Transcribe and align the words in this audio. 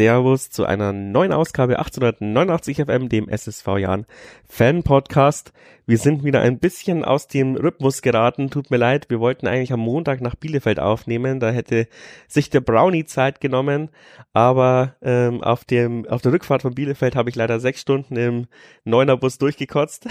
Servus 0.00 0.48
zu 0.48 0.64
einer 0.64 0.94
neuen 0.94 1.30
Ausgabe 1.30 1.78
1889 1.78 2.78
FM, 2.86 3.10
dem 3.10 3.28
SSV 3.28 3.76
Jahren 3.76 4.06
Fan 4.48 4.82
Podcast. 4.82 5.52
Wir 5.84 5.98
sind 5.98 6.24
wieder 6.24 6.40
ein 6.40 6.58
bisschen 6.58 7.04
aus 7.04 7.28
dem 7.28 7.54
Rhythmus 7.54 8.00
geraten. 8.00 8.48
Tut 8.48 8.70
mir 8.70 8.78
leid, 8.78 9.10
wir 9.10 9.20
wollten 9.20 9.46
eigentlich 9.46 9.74
am 9.74 9.80
Montag 9.80 10.22
nach 10.22 10.36
Bielefeld 10.36 10.80
aufnehmen. 10.80 11.38
Da 11.38 11.50
hätte 11.50 11.86
sich 12.28 12.48
der 12.48 12.62
Brownie 12.62 13.04
Zeit 13.04 13.42
genommen, 13.42 13.90
aber 14.32 14.96
ähm, 15.02 15.42
auf 15.42 15.66
dem 15.66 16.08
auf 16.08 16.22
der 16.22 16.32
Rückfahrt 16.32 16.62
von 16.62 16.74
Bielefeld 16.74 17.14
habe 17.14 17.28
ich 17.28 17.36
leider 17.36 17.60
sechs 17.60 17.82
Stunden 17.82 18.16
im 18.16 18.46
Neunerbus 18.84 19.36
durchgekotzt. 19.36 20.06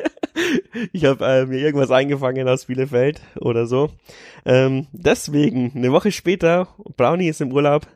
ich 0.92 1.04
habe 1.04 1.24
äh, 1.24 1.46
mir 1.46 1.60
irgendwas 1.60 1.92
eingefangen 1.92 2.48
aus 2.48 2.64
Bielefeld 2.64 3.20
oder 3.38 3.66
so. 3.66 3.90
Ähm, 4.44 4.88
deswegen, 4.90 5.70
eine 5.76 5.92
Woche 5.92 6.10
später, 6.10 6.66
Brownie 6.96 7.28
ist 7.28 7.40
im 7.40 7.52
Urlaub. 7.52 7.86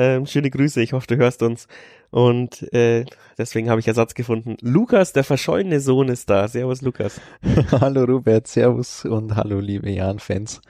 Ähm, 0.00 0.24
schöne 0.24 0.48
Grüße, 0.48 0.80
ich 0.80 0.94
hoffe, 0.94 1.06
du 1.08 1.18
hörst 1.18 1.42
uns. 1.42 1.68
Und 2.08 2.72
äh, 2.72 3.04
deswegen 3.36 3.68
habe 3.68 3.80
ich 3.80 3.88
Ersatz 3.88 4.14
gefunden. 4.14 4.56
Lukas, 4.62 5.12
der 5.12 5.24
verschollene 5.24 5.78
Sohn, 5.78 6.08
ist 6.08 6.30
da. 6.30 6.48
Servus, 6.48 6.80
Lukas. 6.80 7.20
hallo, 7.70 8.04
Robert. 8.04 8.46
Servus 8.46 9.04
und 9.04 9.36
hallo, 9.36 9.60
liebe 9.60 9.90
Jan-Fans. 9.90 10.62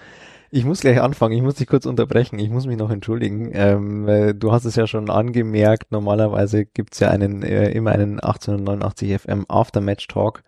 Ich 0.50 0.64
muss 0.64 0.80
gleich 0.80 1.00
anfangen, 1.00 1.36
ich 1.36 1.42
muss 1.42 1.54
dich 1.54 1.68
kurz 1.68 1.86
unterbrechen, 1.86 2.40
ich 2.40 2.50
muss 2.50 2.66
mich 2.66 2.76
noch 2.76 2.90
entschuldigen. 2.90 3.52
Ähm, 3.54 4.08
äh, 4.08 4.34
du 4.34 4.50
hast 4.50 4.64
es 4.64 4.74
ja 4.74 4.88
schon 4.88 5.08
angemerkt, 5.08 5.92
normalerweise 5.92 6.66
gibt's 6.66 6.98
ja 6.98 7.10
einen 7.10 7.44
äh, 7.44 7.70
immer 7.70 7.92
einen 7.92 8.18
1889 8.18 9.16
FM 9.16 9.44
Aftermatch 9.46 10.08
Talk 10.08 10.42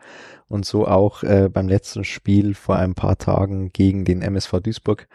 und 0.48 0.66
so 0.66 0.88
auch 0.88 1.22
äh, 1.22 1.48
beim 1.48 1.68
letzten 1.68 2.02
Spiel 2.02 2.54
vor 2.54 2.74
ein 2.74 2.94
paar 2.94 3.16
Tagen 3.16 3.72
gegen 3.72 4.04
den 4.04 4.22
MSV 4.22 4.58
Duisburg. 4.60 5.06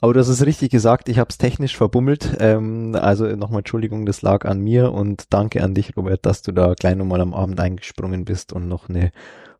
Aber 0.00 0.12
das 0.12 0.28
ist 0.28 0.44
richtig 0.44 0.70
gesagt, 0.70 1.08
ich 1.08 1.18
habe 1.18 1.30
es 1.30 1.38
technisch 1.38 1.76
verbummelt. 1.76 2.36
Ähm, 2.38 2.94
also 2.94 3.24
nochmal 3.24 3.60
Entschuldigung, 3.60 4.04
das 4.04 4.22
lag 4.22 4.44
an 4.44 4.60
mir 4.60 4.92
und 4.92 5.32
danke 5.32 5.62
an 5.62 5.74
dich, 5.74 5.96
Robert, 5.96 6.26
dass 6.26 6.42
du 6.42 6.52
da 6.52 6.74
gleich 6.74 6.96
nochmal 6.96 7.20
am 7.20 7.32
Abend 7.32 7.58
eingesprungen 7.58 8.24
bist 8.24 8.52
und 8.52 8.68
noch 8.68 8.88
eine 8.88 9.10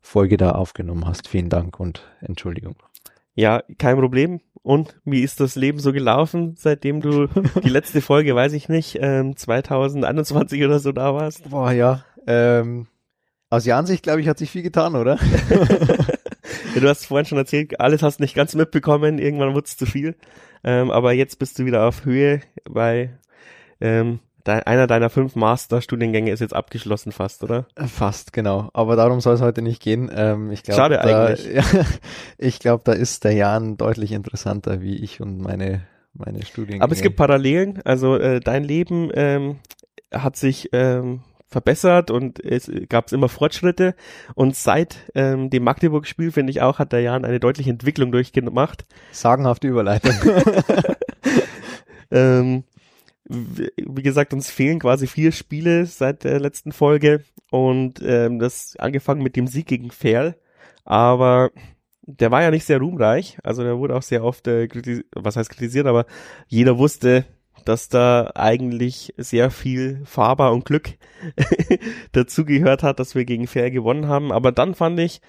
Folge 0.01 0.37
da 0.37 0.51
aufgenommen 0.51 1.07
hast. 1.07 1.27
Vielen 1.27 1.49
Dank 1.49 1.79
und 1.79 2.03
Entschuldigung. 2.21 2.75
Ja, 3.33 3.61
kein 3.77 3.97
Problem. 3.97 4.41
Und 4.61 4.99
wie 5.05 5.21
ist 5.21 5.39
das 5.39 5.55
Leben 5.55 5.79
so 5.79 5.93
gelaufen, 5.93 6.55
seitdem 6.57 7.01
du 7.01 7.27
die 7.63 7.69
letzte 7.69 8.01
Folge, 8.01 8.35
weiß 8.35 8.53
ich 8.53 8.69
nicht, 8.69 8.97
ähm, 9.01 9.35
2021 9.35 10.63
oder 10.63 10.79
so 10.79 10.91
da 10.91 11.13
warst? 11.15 11.49
Boah, 11.49 11.71
ja. 11.71 12.03
Ähm, 12.27 12.87
aus 13.49 13.65
Jansicht, 13.65 14.03
glaube 14.03 14.21
ich, 14.21 14.27
hat 14.27 14.37
sich 14.37 14.51
viel 14.51 14.63
getan, 14.63 14.95
oder? 14.95 15.17
ja, 16.77 16.81
du 16.81 16.89
hast 16.89 17.07
vorhin 17.07 17.25
schon 17.25 17.37
erzählt, 17.39 17.79
alles 17.79 18.03
hast 18.03 18.19
nicht 18.19 18.35
ganz 18.35 18.53
mitbekommen, 18.53 19.17
irgendwann 19.17 19.53
wurde 19.53 19.65
es 19.65 19.77
zu 19.77 19.85
viel. 19.85 20.15
Ähm, 20.63 20.91
aber 20.91 21.11
jetzt 21.11 21.39
bist 21.39 21.57
du 21.57 21.65
wieder 21.65 21.87
auf 21.87 22.05
Höhe, 22.05 22.41
weil 22.65 23.17
ähm, 23.81 24.19
einer 24.45 24.87
deiner 24.87 25.09
fünf 25.09 25.35
Masterstudiengänge 25.35 26.31
ist 26.31 26.39
jetzt 26.39 26.55
abgeschlossen 26.55 27.11
fast, 27.11 27.43
oder? 27.43 27.65
Fast, 27.87 28.31
genau. 28.31 28.69
Aber 28.73 28.95
darum 28.95 29.21
soll 29.21 29.35
es 29.35 29.41
heute 29.41 29.61
nicht 29.61 29.81
gehen. 29.81 30.09
Ähm, 30.13 30.51
ich 30.51 30.63
glaub, 30.63 30.77
Schade 30.77 30.99
da, 31.01 31.25
eigentlich. 31.25 31.53
Ja, 31.55 31.63
ich 32.37 32.59
glaube, 32.59 32.83
da 32.85 32.93
ist 32.93 33.23
der 33.23 33.33
Jan 33.33 33.77
deutlich 33.77 34.11
interessanter 34.11 34.81
wie 34.81 34.95
ich 34.95 35.19
und 35.19 35.39
meine, 35.39 35.81
meine 36.13 36.45
Studiengänge. 36.45 36.83
Aber 36.83 36.93
es 36.93 37.01
gibt 37.01 37.17
Parallelen. 37.17 37.81
Also 37.83 38.15
äh, 38.15 38.39
dein 38.39 38.63
Leben 38.63 39.09
ähm, 39.13 39.57
hat 40.13 40.37
sich 40.37 40.69
ähm, 40.71 41.21
verbessert 41.47 42.11
und 42.11 42.43
es 42.43 42.69
gab 42.89 43.11
immer 43.11 43.29
Fortschritte. 43.29 43.95
Und 44.35 44.55
seit 44.55 44.97
ähm, 45.15 45.49
dem 45.49 45.63
Magdeburg-Spiel, 45.63 46.31
finde 46.31 46.51
ich 46.51 46.61
auch, 46.61 46.79
hat 46.79 46.91
der 46.91 47.01
Jan 47.01 47.25
eine 47.25 47.39
deutliche 47.39 47.69
Entwicklung 47.69 48.11
durchgemacht. 48.11 48.85
Sagenhafte 49.11 49.67
Überleitung. 49.67 50.13
ähm, 52.11 52.63
wie 53.29 54.03
gesagt, 54.03 54.33
uns 54.33 54.49
fehlen 54.49 54.79
quasi 54.79 55.07
vier 55.07 55.31
Spiele 55.31 55.85
seit 55.85 56.23
der 56.23 56.39
letzten 56.39 56.71
Folge 56.71 57.23
und 57.51 58.01
ähm, 58.03 58.39
das 58.39 58.75
angefangen 58.77 59.21
mit 59.21 59.35
dem 59.35 59.47
Sieg 59.47 59.67
gegen 59.67 59.91
Ferl, 59.91 60.35
aber 60.85 61.51
der 62.03 62.31
war 62.31 62.41
ja 62.41 62.51
nicht 62.51 62.65
sehr 62.65 62.79
ruhmreich, 62.79 63.37
also 63.43 63.63
der 63.63 63.77
wurde 63.77 63.95
auch 63.95 64.01
sehr 64.01 64.23
oft 64.23 64.47
äh, 64.47 64.69
was 65.13 65.35
heißt 65.35 65.49
kritisiert, 65.49 65.87
aber 65.87 66.05
jeder 66.47 66.77
wusste, 66.77 67.25
dass 67.67 67.89
da 67.89 68.31
eigentlich 68.35 69.13
sehr 69.17 69.51
viel 69.51 70.01
Faber 70.05 70.51
und 70.51 70.65
Glück 70.65 70.97
dazugehört 72.11 72.83
hat, 72.83 72.99
dass 72.99 73.15
wir 73.15 73.25
gegen 73.25 73.47
Fair 73.47 73.71
gewonnen 73.71 74.07
haben, 74.07 74.31
aber 74.31 74.51
dann 74.51 74.75
fand 74.75 74.99
ich, 74.99 75.21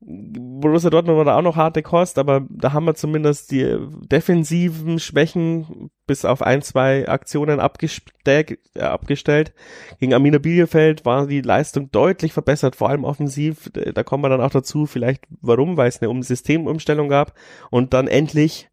Borussia 0.00 0.90
Dortmund 0.90 1.16
war 1.16 1.24
da 1.24 1.38
auch 1.38 1.42
noch 1.42 1.56
harte 1.56 1.82
Kost, 1.82 2.18
aber 2.18 2.46
da 2.50 2.72
haben 2.72 2.84
wir 2.84 2.94
zumindest 2.94 3.50
die 3.50 3.78
defensiven 4.10 4.98
Schwächen 4.98 5.90
bis 6.06 6.24
auf 6.26 6.42
ein, 6.42 6.60
zwei 6.60 7.08
Aktionen. 7.08 7.58
Äh, 7.58 8.44
abgestellt. 8.78 9.54
Gegen 9.98 10.12
Amina 10.12 10.38
Bielefeld 10.38 11.06
war 11.06 11.26
die 11.26 11.40
Leistung 11.40 11.90
deutlich 11.90 12.34
verbessert, 12.34 12.76
vor 12.76 12.90
allem 12.90 13.04
offensiv. 13.04 13.70
Da 13.72 14.02
kommen 14.02 14.22
wir 14.22 14.28
dann 14.28 14.42
auch 14.42 14.50
dazu, 14.50 14.84
vielleicht 14.84 15.24
warum, 15.40 15.78
weil 15.78 15.88
es 15.88 16.02
eine 16.02 16.22
Systemumstellung 16.22 17.08
gab. 17.08 17.32
Und 17.70 17.94
dann 17.94 18.06
endlich 18.06 18.68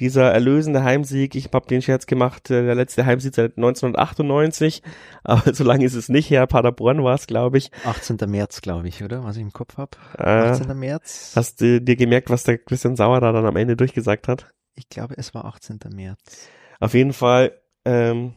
dieser 0.00 0.32
erlösende 0.32 0.84
Heimsieg, 0.84 1.34
ich 1.34 1.50
habe 1.52 1.66
den 1.66 1.82
Scherz 1.82 2.06
gemacht, 2.06 2.50
äh, 2.50 2.64
der 2.64 2.74
letzte 2.74 3.04
Heimsieg 3.04 3.34
seit 3.34 3.56
1998, 3.56 4.82
aber 5.24 5.54
so 5.54 5.64
lange 5.64 5.84
ist 5.84 5.94
es 5.94 6.08
nicht 6.08 6.30
her, 6.30 6.46
Paderborn 6.46 7.02
war 7.02 7.14
es, 7.14 7.26
glaube 7.26 7.58
ich. 7.58 7.70
18. 7.84 8.18
März, 8.26 8.60
glaube 8.60 8.88
ich, 8.88 9.02
oder? 9.02 9.24
Was 9.24 9.36
ich 9.36 9.42
im 9.42 9.52
Kopf 9.52 9.76
habe. 9.76 9.90
Äh, 10.16 10.50
18. 10.50 10.78
März. 10.78 11.32
Hast 11.34 11.60
du 11.60 11.80
dir 11.80 11.96
gemerkt, 11.96 12.30
was 12.30 12.44
der 12.44 12.58
Christian 12.58 12.96
Sauer 12.96 13.20
da 13.20 13.32
dann 13.32 13.46
am 13.46 13.56
Ende 13.56 13.76
durchgesagt 13.76 14.28
hat? 14.28 14.46
Ich 14.74 14.88
glaube, 14.88 15.14
es 15.16 15.34
war 15.34 15.44
18. 15.44 15.80
März. 15.94 16.48
Auf 16.80 16.94
jeden 16.94 17.12
Fall 17.12 17.52
ähm, 17.84 18.34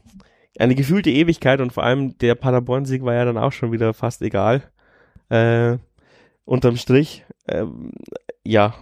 eine 0.57 0.75
gefühlte 0.75 1.11
Ewigkeit 1.11 1.61
und 1.61 1.71
vor 1.71 1.83
allem 1.83 2.17
der 2.17 2.35
Paderborn-Sieg 2.35 3.03
war 3.03 3.13
ja 3.13 3.25
dann 3.25 3.37
auch 3.37 3.51
schon 3.51 3.71
wieder 3.71 3.93
fast 3.93 4.21
egal. 4.21 4.63
Äh, 5.29 5.77
unterm 6.45 6.75
Strich, 6.75 7.25
ähm, 7.47 7.91
ja, 8.43 8.73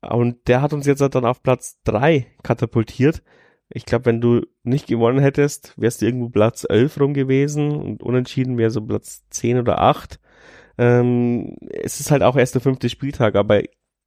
und 0.00 0.48
der 0.48 0.62
hat 0.62 0.72
uns 0.72 0.86
jetzt 0.86 1.00
dann 1.00 1.24
auf 1.24 1.42
Platz 1.42 1.78
drei 1.84 2.26
katapultiert. 2.42 3.22
Ich 3.70 3.84
glaube, 3.84 4.06
wenn 4.06 4.20
du 4.20 4.42
nicht 4.62 4.86
gewonnen 4.86 5.18
hättest, 5.18 5.74
wärst 5.76 6.00
du 6.00 6.06
irgendwo 6.06 6.30
Platz 6.30 6.64
elf 6.68 6.98
rum 7.00 7.14
gewesen 7.14 7.72
und 7.72 8.02
unentschieden 8.02 8.56
wäre 8.56 8.70
so 8.70 8.80
Platz 8.80 9.24
zehn 9.30 9.58
oder 9.58 9.80
acht. 9.80 10.20
Ähm, 10.78 11.56
es 11.70 12.00
ist 12.00 12.10
halt 12.10 12.22
auch 12.22 12.36
erst 12.36 12.54
der 12.54 12.62
fünfte 12.62 12.88
Spieltag, 12.88 13.34
aber 13.34 13.62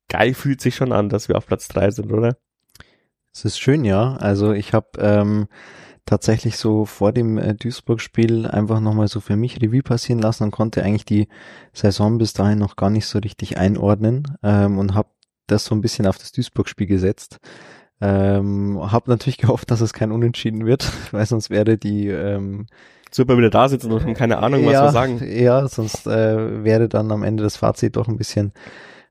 geil 0.09 0.33
fühlt 0.33 0.61
sich 0.61 0.75
schon 0.75 0.91
an, 0.91 1.09
dass 1.09 1.27
wir 1.27 1.37
auf 1.37 1.45
Platz 1.45 1.67
drei 1.67 1.91
sind, 1.91 2.11
oder? 2.11 2.37
Es 3.33 3.45
ist 3.45 3.59
schön, 3.59 3.85
ja. 3.85 4.15
Also 4.15 4.51
ich 4.51 4.73
habe 4.73 4.87
ähm, 4.97 5.47
tatsächlich 6.05 6.57
so 6.57 6.85
vor 6.85 7.13
dem 7.13 7.37
äh, 7.37 7.53
Duisburg-Spiel 7.53 8.47
einfach 8.47 8.79
nochmal 8.79 9.07
so 9.07 9.19
für 9.19 9.35
mich 9.35 9.61
Revue 9.61 9.83
passieren 9.83 10.19
lassen 10.19 10.45
und 10.45 10.51
konnte 10.51 10.83
eigentlich 10.83 11.05
die 11.05 11.27
Saison 11.73 12.17
bis 12.17 12.33
dahin 12.33 12.59
noch 12.59 12.75
gar 12.75 12.89
nicht 12.89 13.05
so 13.05 13.19
richtig 13.19 13.57
einordnen 13.57 14.37
ähm, 14.43 14.79
und 14.79 14.95
habe 14.95 15.09
das 15.51 15.65
so 15.65 15.75
ein 15.75 15.81
bisschen 15.81 16.07
auf 16.07 16.17
das 16.17 16.31
Duisburg-Spiel 16.31 16.87
gesetzt. 16.87 17.39
Ähm, 17.99 18.79
hab 18.91 19.07
natürlich 19.07 19.37
gehofft, 19.37 19.71
dass 19.71 19.81
es 19.81 19.93
kein 19.93 20.11
Unentschieden 20.11 20.65
wird, 20.65 20.91
weil 21.11 21.25
sonst 21.25 21.49
wäre 21.49 21.77
die 21.77 22.07
ähm, 22.07 22.67
super 23.11 23.37
wieder 23.37 23.49
da 23.49 23.69
sitzen 23.69 23.91
und 23.91 24.13
keine 24.13 24.37
Ahnung, 24.39 24.65
was 24.65 24.73
ja, 24.73 24.83
wir 24.85 24.91
sagen. 24.91 25.21
Ja, 25.23 25.67
sonst 25.67 26.07
äh, 26.07 26.63
wäre 26.63 26.87
dann 26.89 27.11
am 27.11 27.23
Ende 27.23 27.43
das 27.43 27.57
Fazit 27.57 27.97
doch 27.97 28.07
ein 28.07 28.17
bisschen 28.17 28.53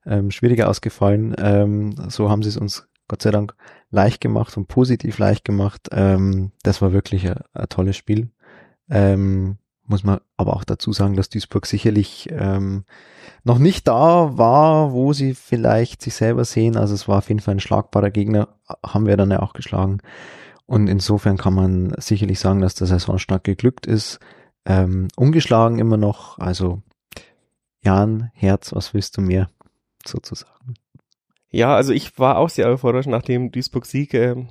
ähm, 0.05 0.31
schwieriger 0.31 0.67
ausgefallen. 0.67 1.35
Ähm, 1.37 1.95
so 2.09 2.29
haben 2.29 2.43
sie 2.43 2.49
es 2.49 2.57
uns 2.57 2.87
Gott 3.07 3.21
sei 3.21 3.31
Dank 3.31 3.55
leicht 3.89 4.21
gemacht 4.21 4.55
und 4.57 4.67
positiv 4.67 5.17
leicht 5.17 5.45
gemacht. 5.45 5.89
Ähm, 5.91 6.51
das 6.63 6.81
war 6.81 6.93
wirklich 6.93 7.27
ein, 7.29 7.39
ein 7.53 7.69
tolles 7.69 7.97
Spiel. 7.97 8.31
Ähm, 8.89 9.57
muss 9.91 10.03
man 10.03 10.21
aber 10.37 10.55
auch 10.55 10.63
dazu 10.63 10.93
sagen, 10.93 11.15
dass 11.15 11.29
Duisburg 11.29 11.67
sicherlich 11.67 12.29
ähm, 12.31 12.85
noch 13.43 13.59
nicht 13.59 13.87
da 13.87 14.37
war, 14.37 14.93
wo 14.93 15.13
sie 15.13 15.35
vielleicht 15.35 16.01
sich 16.01 16.15
selber 16.15 16.45
sehen. 16.45 16.77
Also 16.77 16.95
es 16.95 17.07
war 17.07 17.19
auf 17.19 17.27
jeden 17.27 17.41
Fall 17.41 17.55
ein 17.55 17.59
schlagbarer 17.59 18.09
Gegner, 18.09 18.47
haben 18.83 19.05
wir 19.05 19.17
dann 19.17 19.29
ja 19.29 19.41
auch 19.41 19.53
geschlagen. 19.53 19.99
Und 20.65 20.87
insofern 20.87 21.37
kann 21.37 21.53
man 21.53 21.93
sicherlich 21.97 22.39
sagen, 22.39 22.61
dass 22.61 22.73
der 22.73 22.87
Saisonstart 22.87 23.43
geglückt 23.43 23.85
ist. 23.85 24.19
Ähm, 24.65 25.09
ungeschlagen 25.17 25.77
immer 25.77 25.97
noch. 25.97 26.39
Also 26.39 26.81
Jan, 27.83 28.31
Herz, 28.33 28.73
was 28.73 28.93
willst 28.93 29.17
du 29.17 29.21
mehr 29.21 29.49
sozusagen? 30.05 30.75
Ja, 31.49 31.75
also 31.75 31.91
ich 31.91 32.17
war 32.17 32.37
auch 32.37 32.49
sehr 32.49 32.67
euphorisch 32.67 33.07
nach 33.07 33.23
dem 33.23 33.51
Duisburg-Sieg. 33.51 34.13
Ähm, 34.13 34.47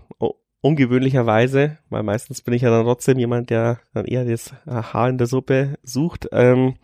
ungewöhnlicherweise, 0.63 1.79
weil 1.89 2.03
meistens 2.03 2.43
bin 2.43 2.55
ich 2.55 2.63
ja 2.63 2.71
dann 2.71 2.85
trotzdem 2.85 3.19
jemand, 3.19 3.51
der 3.51 3.81
dann 3.95 4.05
eher 4.05 4.25
das 4.25 4.53
Haar 4.67 5.09
in 5.09 5.19
der 5.19 5.27
Suppe 5.27 5.79
sucht. 5.83 6.29
Ähm, 6.33 6.77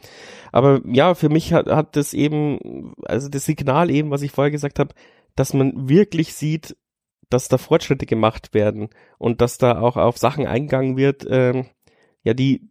aber 0.52 0.81
ja, 0.87 1.14
für 1.14 1.28
mich 1.28 1.52
hat, 1.52 1.67
hat 1.67 1.96
das 1.96 2.14
eben, 2.14 2.94
also 3.05 3.28
das 3.28 3.44
Signal 3.44 3.90
eben, 3.90 4.11
was 4.11 4.23
ich 4.23 4.31
vorher 4.31 4.50
gesagt 4.50 4.78
habe, 4.78 4.94
dass 5.34 5.52
man 5.52 5.88
wirklich 5.88 6.34
sieht, 6.34 6.76
dass 7.28 7.49
da 7.49 7.58
Fortschritte 7.58 8.06
gemacht 8.06 8.55
werden 8.55 8.88
und 9.19 9.40
dass 9.40 9.58
da 9.58 9.81
auch 9.81 9.96
auf 9.96 10.17
Sachen 10.17 10.46
eingegangen 10.46 10.96
wird, 10.96 11.26
ähm, 11.28 11.67
ja, 12.23 12.34
die 12.34 12.70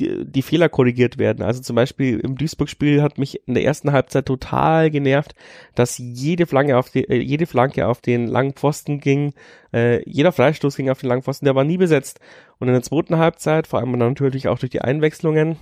die, 0.00 0.24
die 0.24 0.42
Fehler 0.42 0.68
korrigiert 0.68 1.18
werden. 1.18 1.44
Also 1.44 1.60
zum 1.60 1.76
Beispiel 1.76 2.18
im 2.20 2.36
Duisburg-Spiel 2.36 3.02
hat 3.02 3.18
mich 3.18 3.46
in 3.46 3.54
der 3.54 3.64
ersten 3.64 3.92
Halbzeit 3.92 4.26
total 4.26 4.90
genervt, 4.90 5.34
dass 5.74 5.98
jede 5.98 6.46
Flanke 6.46 6.76
auf 6.76 6.90
die, 6.90 7.08
äh, 7.08 7.20
jede 7.20 7.46
Flanke 7.46 7.86
auf 7.86 8.00
den 8.00 8.26
langen 8.26 8.54
Pfosten 8.54 9.00
ging, 9.00 9.34
äh, 9.72 10.02
jeder 10.08 10.32
Freistoß 10.32 10.76
ging 10.76 10.90
auf 10.90 11.00
den 11.00 11.08
langen 11.08 11.22
Pfosten, 11.22 11.44
der 11.44 11.54
war 11.54 11.64
nie 11.64 11.76
besetzt. 11.76 12.20
Und 12.58 12.68
in 12.68 12.74
der 12.74 12.82
zweiten 12.82 13.18
Halbzeit, 13.18 13.66
vor 13.66 13.78
allem 13.78 13.92
natürlich 13.92 14.48
auch 14.48 14.58
durch 14.58 14.70
die 14.70 14.82
Einwechslungen, 14.82 15.56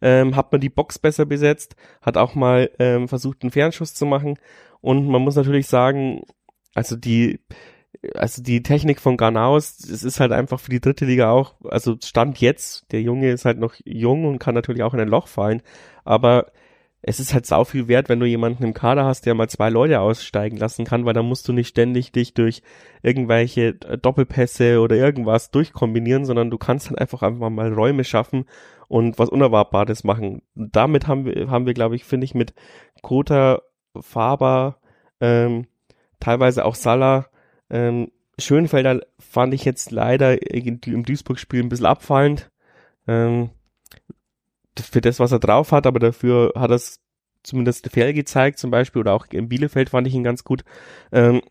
ähm, 0.00 0.34
hat 0.36 0.50
man 0.50 0.60
die 0.60 0.68
Box 0.68 0.98
besser 0.98 1.26
besetzt, 1.26 1.76
hat 2.00 2.16
auch 2.16 2.34
mal 2.34 2.70
ähm, 2.78 3.08
versucht, 3.08 3.42
einen 3.42 3.52
Fernschuss 3.52 3.94
zu 3.94 4.04
machen. 4.04 4.38
Und 4.80 5.06
man 5.06 5.22
muss 5.22 5.36
natürlich 5.36 5.68
sagen, 5.68 6.22
also 6.74 6.96
die 6.96 7.38
also 8.14 8.42
die 8.42 8.62
Technik 8.62 9.00
von 9.00 9.16
Garnaus, 9.16 9.78
es 9.80 10.02
ist 10.02 10.20
halt 10.20 10.32
einfach 10.32 10.60
für 10.60 10.70
die 10.70 10.80
dritte 10.80 11.04
Liga 11.04 11.30
auch, 11.30 11.54
also 11.64 11.96
Stand 12.02 12.40
jetzt, 12.40 12.90
der 12.92 13.02
Junge 13.02 13.30
ist 13.30 13.44
halt 13.44 13.58
noch 13.58 13.74
jung 13.84 14.24
und 14.24 14.38
kann 14.38 14.54
natürlich 14.54 14.82
auch 14.82 14.94
in 14.94 15.00
ein 15.00 15.08
Loch 15.08 15.28
fallen, 15.28 15.62
aber 16.04 16.52
es 17.04 17.18
ist 17.18 17.34
halt 17.34 17.46
sau 17.46 17.64
viel 17.64 17.88
wert, 17.88 18.08
wenn 18.08 18.20
du 18.20 18.26
jemanden 18.26 18.62
im 18.62 18.74
Kader 18.74 19.04
hast, 19.04 19.26
der 19.26 19.34
mal 19.34 19.48
zwei 19.48 19.70
Leute 19.70 20.00
aussteigen 20.00 20.56
lassen 20.56 20.84
kann, 20.84 21.04
weil 21.04 21.14
dann 21.14 21.26
musst 21.26 21.48
du 21.48 21.52
nicht 21.52 21.68
ständig 21.68 22.12
dich 22.12 22.32
durch 22.32 22.62
irgendwelche 23.02 23.74
Doppelpässe 23.74 24.80
oder 24.80 24.94
irgendwas 24.94 25.50
durchkombinieren, 25.50 26.24
sondern 26.24 26.48
du 26.48 26.58
kannst 26.58 26.88
dann 26.90 26.98
einfach 26.98 27.22
einfach 27.22 27.50
mal 27.50 27.72
Räume 27.72 28.04
schaffen 28.04 28.44
und 28.86 29.18
was 29.18 29.30
Unerwartbares 29.30 30.04
machen. 30.04 30.42
damit 30.54 31.08
haben 31.08 31.24
wir, 31.24 31.50
haben 31.50 31.66
wir, 31.66 31.74
glaube 31.74 31.96
ich, 31.96 32.04
finde 32.04 32.24
ich, 32.24 32.34
mit 32.34 32.54
Kota, 33.02 33.62
Faber, 33.98 34.78
ähm, 35.20 35.66
teilweise 36.20 36.64
auch 36.64 36.76
Salah 36.76 37.26
ähm, 37.72 38.12
Schönfelder 38.38 39.00
fand 39.18 39.54
ich 39.54 39.64
jetzt 39.64 39.90
leider 39.90 40.40
im 40.52 41.04
Duisburg-Spiel 41.04 41.62
ein 41.62 41.68
bisschen 41.68 41.86
abfallend. 41.86 42.50
Ähm, 43.08 43.50
für 44.78 45.00
das, 45.00 45.18
was 45.18 45.32
er 45.32 45.38
drauf 45.38 45.72
hat, 45.72 45.86
aber 45.86 45.98
dafür 45.98 46.52
hat 46.54 46.70
er 46.70 46.76
es 46.76 47.00
zumindest 47.42 47.90
fair 47.90 48.12
gezeigt, 48.12 48.58
zum 48.58 48.70
Beispiel, 48.70 49.00
oder 49.00 49.14
auch 49.14 49.26
in 49.30 49.48
Bielefeld 49.48 49.90
fand 49.90 50.06
ich 50.06 50.14
ihn 50.14 50.22
ganz 50.22 50.44
gut. 50.44 50.64
Ähm, 51.10 51.42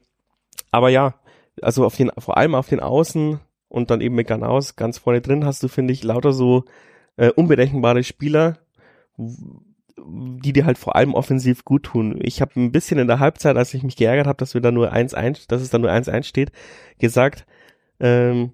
aber 0.71 0.89
ja, 0.89 1.15
also 1.61 1.85
auf 1.85 1.95
den, 1.97 2.11
vor 2.17 2.37
allem 2.37 2.55
auf 2.55 2.69
den 2.69 2.79
Außen 2.79 3.39
und 3.67 3.91
dann 3.91 4.01
eben 4.01 4.15
mit 4.15 4.27
Ganaus 4.27 4.75
ganz 4.75 4.97
vorne 4.97 5.21
drin 5.21 5.45
hast 5.45 5.61
du, 5.63 5.67
finde 5.67 5.93
ich, 5.93 6.03
lauter 6.03 6.33
so 6.33 6.65
äh, 7.17 7.29
unberechenbare 7.29 8.03
Spieler, 8.03 8.57
die 10.05 10.53
dir 10.53 10.65
halt 10.65 10.77
vor 10.77 10.95
allem 10.95 11.13
offensiv 11.13 11.65
gut 11.65 11.83
tun. 11.83 12.19
Ich 12.21 12.41
habe 12.41 12.59
ein 12.59 12.71
bisschen 12.71 12.99
in 12.99 13.07
der 13.07 13.19
Halbzeit, 13.19 13.57
als 13.57 13.73
ich 13.73 13.83
mich 13.83 13.95
geärgert 13.95 14.27
habe, 14.27 14.37
dass 14.37 14.53
wir 14.53 14.61
da 14.61 14.71
nur 14.71 14.93
1-1, 14.93 15.47
dass 15.47 15.61
es 15.61 15.69
da 15.69 15.77
nur 15.77 15.91
1-1 15.91 16.23
steht, 16.23 16.51
gesagt, 16.99 17.45
ähm, 17.99 18.51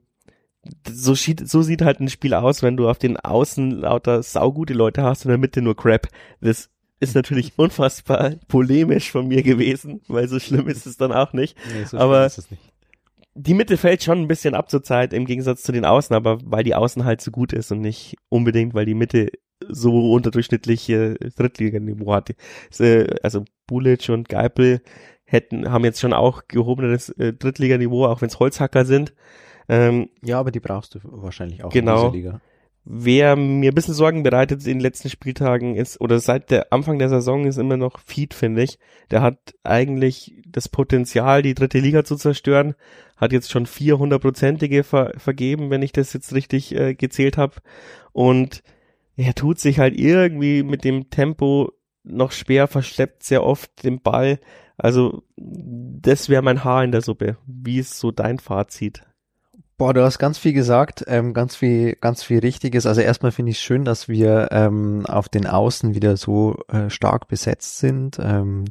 so 0.88 1.16
sieht, 1.16 1.48
so 1.48 1.62
sieht 1.62 1.82
halt 1.82 2.00
ein 2.00 2.10
Spiel 2.10 2.34
aus, 2.34 2.64
wenn 2.64 2.78
du 2.78 2.90
auf 2.90 2.98
den 2.98 3.18
Außen 3.18 3.72
lauter 3.72 4.24
saugute 4.24 4.74
Leute 4.74 5.04
hast 5.04 5.26
und 5.26 5.30
in 5.30 5.34
der 5.34 5.40
Mitte 5.40 5.62
nur 5.62 5.76
Crap. 5.76 6.08
Das 6.42 6.70
ist 7.00 7.16
natürlich 7.16 7.54
unfassbar 7.58 8.36
polemisch 8.48 9.12
von 9.12 9.28
mir 9.28 9.44
gewesen, 9.44 10.02
weil 10.08 10.28
so 10.28 10.40
schlimm 10.40 10.68
ist 10.68 10.86
es 10.86 10.98
dann 10.98 11.12
auch 11.12 11.34
nicht. 11.34 11.58
Nee, 11.74 11.86
so 11.86 11.98
aber 11.98 12.26
nicht. 12.26 12.48
die 13.36 13.54
Mitte 13.54 13.78
fällt 13.78 14.04
schon 14.04 14.20
ein 14.20 14.28
bisschen 14.28 14.56
ab 14.56 14.70
zur 14.70 14.84
Zeit 14.84 15.14
im 15.14 15.26
Gegensatz 15.26 15.64
zu 15.64 15.72
den 15.72 15.86
Außen, 15.86 16.16
aber 16.16 16.40
weil 16.44 16.64
die 16.64 16.76
Außen 16.76 17.06
halt 17.06 17.22
so 17.22 17.32
gut 17.32 17.54
ist 17.54 17.72
und 17.72 17.82
nicht 17.82 18.16
unbedingt, 18.30 18.74
weil 18.74 18.86
die 18.86 18.96
Mitte 18.96 19.30
so 19.68 20.12
unterdurchschnittliche 20.12 21.16
Drittliganiveau 21.36 22.14
hatte. 22.14 22.36
Also 23.24 23.46
Bulic 23.66 24.10
und 24.10 24.30
Geipel 24.30 24.82
hätten, 25.26 25.70
haben 25.70 25.84
jetzt 25.84 26.00
schon 26.00 26.14
auch 26.14 26.44
gehobenes 26.48 27.10
äh, 27.10 27.34
Drittliganiveau, 27.34 28.06
auch 28.06 28.22
wenn 28.22 28.30
es 28.30 28.40
Holzhacker 28.40 28.86
sind. 28.86 29.14
Ähm, 29.70 30.10
ja, 30.24 30.40
aber 30.40 30.52
die 30.52 30.62
brauchst 30.62 30.96
du 30.96 31.00
wahrscheinlich 31.04 31.64
auch 31.64 31.72
genau. 31.72 32.08
in 32.08 32.14
dieser 32.14 32.30
Liga. 32.30 32.42
Wer 32.90 33.36
mir 33.36 33.72
ein 33.72 33.76
bisschen 33.76 33.94
Sorgen 33.94 34.24
bereitet 34.24 34.62
in 34.62 34.76
den 34.76 34.80
letzten 34.80 35.10
Spieltagen 35.10 35.76
ist, 35.76 36.00
oder 36.00 36.20
seit 36.20 36.52
der 36.52 36.72
Anfang 36.72 37.00
der 37.00 37.10
Saison 37.10 37.46
ist 37.46 37.58
immer 37.58 37.76
noch 37.76 38.00
Feed, 38.00 38.34
finde 38.34 38.64
ich. 38.64 38.80
Der 39.12 39.22
hat 39.22 39.56
eigentlich 39.64 40.42
das 40.48 40.70
Potenzial, 40.70 41.42
die 41.42 41.54
dritte 41.54 41.80
Liga 41.80 42.06
zu 42.06 42.16
zerstören. 42.16 42.76
Hat 43.18 43.34
jetzt 43.34 43.52
schon 43.52 43.66
400-prozentige 43.66 44.84
ver 44.84 45.12
vergeben, 45.18 45.70
wenn 45.70 45.82
ich 45.82 45.92
das 45.92 46.14
jetzt 46.14 46.34
richtig 46.34 46.74
äh, 46.74 46.96
gezählt 46.96 47.36
habe. 47.36 47.56
Und 48.14 48.64
er 49.18 49.34
tut 49.34 49.60
sich 49.60 49.80
halt 49.80 50.00
irgendwie 50.00 50.64
mit 50.64 50.84
dem 50.84 51.10
Tempo 51.10 51.74
noch 52.04 52.32
schwer, 52.32 52.68
verschleppt 52.68 53.24
sehr 53.24 53.44
oft 53.44 53.84
den 53.84 54.02
Ball. 54.02 54.40
Also 54.78 55.24
das 55.36 56.30
wäre 56.30 56.44
mein 56.44 56.64
Haar 56.64 56.84
in 56.84 56.92
der 56.92 57.02
Suppe. 57.02 57.38
Wie 57.46 57.80
ist 57.80 58.00
so 58.00 58.12
dein 58.12 58.40
Fazit? 58.40 59.02
Boah, 59.78 59.94
du 59.94 60.04
hast 60.04 60.18
ganz 60.18 60.38
viel 60.38 60.54
gesagt, 60.54 61.04
ähm, 61.08 61.34
ganz 61.34 61.56
viel, 61.56 61.96
ganz 61.96 62.24
viel 62.24 62.40
Richtiges. 62.40 62.86
Also 62.86 63.02
erstmal 63.02 63.32
finde 63.32 63.52
ich 63.52 63.60
schön, 63.60 63.86
dass 63.86 64.08
wir 64.08 64.50
ähm, 64.52 65.06
auf 65.06 65.30
den 65.30 65.46
Außen 65.46 65.94
wieder 65.94 66.18
so 66.18 66.60
äh, 66.68 66.90
stark 66.90 67.28
besetzt 67.28 67.78
sind. 67.78 68.18
Ähm, 68.20 68.66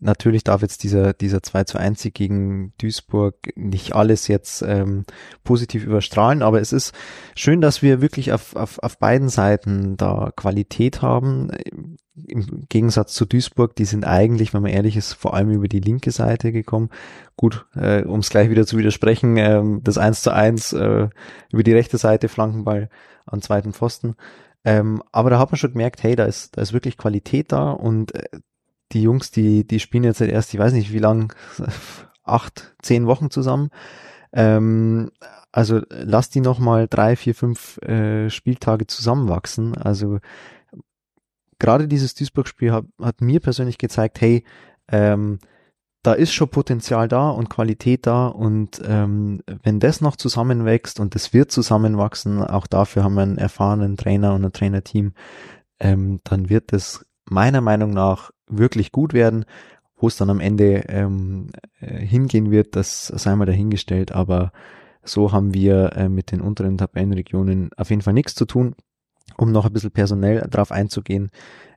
Natürlich 0.00 0.44
darf 0.44 0.62
jetzt 0.62 0.82
dieser, 0.82 1.12
dieser 1.12 1.42
2 1.42 1.64
zu 1.64 1.78
1 1.78 2.00
Sieg 2.00 2.14
gegen 2.14 2.72
Duisburg 2.78 3.34
nicht 3.56 3.94
alles 3.94 4.28
jetzt 4.28 4.62
ähm, 4.62 5.04
positiv 5.44 5.84
überstrahlen, 5.84 6.42
aber 6.42 6.60
es 6.60 6.72
ist 6.72 6.92
schön, 7.34 7.60
dass 7.60 7.82
wir 7.82 8.00
wirklich 8.00 8.32
auf, 8.32 8.56
auf, 8.56 8.78
auf 8.80 8.98
beiden 8.98 9.28
Seiten 9.28 9.96
da 9.96 10.32
Qualität 10.36 11.02
haben. 11.02 11.50
Im 12.26 12.64
Gegensatz 12.68 13.14
zu 13.14 13.26
Duisburg, 13.26 13.76
die 13.76 13.84
sind 13.84 14.04
eigentlich, 14.04 14.54
wenn 14.54 14.62
man 14.62 14.72
ehrlich 14.72 14.96
ist, 14.96 15.14
vor 15.14 15.34
allem 15.34 15.50
über 15.50 15.68
die 15.68 15.80
linke 15.80 16.10
Seite 16.10 16.52
gekommen. 16.52 16.90
Gut, 17.36 17.66
äh, 17.74 18.02
um 18.02 18.20
es 18.20 18.30
gleich 18.30 18.50
wieder 18.50 18.66
zu 18.66 18.76
widersprechen, 18.78 19.36
äh, 19.36 19.62
das 19.82 19.98
1 19.98 20.22
zu 20.22 20.32
1 20.32 20.72
äh, 20.74 21.08
über 21.52 21.62
die 21.62 21.74
rechte 21.74 21.98
Seite, 21.98 22.28
Flankenball 22.28 22.90
an 23.26 23.42
zweiten 23.42 23.72
Pfosten. 23.72 24.16
Ähm, 24.64 25.02
aber 25.12 25.30
da 25.30 25.38
hat 25.38 25.52
man 25.52 25.58
schon 25.58 25.72
gemerkt, 25.72 26.02
hey, 26.02 26.16
da 26.16 26.24
ist, 26.24 26.56
da 26.56 26.62
ist 26.62 26.72
wirklich 26.72 26.96
Qualität 26.96 27.52
da 27.52 27.70
und 27.70 28.14
äh, 28.14 28.24
die 28.92 29.02
Jungs, 29.02 29.30
die, 29.30 29.66
die 29.66 29.80
spielen 29.80 30.04
jetzt 30.04 30.18
seit 30.18 30.30
erst, 30.30 30.52
ich 30.54 30.60
weiß 30.60 30.72
nicht 30.72 30.92
wie 30.92 30.98
lang, 30.98 31.34
acht, 32.24 32.74
zehn 32.82 33.06
Wochen 33.06 33.30
zusammen. 33.30 33.70
Ähm, 34.32 35.10
also 35.52 35.80
lass 35.88 36.28
die 36.30 36.40
noch 36.40 36.58
mal 36.58 36.86
drei, 36.88 37.16
vier, 37.16 37.34
fünf 37.34 37.78
äh, 37.78 38.28
Spieltage 38.30 38.86
zusammenwachsen. 38.86 39.76
Also 39.76 40.18
gerade 41.58 41.88
dieses 41.88 42.14
Duisburg-Spiel 42.14 42.72
hat, 42.72 42.84
hat 43.00 43.20
mir 43.20 43.40
persönlich 43.40 43.78
gezeigt, 43.78 44.20
hey, 44.20 44.44
ähm, 44.88 45.38
da 46.02 46.12
ist 46.12 46.32
schon 46.32 46.48
Potenzial 46.48 47.08
da 47.08 47.30
und 47.30 47.50
Qualität 47.50 48.06
da 48.06 48.28
und 48.28 48.80
ähm, 48.86 49.42
wenn 49.64 49.80
das 49.80 50.00
noch 50.00 50.14
zusammenwächst 50.14 51.00
und 51.00 51.16
es 51.16 51.32
wird 51.32 51.50
zusammenwachsen, 51.50 52.44
auch 52.44 52.68
dafür 52.68 53.02
haben 53.02 53.14
wir 53.14 53.22
einen 53.22 53.38
erfahrenen 53.38 53.96
Trainer 53.96 54.34
und 54.34 54.44
ein 54.44 54.52
Trainerteam, 54.52 55.14
ähm, 55.80 56.20
dann 56.22 56.48
wird 56.48 56.72
es 56.72 57.04
meiner 57.28 57.60
Meinung 57.60 57.90
nach 57.90 58.30
wirklich 58.48 58.92
gut 58.92 59.12
werden. 59.12 59.44
Wo 59.98 60.08
es 60.08 60.16
dann 60.16 60.28
am 60.28 60.40
Ende 60.40 60.84
ähm, 60.88 61.48
äh, 61.80 61.98
hingehen 62.04 62.50
wird, 62.50 62.76
das 62.76 63.06
sei 63.06 63.34
mal 63.34 63.46
dahingestellt, 63.46 64.12
aber 64.12 64.52
so 65.02 65.32
haben 65.32 65.54
wir 65.54 65.92
äh, 65.94 66.08
mit 66.10 66.32
den 66.32 66.42
unteren 66.42 66.76
Tabellenregionen 66.76 67.70
auf 67.78 67.88
jeden 67.88 68.02
Fall 68.02 68.12
nichts 68.12 68.34
zu 68.34 68.44
tun. 68.44 68.74
Um 69.38 69.52
noch 69.52 69.66
ein 69.66 69.72
bisschen 69.72 69.90
personell 69.90 70.46
drauf 70.50 70.70
einzugehen, 70.70 71.30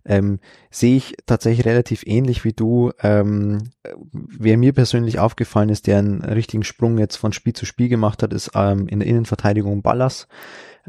ähm, 0.05 0.39
sehe 0.69 0.95
ich 0.95 1.15
tatsächlich 1.25 1.65
relativ 1.65 2.03
ähnlich 2.05 2.43
wie 2.43 2.53
du. 2.53 2.91
Ähm, 3.01 3.71
wer 4.11 4.57
mir 4.57 4.73
persönlich 4.73 5.19
aufgefallen 5.19 5.69
ist, 5.69 5.87
der 5.87 5.97
einen 5.97 6.23
richtigen 6.23 6.63
Sprung 6.63 6.97
jetzt 6.97 7.15
von 7.15 7.33
Spiel 7.33 7.53
zu 7.53 7.65
Spiel 7.65 7.89
gemacht 7.89 8.21
hat, 8.21 8.33
ist 8.33 8.51
ähm, 8.53 8.87
in 8.87 8.99
der 8.99 9.07
Innenverteidigung 9.07 9.81
Ballas 9.81 10.27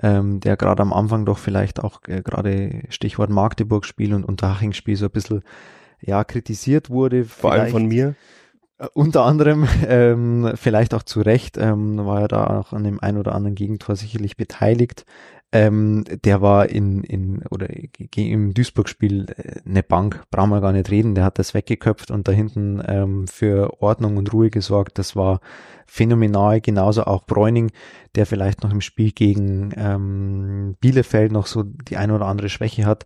ähm, 0.02 0.40
der 0.40 0.56
gerade 0.56 0.82
am 0.82 0.92
Anfang 0.92 1.24
doch 1.26 1.38
vielleicht 1.38 1.80
auch 1.80 2.00
äh, 2.06 2.22
gerade 2.22 2.82
Stichwort 2.88 3.30
Magdeburg-Spiel 3.30 4.14
und 4.14 4.24
Unterhaching-Spiel 4.24 4.96
so 4.96 5.06
ein 5.06 5.10
bisschen 5.10 5.42
ja 6.00 6.24
kritisiert 6.24 6.90
wurde. 6.90 7.24
Vor 7.24 7.52
allem 7.52 7.70
von 7.70 7.86
mir. 7.86 8.14
Äh, 8.78 8.88
unter 8.94 9.24
anderem, 9.24 9.68
ähm, 9.86 10.52
vielleicht 10.54 10.94
auch 10.94 11.02
zu 11.02 11.20
Recht, 11.20 11.56
ähm, 11.58 12.04
war 12.04 12.22
er 12.22 12.28
da 12.28 12.60
auch 12.60 12.72
an 12.72 12.84
dem 12.84 13.00
ein 13.00 13.16
oder 13.16 13.34
anderen 13.34 13.54
Gegentor 13.54 13.96
sicherlich 13.96 14.36
beteiligt. 14.36 15.04
Ähm, 15.52 16.04
der 16.24 16.40
war 16.42 16.68
in, 16.68 17.02
in 17.02 17.42
oder 17.50 17.68
im 18.14 18.54
Duisburg-Spiel 18.54 19.26
äh, 19.36 19.68
eine 19.68 19.82
Bank, 19.82 20.22
brauchen 20.30 20.50
wir 20.50 20.60
gar 20.60 20.72
nicht 20.72 20.90
reden, 20.90 21.16
der 21.16 21.24
hat 21.24 21.40
das 21.40 21.54
weggeköpft 21.54 22.12
und 22.12 22.28
da 22.28 22.32
hinten 22.32 22.80
ähm, 22.86 23.26
für 23.26 23.82
Ordnung 23.82 24.16
und 24.16 24.32
Ruhe 24.32 24.50
gesorgt. 24.50 24.98
Das 24.98 25.16
war 25.16 25.40
phänomenal. 25.86 26.60
Genauso 26.60 27.02
auch 27.04 27.24
Bräuning, 27.26 27.72
der 28.14 28.26
vielleicht 28.26 28.62
noch 28.62 28.70
im 28.70 28.80
Spiel 28.80 29.10
gegen 29.10 29.72
ähm, 29.76 30.76
Bielefeld 30.80 31.32
noch 31.32 31.46
so 31.46 31.64
die 31.64 31.96
ein 31.96 32.12
oder 32.12 32.26
andere 32.26 32.48
Schwäche 32.48 32.86
hat. 32.86 33.04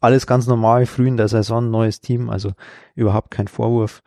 Alles 0.00 0.26
ganz 0.26 0.48
normal, 0.48 0.86
früh 0.86 1.06
in 1.06 1.16
der 1.16 1.28
Saison, 1.28 1.70
neues 1.70 2.00
Team, 2.00 2.30
also 2.30 2.52
überhaupt 2.96 3.30
kein 3.30 3.46
Vorwurf. 3.46 4.02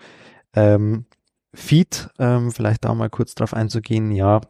Ähm, 0.53 1.05
Feed, 1.53 2.09
ähm, 2.19 2.51
vielleicht 2.51 2.83
da 2.83 2.93
mal 2.93 3.09
kurz 3.09 3.35
drauf 3.35 3.53
einzugehen, 3.53 4.11
ja, 4.11 4.41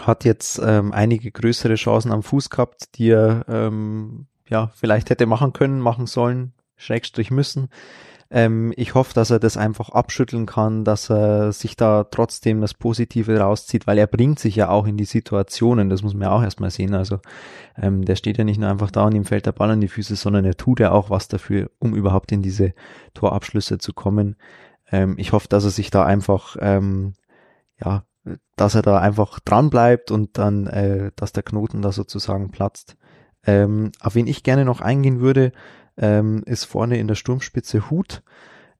hat 0.00 0.24
jetzt 0.24 0.60
ähm, 0.64 0.92
einige 0.92 1.30
größere 1.30 1.74
Chancen 1.74 2.12
am 2.12 2.22
Fuß 2.22 2.50
gehabt, 2.50 2.96
die 2.96 3.10
er 3.10 3.44
ähm, 3.48 4.26
ja 4.48 4.70
vielleicht 4.74 5.10
hätte 5.10 5.26
machen 5.26 5.52
können, 5.52 5.80
machen 5.80 6.06
sollen, 6.06 6.52
Schrägstrich 6.76 7.30
müssen. 7.30 7.68
Ähm, 8.34 8.72
ich 8.76 8.94
hoffe, 8.94 9.12
dass 9.12 9.30
er 9.30 9.38
das 9.38 9.58
einfach 9.58 9.90
abschütteln 9.90 10.46
kann, 10.46 10.84
dass 10.84 11.10
er 11.10 11.52
sich 11.52 11.76
da 11.76 12.04
trotzdem 12.04 12.62
das 12.62 12.72
Positive 12.72 13.38
rauszieht, 13.38 13.86
weil 13.86 13.98
er 13.98 14.06
bringt 14.06 14.38
sich 14.38 14.56
ja 14.56 14.70
auch 14.70 14.86
in 14.86 14.96
die 14.96 15.04
Situationen, 15.04 15.90
das 15.90 16.02
muss 16.02 16.14
man 16.14 16.22
ja 16.22 16.30
auch 16.30 16.42
erstmal 16.42 16.70
sehen. 16.70 16.94
Also 16.94 17.18
ähm, 17.76 18.06
der 18.06 18.16
steht 18.16 18.38
ja 18.38 18.44
nicht 18.44 18.58
nur 18.58 18.70
einfach 18.70 18.90
da 18.90 19.04
und 19.04 19.14
ihm 19.14 19.26
fällt 19.26 19.44
der 19.44 19.52
Ball 19.52 19.70
an 19.70 19.82
die 19.82 19.88
Füße, 19.88 20.16
sondern 20.16 20.46
er 20.46 20.56
tut 20.56 20.80
ja 20.80 20.92
auch 20.92 21.10
was 21.10 21.28
dafür, 21.28 21.70
um 21.78 21.94
überhaupt 21.94 22.32
in 22.32 22.40
diese 22.40 22.72
Torabschlüsse 23.12 23.76
zu 23.76 23.92
kommen. 23.92 24.36
Ähm, 24.90 25.16
ich 25.18 25.32
hoffe, 25.32 25.48
dass 25.48 25.64
er 25.64 25.70
sich 25.70 25.90
da 25.90 26.04
einfach, 26.06 26.56
ähm, 26.58 27.12
ja, 27.84 28.04
dass 28.56 28.74
er 28.74 28.82
da 28.82 28.98
einfach 28.98 29.40
dran 29.40 29.70
bleibt 29.70 30.10
und 30.10 30.38
dann, 30.38 30.66
äh, 30.66 31.10
dass 31.16 31.32
der 31.32 31.42
Knoten 31.42 31.82
da 31.82 31.92
sozusagen 31.92 32.50
platzt. 32.50 32.96
Ähm, 33.44 33.90
auf 34.00 34.14
wen 34.14 34.26
ich 34.26 34.44
gerne 34.44 34.64
noch 34.64 34.80
eingehen 34.80 35.20
würde, 35.20 35.52
ähm, 35.96 36.42
ist 36.46 36.64
vorne 36.64 36.98
in 36.98 37.08
der 37.08 37.16
Sturmspitze 37.16 37.90
Hut, 37.90 38.22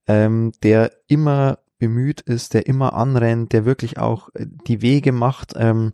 ähm, 0.06 0.52
der 0.62 0.92
immer 1.08 1.58
bemüht 1.78 2.20
ist, 2.20 2.54
der 2.54 2.66
immer 2.66 2.94
anrennt, 2.94 3.52
der 3.52 3.64
wirklich 3.64 3.98
auch 3.98 4.28
äh, 4.34 4.46
die 4.68 4.82
Wege 4.82 5.10
macht, 5.10 5.54
ähm, 5.56 5.92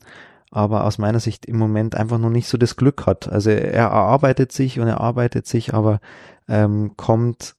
aber 0.51 0.85
aus 0.85 0.99
meiner 0.99 1.21
Sicht 1.21 1.47
im 1.47 1.57
Moment 1.57 1.95
einfach 1.95 2.19
noch 2.19 2.31
nicht 2.31 2.49
so 2.49 2.59
das 2.59 2.77
Glück 2.77 3.07
hat. 3.07 3.29
Also 3.29 3.51
er 3.51 3.73
erarbeitet 3.73 4.53
sich 4.53 4.81
und 4.81 4.87
er 4.87 5.01
arbeitet 5.01 5.47
sich, 5.47 5.75
aber 5.75 6.01
ähm, 6.47 6.93
kommt 6.97 7.55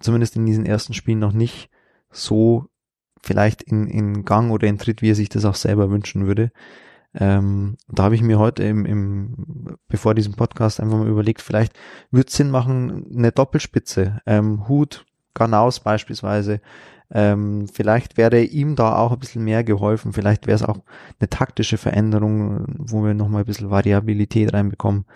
zumindest 0.00 0.36
in 0.36 0.46
diesen 0.46 0.66
ersten 0.66 0.94
Spielen 0.94 1.18
noch 1.18 1.32
nicht 1.32 1.70
so 2.10 2.69
vielleicht 3.22 3.62
in, 3.62 3.86
in 3.86 4.24
Gang 4.24 4.50
oder 4.50 4.66
in 4.66 4.78
Tritt, 4.78 5.02
wie 5.02 5.10
er 5.10 5.14
sich 5.14 5.28
das 5.28 5.44
auch 5.44 5.54
selber 5.54 5.90
wünschen 5.90 6.26
würde. 6.26 6.52
Ähm, 7.14 7.76
da 7.88 8.04
habe 8.04 8.14
ich 8.14 8.22
mir 8.22 8.38
heute 8.38 8.62
im, 8.62 8.86
im, 8.86 9.76
bevor 9.88 10.14
diesem 10.14 10.34
Podcast 10.34 10.80
einfach 10.80 10.98
mal 10.98 11.08
überlegt, 11.08 11.42
vielleicht 11.42 11.72
würde 12.10 12.28
es 12.28 12.36
Sinn 12.36 12.50
machen, 12.50 13.06
eine 13.12 13.32
Doppelspitze, 13.32 14.20
ähm, 14.26 14.68
Hut, 14.68 15.04
Ganaus 15.34 15.80
beispielsweise. 15.80 16.60
Ähm, 17.12 17.66
vielleicht 17.66 18.16
wäre 18.16 18.42
ihm 18.42 18.76
da 18.76 18.96
auch 18.96 19.10
ein 19.10 19.18
bisschen 19.18 19.42
mehr 19.42 19.64
geholfen. 19.64 20.12
Vielleicht 20.12 20.46
wäre 20.46 20.54
es 20.54 20.62
auch 20.62 20.78
eine 21.18 21.28
taktische 21.28 21.76
Veränderung, 21.76 22.64
wo 22.78 23.04
wir 23.04 23.14
nochmal 23.14 23.42
ein 23.42 23.46
bisschen 23.46 23.70
Variabilität 23.70 24.52
reinbekommen. 24.52 25.06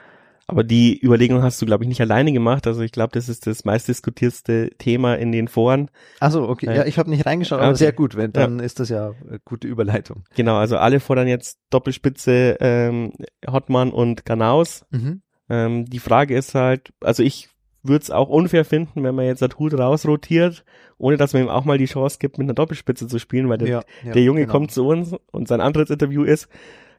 Aber 0.46 0.62
die 0.62 1.00
Überlegung 1.02 1.42
hast 1.42 1.60
du, 1.62 1.66
glaube 1.66 1.84
ich, 1.84 1.88
nicht 1.88 2.00
alleine 2.00 2.32
gemacht. 2.32 2.66
Also 2.66 2.82
ich 2.82 2.92
glaube, 2.92 3.12
das 3.12 3.28
ist 3.28 3.46
das 3.46 3.64
meistdiskutierste 3.64 4.70
Thema 4.78 5.14
in 5.14 5.32
den 5.32 5.48
Foren. 5.48 5.90
Also 6.20 6.48
okay, 6.48 6.66
ja, 6.66 6.84
ich 6.84 6.98
habe 6.98 7.08
nicht 7.08 7.24
reingeschaut, 7.24 7.60
aber 7.60 7.70
okay. 7.70 7.78
sehr 7.78 7.92
gut. 7.92 8.16
Wenn, 8.16 8.32
dann 8.32 8.58
ja. 8.58 8.64
ist 8.64 8.78
das 8.78 8.90
ja 8.90 9.12
eine 9.26 9.40
gute 9.44 9.66
Überleitung. 9.68 10.24
Genau, 10.34 10.56
also 10.56 10.76
alle 10.76 11.00
fordern 11.00 11.28
jetzt 11.28 11.58
Doppelspitze 11.70 12.58
ähm, 12.60 13.12
Hotman 13.46 13.90
und 13.90 14.26
Ganaus. 14.26 14.84
Mhm. 14.90 15.22
Ähm, 15.48 15.86
die 15.86 15.98
Frage 15.98 16.36
ist 16.36 16.54
halt, 16.54 16.92
also 17.00 17.22
ich 17.22 17.48
würde 17.82 18.02
es 18.02 18.10
auch 18.10 18.28
unfair 18.28 18.64
finden, 18.64 19.02
wenn 19.02 19.14
man 19.14 19.26
jetzt 19.26 19.42
das 19.42 19.58
Hut 19.58 19.78
rausrotiert, 19.78 20.64
ohne 20.98 21.16
dass 21.16 21.32
man 21.32 21.42
ihm 21.42 21.48
auch 21.48 21.64
mal 21.64 21.78
die 21.78 21.84
Chance 21.84 22.18
gibt, 22.18 22.38
mit 22.38 22.46
einer 22.46 22.54
Doppelspitze 22.54 23.06
zu 23.06 23.18
spielen, 23.18 23.48
weil 23.48 23.58
der, 23.58 23.68
ja, 23.68 23.82
ja, 24.04 24.12
der 24.12 24.22
Junge 24.22 24.40
genau. 24.42 24.52
kommt 24.52 24.72
zu 24.72 24.86
uns 24.86 25.14
und 25.32 25.48
sein 25.48 25.60
Antrittsinterview 25.60 26.24
ist, 26.24 26.48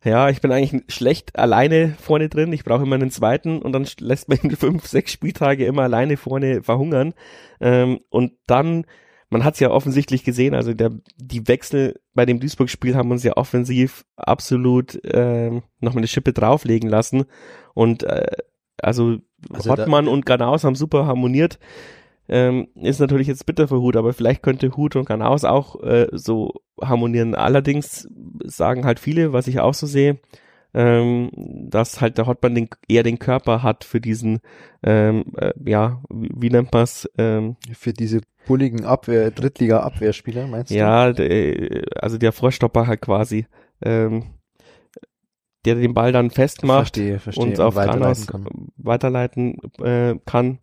ja, 0.06 0.30
ich 0.30 0.40
bin 0.40 0.52
eigentlich 0.52 0.84
schlecht 0.88 1.38
alleine 1.38 1.96
vorne 2.00 2.30
drin. 2.30 2.54
Ich 2.54 2.64
brauche 2.64 2.84
immer 2.84 2.96
einen 2.96 3.10
zweiten 3.10 3.60
und 3.60 3.74
dann 3.74 3.88
lässt 4.00 4.30
man 4.30 4.38
ihn 4.44 4.52
fünf, 4.56 4.86
sechs 4.86 5.12
Spieltage 5.12 5.66
immer 5.66 5.82
alleine 5.82 6.16
vorne 6.16 6.62
verhungern. 6.62 7.16
Ähm, 7.60 8.00
und 8.10 8.34
dann, 8.46 8.86
man 9.30 9.44
hat 9.44 9.56
es 9.56 9.60
ja 9.60 9.72
offensichtlich 9.72 10.24
gesehen, 10.24 10.54
also 10.54 10.76
der, 10.76 10.92
die 11.18 11.48
Wechsel 11.48 12.00
bei 12.14 12.28
dem 12.28 12.40
Duisburg-Spiel 12.40 12.96
haben 12.96 13.10
uns 13.10 13.24
ja 13.24 13.36
offensiv 13.36 14.06
absolut 14.16 15.00
ähm, 15.12 15.64
noch 15.80 15.96
eine 15.96 16.08
Schippe 16.08 16.34
drauflegen 16.34 16.88
lassen. 16.88 17.26
Und 17.74 18.04
äh, 18.04 18.28
also, 18.80 19.18
also 19.52 19.72
Hottmann 19.72 20.08
und 20.08 20.28
Ganaus 20.28 20.64
haben 20.64 20.76
super 20.76 21.08
harmoniert. 21.08 21.58
Ähm, 22.28 22.68
ist 22.76 23.00
natürlich 23.00 23.28
jetzt 23.28 23.46
bitter 23.46 23.68
für 23.68 23.80
Hut, 23.80 23.98
aber 23.98 24.14
vielleicht 24.14 24.42
könnte 24.42 24.76
Hut 24.76 24.96
und 24.96 25.06
Ganaus 25.06 25.44
auch 25.44 25.82
äh, 25.84 26.08
so 26.12 26.54
harmonieren. 26.82 27.36
Allerdings 27.36 28.08
sagen 28.44 28.86
halt 28.86 29.00
viele, 29.00 29.34
was 29.34 29.48
ich 29.48 29.60
auch 29.60 29.74
so 29.74 29.86
sehe, 29.86 30.20
ähm, 30.74 31.30
dass 31.70 32.02
halt 32.02 32.18
der 32.18 32.28
Hotman 32.28 32.56
den, 32.56 32.70
eher 32.88 33.04
den 33.04 33.20
Körper 33.20 33.64
hat 33.64 33.84
für 33.84 34.02
diesen, 34.02 34.40
ähm, 34.84 35.26
äh, 35.38 35.54
ja, 35.64 36.02
wie, 36.10 36.32
wie 36.36 36.50
nennt 36.50 36.74
man 36.74 36.84
es? 36.84 37.10
Ähm, 37.18 37.56
für 37.74 37.94
diese 37.94 38.22
bulligen 38.48 38.86
Abwehr, 38.86 39.32
Drittliga-Abwehrspieler, 39.32 40.48
meinst 40.48 40.72
du? 40.72 40.76
Ja, 40.76 41.14
also 41.96 42.18
der 42.18 42.32
Vorstopper 42.32 42.88
halt 42.88 43.02
quasi. 43.02 43.48
Ähm, 43.82 44.24
der 45.66 45.76
den 45.76 45.94
Ball 45.94 46.12
dann 46.12 46.30
festmacht 46.30 46.96
verstehe, 46.96 47.20
verstehe. 47.20 47.44
und 47.44 47.60
auf 47.60 47.76
weiterleiten 47.76 48.26
kann, 48.28 48.48
weiterleiten, 48.78 49.58
äh, 49.82 50.16
kann. 50.26 50.60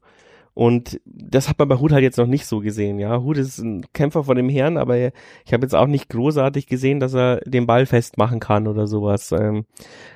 Und 0.54 1.00
das 1.06 1.48
hat 1.48 1.58
man 1.58 1.68
bei 1.68 1.76
Hut 1.76 1.92
halt 1.92 2.02
jetzt 2.02 2.18
noch 2.18 2.26
nicht 2.26 2.46
so 2.46 2.60
gesehen. 2.60 2.98
Ja, 2.98 3.20
Hut 3.22 3.38
ist 3.38 3.58
ein 3.58 3.86
Kämpfer 3.94 4.24
von 4.24 4.36
dem 4.36 4.50
Herrn, 4.50 4.76
aber 4.76 4.96
ich 4.98 5.52
habe 5.52 5.62
jetzt 5.62 5.74
auch 5.74 5.86
nicht 5.86 6.10
großartig 6.10 6.66
gesehen, 6.66 7.00
dass 7.00 7.14
er 7.14 7.40
den 7.40 7.66
Ball 7.66 7.86
festmachen 7.86 8.38
kann 8.38 8.68
oder 8.68 8.86
sowas. 8.86 9.32
Ähm 9.32 9.64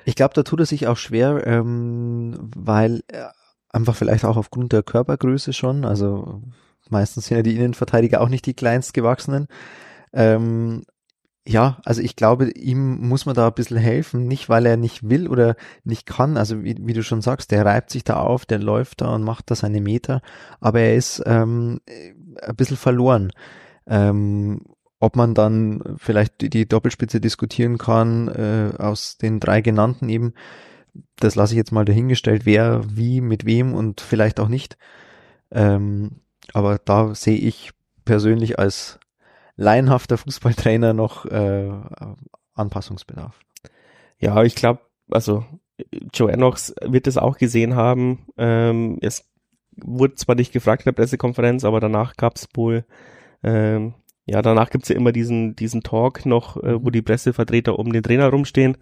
ich 0.05 0.15
glaube, 0.15 0.35
da 0.35 0.43
tut 0.43 0.61
er 0.61 0.67
sich 0.67 0.87
auch 0.87 0.99
schwer, 0.99 1.47
ähm, 1.47 2.51
weil 2.55 3.03
einfach 3.71 3.97
vielleicht 3.97 4.25
auch 4.25 4.37
aufgrund 4.37 4.73
der 4.73 4.83
Körpergröße 4.83 5.53
schon, 5.53 5.85
also 5.85 6.43
meistens 6.91 7.27
sind 7.27 7.37
ja 7.39 7.43
die 7.43 7.57
Innenverteidiger 7.57 8.21
auch 8.21 8.29
nicht 8.29 8.47
die 8.47 8.55
kleinstgewachsenen. 8.55 9.49
Ähm, 10.13 10.83
ja, 11.47 11.79
also 11.85 12.03
ich 12.03 12.17
glaube, 12.17 12.51
ihm 12.51 13.09
muss 13.09 13.25
man 13.25 13.35
da 13.35 13.47
ein 13.47 13.55
bisschen 13.55 13.77
helfen, 13.77 14.27
nicht 14.27 14.49
weil 14.49 14.67
er 14.67 14.77
nicht 14.77 15.09
will 15.09 15.29
oder 15.29 15.55
nicht 15.85 16.07
kann. 16.07 16.37
Also 16.37 16.65
wie, 16.65 16.77
wie 16.81 16.93
du 16.93 17.03
schon 17.03 17.23
sagst, 17.23 17.53
der 17.53 17.65
reibt 17.65 17.91
sich 17.91 18.03
da 18.05 18.17
auf, 18.17 18.47
der 18.47 18.59
läuft 18.59 19.01
da 19.01 19.15
und 19.15 19.23
macht 19.23 19.51
da 19.51 19.55
seine 19.55 19.81
Meter, 19.81 20.23
aber 20.61 20.81
er 20.81 20.97
ist 20.97 21.23
ähm, 21.25 21.81
ein 22.43 22.57
bisschen 22.57 22.77
verloren. 22.77 23.31
Ähm, 23.87 24.63
ob 24.99 25.15
man 25.15 25.35
dann 25.35 25.83
vielleicht 25.99 26.53
die 26.53 26.67
Doppelspitze 26.67 27.21
diskutieren 27.21 27.79
kann, 27.79 28.29
äh, 28.29 28.73
aus 28.79 29.19
den 29.19 29.41
drei 29.41 29.61
genannten 29.61 30.09
eben, 30.09 30.33
das 31.17 31.35
lasse 31.35 31.53
ich 31.53 31.59
jetzt 31.59 31.73
mal 31.73 31.85
dahingestellt, 31.85 32.47
wer, 32.47 32.83
wie, 32.89 33.21
mit 33.21 33.45
wem 33.45 33.75
und 33.75 34.01
vielleicht 34.01 34.41
auch 34.41 34.49
nicht. 34.49 34.79
Ähm, 35.53 36.23
aber 36.55 36.79
da 36.79 37.15
sehe 37.15 37.39
ich 37.39 37.71
persönlich 38.05 38.59
als 38.59 38.99
laienhafter 39.57 40.19
Fußballtrainer 40.19 40.93
noch 40.93 41.27
äh, 41.27 41.71
Anpassungsbedarf. 42.55 43.41
Ja, 44.19 44.43
ich 44.43 44.55
glaube, 44.55 44.81
also 45.11 45.45
Joe 46.13 46.33
Enox 46.33 46.75
wird 46.83 47.07
es 47.07 47.19
auch 47.19 47.37
gesehen 47.37 47.75
haben. 47.75 48.27
Ähm, 48.37 48.99
es 49.03 49.29
wurde 49.77 50.15
zwar 50.15 50.35
nicht 50.35 50.53
gefragt 50.53 50.83
in 50.83 50.91
der 50.91 51.01
Pressekonferenz, 51.01 51.65
aber 51.65 51.81
danach 51.81 52.17
gab 52.17 52.37
es 52.37 52.49
wohl, 52.55 52.85
ähm, 53.43 53.95
ja, 54.25 54.43
danach 54.43 54.71
gibt's 54.71 54.89
ja 54.89 54.97
immer 54.97 55.13
diesen, 55.13 55.55
diesen 55.55 55.83
Talk 55.83 56.27
noch, 56.27 56.57
äh, 56.57 56.83
wo 56.83 56.89
mhm. 56.89 56.93
die 56.93 57.03
Pressevertreter 57.03 57.79
um 57.79 57.93
den 57.93 58.03
Trainer 58.03 58.29
rumstehen. 58.29 58.77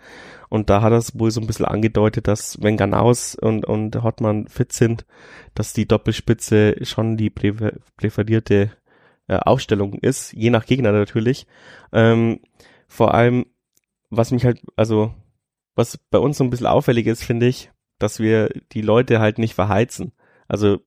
Und 0.48 0.70
da 0.70 0.80
hat 0.80 0.92
er 0.92 0.98
es 0.98 1.18
wohl 1.18 1.30
so 1.30 1.40
ein 1.40 1.46
bisschen 1.46 1.66
angedeutet, 1.66 2.28
dass 2.28 2.62
wenn 2.62 2.76
Ganaus 2.76 3.34
und, 3.34 3.66
und 3.66 4.02
Hottmann 4.02 4.46
fit 4.48 4.72
sind, 4.72 5.04
dass 5.54 5.72
die 5.72 5.86
Doppelspitze 5.86 6.76
schon 6.82 7.16
die 7.16 7.30
präferierte 7.30 8.70
äh, 9.28 9.36
Aufstellung 9.36 9.94
ist, 9.94 10.32
je 10.32 10.50
nach 10.50 10.66
Gegner 10.66 10.92
natürlich. 10.92 11.46
Ähm, 11.92 12.40
vor 12.88 13.14
allem, 13.14 13.46
was 14.10 14.30
mich 14.30 14.44
halt, 14.44 14.60
also 14.76 15.14
was 15.74 15.98
bei 16.10 16.18
uns 16.18 16.38
so 16.38 16.44
ein 16.44 16.50
bisschen 16.50 16.66
auffällig 16.66 17.06
ist, 17.06 17.24
finde 17.24 17.46
ich, 17.46 17.70
dass 17.98 18.20
wir 18.20 18.50
die 18.72 18.82
Leute 18.82 19.20
halt 19.20 19.38
nicht 19.38 19.54
verheizen. 19.54 20.12
Also 20.46 20.78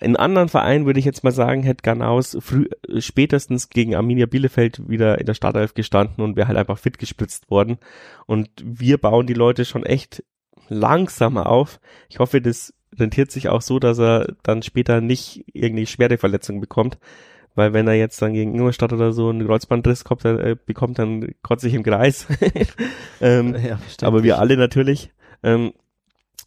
in 0.00 0.16
anderen 0.16 0.48
Vereinen 0.48 0.84
würde 0.84 0.98
ich 0.98 1.06
jetzt 1.06 1.24
mal 1.24 1.32
sagen, 1.32 1.62
hätte 1.62 1.82
Ganaus 1.82 2.36
früh, 2.40 2.68
spätestens 2.98 3.70
gegen 3.70 3.94
Arminia 3.94 4.26
Bielefeld 4.26 4.88
wieder 4.88 5.18
in 5.18 5.26
der 5.26 5.34
Startelf 5.34 5.72
gestanden 5.72 6.22
und 6.22 6.36
wäre 6.36 6.48
halt 6.48 6.58
einfach 6.58 6.78
fit 6.78 6.98
gespritzt 6.98 7.50
worden. 7.50 7.78
Und 8.26 8.50
wir 8.62 8.98
bauen 8.98 9.26
die 9.26 9.34
Leute 9.34 9.64
schon 9.64 9.86
echt 9.86 10.22
langsam 10.68 11.38
auf. 11.38 11.80
Ich 12.10 12.18
hoffe, 12.18 12.42
das 12.42 12.74
rentiert 12.98 13.30
sich 13.30 13.48
auch 13.48 13.62
so, 13.62 13.78
dass 13.78 13.98
er 13.98 14.34
dann 14.42 14.62
später 14.62 15.00
nicht 15.00 15.44
irgendwie 15.52 15.86
schwere 15.86 16.18
Verletzungen 16.18 16.60
bekommt. 16.60 16.98
Weil 17.56 17.72
wenn 17.72 17.88
er 17.88 17.94
jetzt 17.94 18.22
dann 18.22 18.34
gegen 18.34 18.54
Ingolstadt 18.54 18.92
oder 18.92 19.12
so 19.12 19.28
einen 19.28 19.46
Kreuzbandriss 19.46 20.04
kommt, 20.04 20.24
äh, 20.24 20.56
bekommt, 20.64 20.98
dann 21.00 21.34
kotze 21.42 21.66
ich 21.66 21.74
im 21.74 21.82
Kreis. 21.82 22.28
ähm, 23.20 23.56
ja, 23.56 23.80
aber 24.02 24.22
wir 24.22 24.38
alle 24.38 24.56
natürlich. 24.56 25.10
Ähm, 25.42 25.72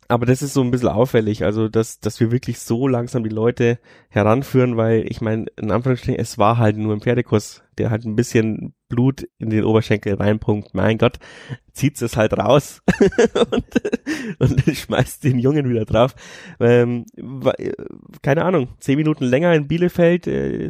aber 0.07 0.25
das 0.25 0.41
ist 0.41 0.53
so 0.53 0.61
ein 0.61 0.71
bisschen 0.71 0.89
auffällig, 0.89 1.43
also 1.43 1.67
dass, 1.67 1.99
dass 1.99 2.19
wir 2.19 2.31
wirklich 2.31 2.59
so 2.59 2.87
langsam 2.87 3.23
die 3.23 3.29
Leute 3.29 3.77
heranführen, 4.09 4.75
weil 4.75 5.05
ich 5.07 5.21
meine, 5.21 5.45
in 5.55 5.69
Anführungsstrichen, 5.69 6.19
es 6.19 6.39
war 6.39 6.57
halt 6.57 6.77
nur 6.77 6.93
ein 6.93 7.01
Pferdekuss, 7.01 7.61
der 7.79 7.89
halt 7.89 8.05
ein 8.05 8.15
bisschen 8.15 8.73
Blut 8.89 9.27
in 9.37 9.49
den 9.49 9.63
Oberschenkel 9.63 10.15
reinpunkt. 10.15 10.73
Mein 10.73 10.97
Gott, 10.97 11.17
zieht 11.71 12.01
es 12.01 12.17
halt 12.17 12.37
raus 12.37 12.81
und, 13.51 13.65
und 14.39 14.75
schmeißt 14.75 15.23
den 15.23 15.39
Jungen 15.39 15.69
wieder 15.69 15.85
drauf. 15.85 16.13
Ähm, 16.59 17.05
keine 18.21 18.43
Ahnung, 18.43 18.69
zehn 18.79 18.97
Minuten 18.97 19.23
länger 19.23 19.53
in 19.53 19.67
Bielefeld, 19.67 20.27
äh, 20.27 20.69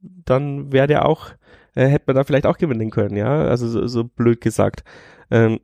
dann 0.00 0.72
wäre 0.72 0.86
der 0.86 1.06
auch, 1.06 1.30
äh, 1.74 1.86
hätte 1.86 2.04
man 2.08 2.16
da 2.16 2.24
vielleicht 2.24 2.46
auch 2.46 2.58
gewinnen 2.58 2.90
können, 2.90 3.16
ja, 3.16 3.44
also 3.44 3.68
so, 3.68 3.86
so 3.86 4.04
blöd 4.04 4.40
gesagt. 4.40 4.84
Ähm, 5.30 5.60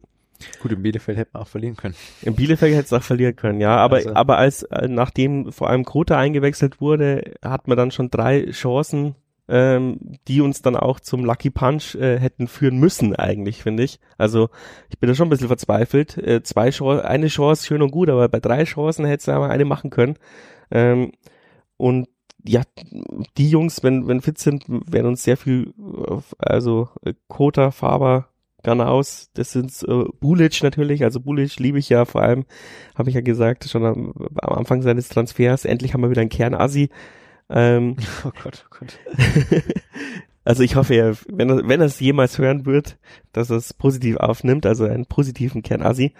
Gut, 0.60 0.72
in 0.72 0.82
Bielefeld 0.82 1.16
hätte 1.16 1.30
man 1.32 1.42
auch 1.42 1.48
verlieren 1.48 1.76
können. 1.76 1.94
In 2.22 2.34
Bielefeld 2.34 2.74
hätte 2.74 2.84
es 2.84 2.92
auch 2.92 3.02
verlieren 3.02 3.36
können, 3.36 3.60
ja. 3.60 3.76
Aber, 3.76 3.96
also. 3.96 4.14
aber 4.14 4.38
als, 4.38 4.62
äh, 4.64 4.86
nachdem 4.88 5.50
vor 5.50 5.70
allem 5.70 5.84
Kota 5.84 6.18
eingewechselt 6.18 6.80
wurde, 6.80 7.34
hat 7.42 7.68
man 7.68 7.76
dann 7.76 7.90
schon 7.90 8.10
drei 8.10 8.50
Chancen, 8.50 9.14
ähm, 9.48 9.98
die 10.28 10.40
uns 10.40 10.62
dann 10.62 10.76
auch 10.76 11.00
zum 11.00 11.24
Lucky 11.24 11.50
Punch 11.50 11.94
äh, 11.94 12.18
hätten 12.18 12.48
führen 12.48 12.78
müssen, 12.78 13.14
eigentlich, 13.14 13.62
finde 13.62 13.84
ich. 13.84 14.00
Also, 14.18 14.48
ich 14.90 14.98
bin 14.98 15.08
da 15.08 15.14
schon 15.14 15.28
ein 15.28 15.30
bisschen 15.30 15.48
verzweifelt. 15.48 16.18
Äh, 16.18 16.42
zwei 16.42 16.70
Chancen, 16.70 17.04
eine 17.04 17.28
Chance, 17.28 17.66
schön 17.66 17.82
und 17.82 17.90
gut, 17.90 18.08
aber 18.08 18.28
bei 18.28 18.40
drei 18.40 18.64
Chancen 18.64 19.04
hätte 19.04 19.22
es 19.22 19.28
aber 19.28 19.50
eine 19.50 19.64
machen 19.64 19.90
können. 19.90 20.16
Ähm, 20.70 21.12
und 21.76 22.08
ja, 22.44 22.62
die 23.36 23.50
Jungs, 23.50 23.82
wenn, 23.82 24.06
wenn 24.08 24.20
fit 24.20 24.38
sind, 24.38 24.64
werden 24.68 25.06
uns 25.06 25.22
sehr 25.22 25.36
viel, 25.36 25.72
also 26.38 26.88
äh, 27.04 27.14
Kota, 27.28 27.70
Faber, 27.70 28.28
Ganaus, 28.62 29.30
das 29.34 29.52
sind 29.52 29.72
äh, 29.86 30.04
Bulic 30.20 30.62
natürlich, 30.62 31.04
also 31.04 31.20
Bulic 31.20 31.58
liebe 31.58 31.78
ich 31.78 31.88
ja 31.88 32.04
vor 32.04 32.22
allem, 32.22 32.44
habe 32.96 33.08
ich 33.08 33.14
ja 33.14 33.20
gesagt, 33.20 33.64
schon 33.68 33.84
am, 33.84 34.12
am, 34.42 34.58
Anfang 34.58 34.82
seines 34.82 35.08
Transfers, 35.08 35.64
endlich 35.64 35.94
haben 35.94 36.02
wir 36.02 36.10
wieder 36.10 36.20
einen 36.20 36.30
Kern-Assi. 36.30 36.90
Ähm, 37.48 37.96
oh 38.24 38.32
Gott, 38.42 38.66
oh 38.66 38.76
Gott. 38.78 38.98
also 40.44 40.62
ich 40.62 40.76
hoffe, 40.76 40.94
er, 40.94 41.16
wenn 41.28 41.50
er, 41.50 41.68
wenn 41.68 41.80
er 41.80 41.86
es 41.86 42.00
jemals 42.00 42.38
hören 42.38 42.66
wird, 42.66 42.98
dass 43.32 43.50
er 43.50 43.56
es 43.56 43.74
positiv 43.74 44.16
aufnimmt, 44.16 44.66
also 44.66 44.84
einen 44.84 45.06
positiven 45.06 45.62
Kern-Assi. 45.62 46.12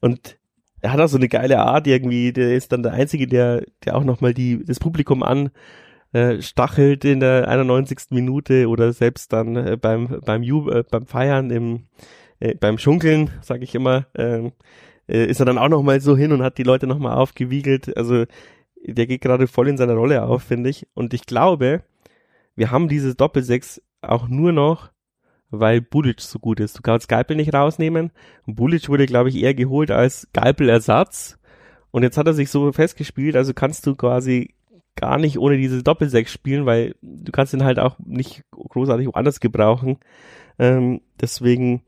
Und 0.00 0.38
er 0.80 0.92
hat 0.92 1.00
auch 1.00 1.08
so 1.08 1.16
eine 1.16 1.28
geile 1.28 1.60
Art 1.60 1.86
irgendwie, 1.86 2.32
der 2.32 2.54
ist 2.54 2.72
dann 2.72 2.82
der 2.82 2.92
Einzige, 2.92 3.26
der, 3.26 3.64
der 3.84 3.96
auch 3.96 4.04
nochmal 4.04 4.34
die, 4.34 4.64
das 4.64 4.80
Publikum 4.80 5.22
an, 5.22 5.50
äh, 6.12 6.42
stachelt 6.42 7.04
in 7.04 7.20
der 7.20 7.48
91. 7.48 8.10
Minute 8.10 8.68
oder 8.68 8.92
selbst 8.92 9.32
dann 9.32 9.56
äh, 9.56 9.78
beim 9.80 10.20
beim 10.24 10.42
Ju 10.42 10.68
äh, 10.68 10.84
beim 10.90 11.06
Feiern 11.06 11.50
im 11.50 11.84
äh, 12.38 12.54
beim 12.54 12.78
Schunkeln, 12.78 13.30
sage 13.40 13.64
ich 13.64 13.74
immer, 13.74 14.06
ähm, 14.14 14.52
äh, 15.08 15.24
ist 15.24 15.40
er 15.40 15.46
dann 15.46 15.58
auch 15.58 15.68
noch 15.68 15.82
mal 15.82 16.00
so 16.00 16.16
hin 16.16 16.32
und 16.32 16.42
hat 16.42 16.58
die 16.58 16.64
Leute 16.64 16.86
noch 16.86 16.98
mal 16.98 17.14
aufgewiegelt. 17.14 17.96
Also 17.96 18.24
der 18.84 19.06
geht 19.06 19.20
gerade 19.20 19.46
voll 19.46 19.68
in 19.68 19.76
seiner 19.76 19.94
Rolle 19.94 20.22
auf, 20.24 20.42
finde 20.42 20.70
ich. 20.70 20.86
Und 20.94 21.14
ich 21.14 21.26
glaube, 21.26 21.82
wir 22.56 22.70
haben 22.70 22.88
dieses 22.88 23.16
Doppelsechs 23.16 23.80
auch 24.00 24.28
nur 24.28 24.52
noch, 24.52 24.90
weil 25.50 25.80
Bulic 25.80 26.20
so 26.20 26.38
gut 26.38 26.60
ist. 26.60 26.78
Du 26.78 26.82
kannst 26.82 27.08
Geipel 27.08 27.36
nicht 27.36 27.54
rausnehmen. 27.54 28.10
Bulic 28.46 28.88
wurde, 28.88 29.06
glaube 29.06 29.28
ich, 29.28 29.36
eher 29.36 29.54
geholt 29.54 29.90
als 29.90 30.28
Geipel-Ersatz. 30.32 31.38
Und 31.90 32.02
jetzt 32.02 32.16
hat 32.16 32.26
er 32.26 32.34
sich 32.34 32.50
so 32.50 32.72
festgespielt, 32.72 33.36
also 33.36 33.52
kannst 33.52 33.86
du 33.86 33.94
quasi 33.94 34.54
gar 34.96 35.18
nicht 35.18 35.38
ohne 35.38 35.58
diese 35.58 35.82
Doppelsechs 35.82 36.32
spielen, 36.32 36.66
weil 36.66 36.94
du 37.02 37.32
kannst 37.32 37.54
ihn 37.54 37.64
halt 37.64 37.78
auch 37.78 37.98
nicht 37.98 38.44
großartig 38.50 39.06
woanders 39.06 39.40
gebrauchen. 39.40 39.98
Ähm, 40.58 41.02
deswegen 41.20 41.82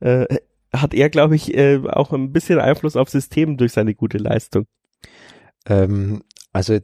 äh, 0.00 0.26
hat 0.72 0.94
er, 0.94 1.10
glaube 1.10 1.36
ich, 1.36 1.54
äh, 1.56 1.80
auch 1.86 2.12
ein 2.12 2.32
bisschen 2.32 2.58
Einfluss 2.58 2.96
auf 2.96 3.08
System 3.08 3.56
durch 3.56 3.72
seine 3.72 3.94
gute 3.94 4.18
Leistung. 4.18 4.66
Ähm, 5.66 6.22
also 6.52 6.78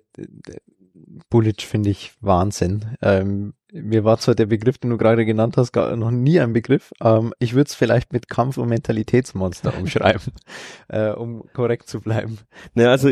Bulic 1.29 1.63
finde 1.63 1.91
ich 1.91 2.13
Wahnsinn. 2.21 2.97
Ähm, 3.03 3.55
mir 3.73 4.05
war 4.05 4.19
zwar 4.19 4.35
der 4.35 4.47
Begriff, 4.47 4.79
den 4.79 4.91
du 4.91 4.97
gerade 4.97 5.25
genannt 5.25 5.57
hast, 5.57 5.73
gar 5.73 5.95
noch 5.97 6.11
nie 6.11 6.41
ein 6.41 6.53
Begriff. 6.53 6.93
Ähm, 7.01 7.33
ich 7.39 7.55
würde 7.55 7.69
es 7.69 7.75
vielleicht 7.75 8.13
mit 8.13 8.29
Kampf- 8.29 8.59
und 8.59 8.69
Mentalitätsmonster 8.69 9.73
umschreiben, 9.79 10.33
äh, 10.89 11.11
um 11.11 11.45
korrekt 11.53 11.89
zu 11.89 12.01
bleiben. 12.01 12.39
Ne, 12.75 12.89
also 12.89 13.11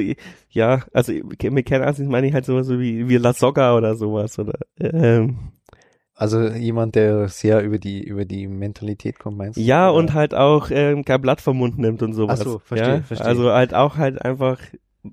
ja, 0.51 0.83
also 0.93 1.13
mit 1.13 1.67
Kernarzt 1.67 2.01
meine 2.01 2.27
ich 2.27 2.35
halt 2.35 2.45
sowas 2.45 2.67
so 2.67 2.81
wie, 2.81 3.09
wie 3.09 3.17
La 3.17 3.33
Soga 3.33 3.77
oder 3.77 3.95
sowas 3.95 4.39
oder 4.39 4.59
ähm, 4.81 5.39
also 6.15 6.49
jemand, 6.49 6.97
der 6.97 7.29
sehr 7.29 7.63
über 7.63 7.79
die 7.79 8.03
über 8.03 8.25
die 8.25 8.49
Mentalität 8.49 9.21
kommt, 9.21 9.39
meinst 9.39 9.57
du? 9.57 9.61
Ja, 9.61 9.89
oder? 9.89 9.99
und 9.99 10.15
halt 10.15 10.35
auch 10.35 10.69
ähm, 10.73 11.05
kein 11.05 11.21
Blatt 11.21 11.41
vom 11.41 11.59
Mund 11.59 11.79
nimmt 11.79 12.03
und 12.03 12.13
sowas. 12.13 12.41
Ach 12.41 12.45
so, 12.45 12.59
verstehe, 12.59 12.95
ja? 12.97 13.03
verstehe. 13.03 13.27
Also 13.29 13.53
halt 13.53 13.73
auch 13.73 13.97
halt 13.97 14.21
einfach 14.21 14.59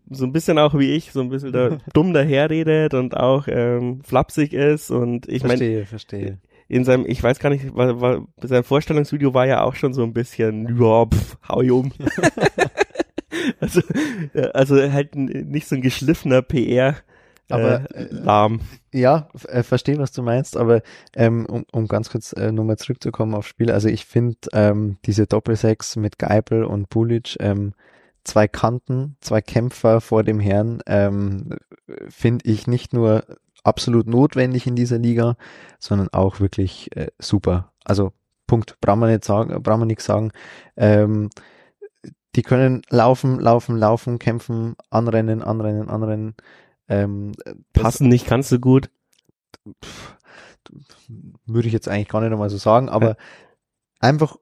so 0.10 0.26
ein 0.26 0.32
bisschen 0.32 0.58
auch 0.58 0.78
wie 0.78 0.92
ich, 0.92 1.12
so 1.12 1.22
ein 1.22 1.30
bisschen 1.30 1.52
da 1.52 1.78
dumm 1.94 2.14
daherredet 2.14 2.94
und 2.94 3.16
auch 3.18 3.48
ähm, 3.48 4.02
flapsig 4.04 4.54
ist 4.54 4.92
und 4.92 5.28
ich 5.28 5.44
meine. 5.44 5.58
Verstehe, 5.58 5.78
mein, 5.78 5.86
verstehe. 5.88 6.38
In 6.68 6.84
seinem, 6.84 7.06
ich 7.06 7.22
weiß 7.22 7.40
gar 7.40 7.52
nicht, 7.52 7.76
war, 7.76 8.02
war, 8.02 8.28
sein 8.42 8.64
Vorstellungsvideo 8.64 9.36
war 9.36 9.46
ja 9.46 9.62
auch 9.62 9.76
schon 9.76 9.94
so 9.94 10.04
ein 10.04 10.14
bisschen, 10.14 10.80
ja, 10.80 11.06
pff, 11.06 11.38
hau 11.48 11.62
ich 11.62 11.72
um. 11.72 11.92
also, 13.60 13.82
also 14.54 14.92
halt 14.92 15.16
nicht 15.16 15.68
so 15.68 15.76
ein 15.76 15.82
geschliffener 15.82 16.42
PR. 16.42 16.96
Aber 17.50 17.86
äh, 17.94 18.08
lahm. 18.10 18.62
Ja, 18.92 19.30
äh, 19.48 19.62
verstehe, 19.62 20.00
was 20.00 20.12
du 20.12 20.24
meinst, 20.24 20.58
aber 20.58 20.82
ähm, 21.16 21.46
um, 21.46 21.66
um 21.72 21.88
ganz 21.88 22.10
kurz 22.10 22.34
äh, 22.34 22.52
nochmal 22.52 22.78
zurückzukommen 22.78 23.36
aufs 23.36 23.50
Spiel, 23.50 23.72
also 23.72 23.88
ich 23.88 24.06
finde 24.06 24.38
ähm, 24.54 24.98
diese 25.06 25.28
Doppelsechs 25.28 25.96
mit 25.96 26.18
Geipel 26.18 26.64
und 26.64 26.90
Bulic, 26.90 27.38
ähm, 27.40 27.74
zwei 28.26 28.48
Kanten, 28.48 29.16
zwei 29.22 29.42
Kämpfer 29.42 30.02
vor 30.02 30.24
dem 30.24 30.40
Herrn, 30.40 30.82
ähm, 30.88 31.50
finde 32.10 32.50
ich 32.50 32.68
nicht 32.68 32.92
nur 32.92 33.24
absolut 33.64 34.08
notwendig 34.08 34.68
in 34.68 34.76
dieser 34.76 34.98
Liga, 34.98 35.38
sondern 35.80 36.10
auch 36.10 36.40
wirklich 36.40 36.96
äh, 36.96 37.08
super. 37.20 37.72
Also 37.84 38.12
Punkt, 38.48 38.80
brauchen 38.82 39.00
wir 39.00 39.08
nicht 39.08 39.26
sagen, 39.26 39.62
brauchen 39.64 39.82
wir 39.82 39.86
nichts 39.86 40.06
sagen. 40.06 40.32
Ähm, 40.76 41.30
die 42.36 42.42
können 42.42 42.82
laufen, 42.90 43.40
laufen, 43.40 43.78
laufen, 43.78 44.20
kämpfen, 44.20 44.76
anrennen, 44.90 45.42
anrennen, 45.42 45.90
anrennen. 45.90 46.36
Ähm, 46.88 47.32
Passen 47.74 48.10
nicht 48.10 48.28
ganz 48.28 48.50
so 48.50 48.60
gut. 48.60 48.90
Würde 51.46 51.68
ich 51.68 51.74
jetzt 51.74 51.88
eigentlich 51.88 52.10
gar 52.10 52.22
nicht 52.22 52.32
einmal 52.32 52.50
so 52.50 52.58
sagen, 52.58 52.90
aber 52.90 53.10
ja. 53.10 53.16
einfach 54.00 54.36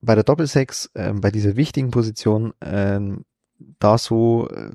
bei 0.00 0.14
der 0.14 0.24
Doppelsechs, 0.24 0.90
äh, 0.94 1.12
bei 1.12 1.30
dieser 1.30 1.56
wichtigen 1.56 1.90
Position, 1.90 2.52
äh, 2.60 3.00
da 3.78 3.98
so 3.98 4.48
äh, 4.48 4.70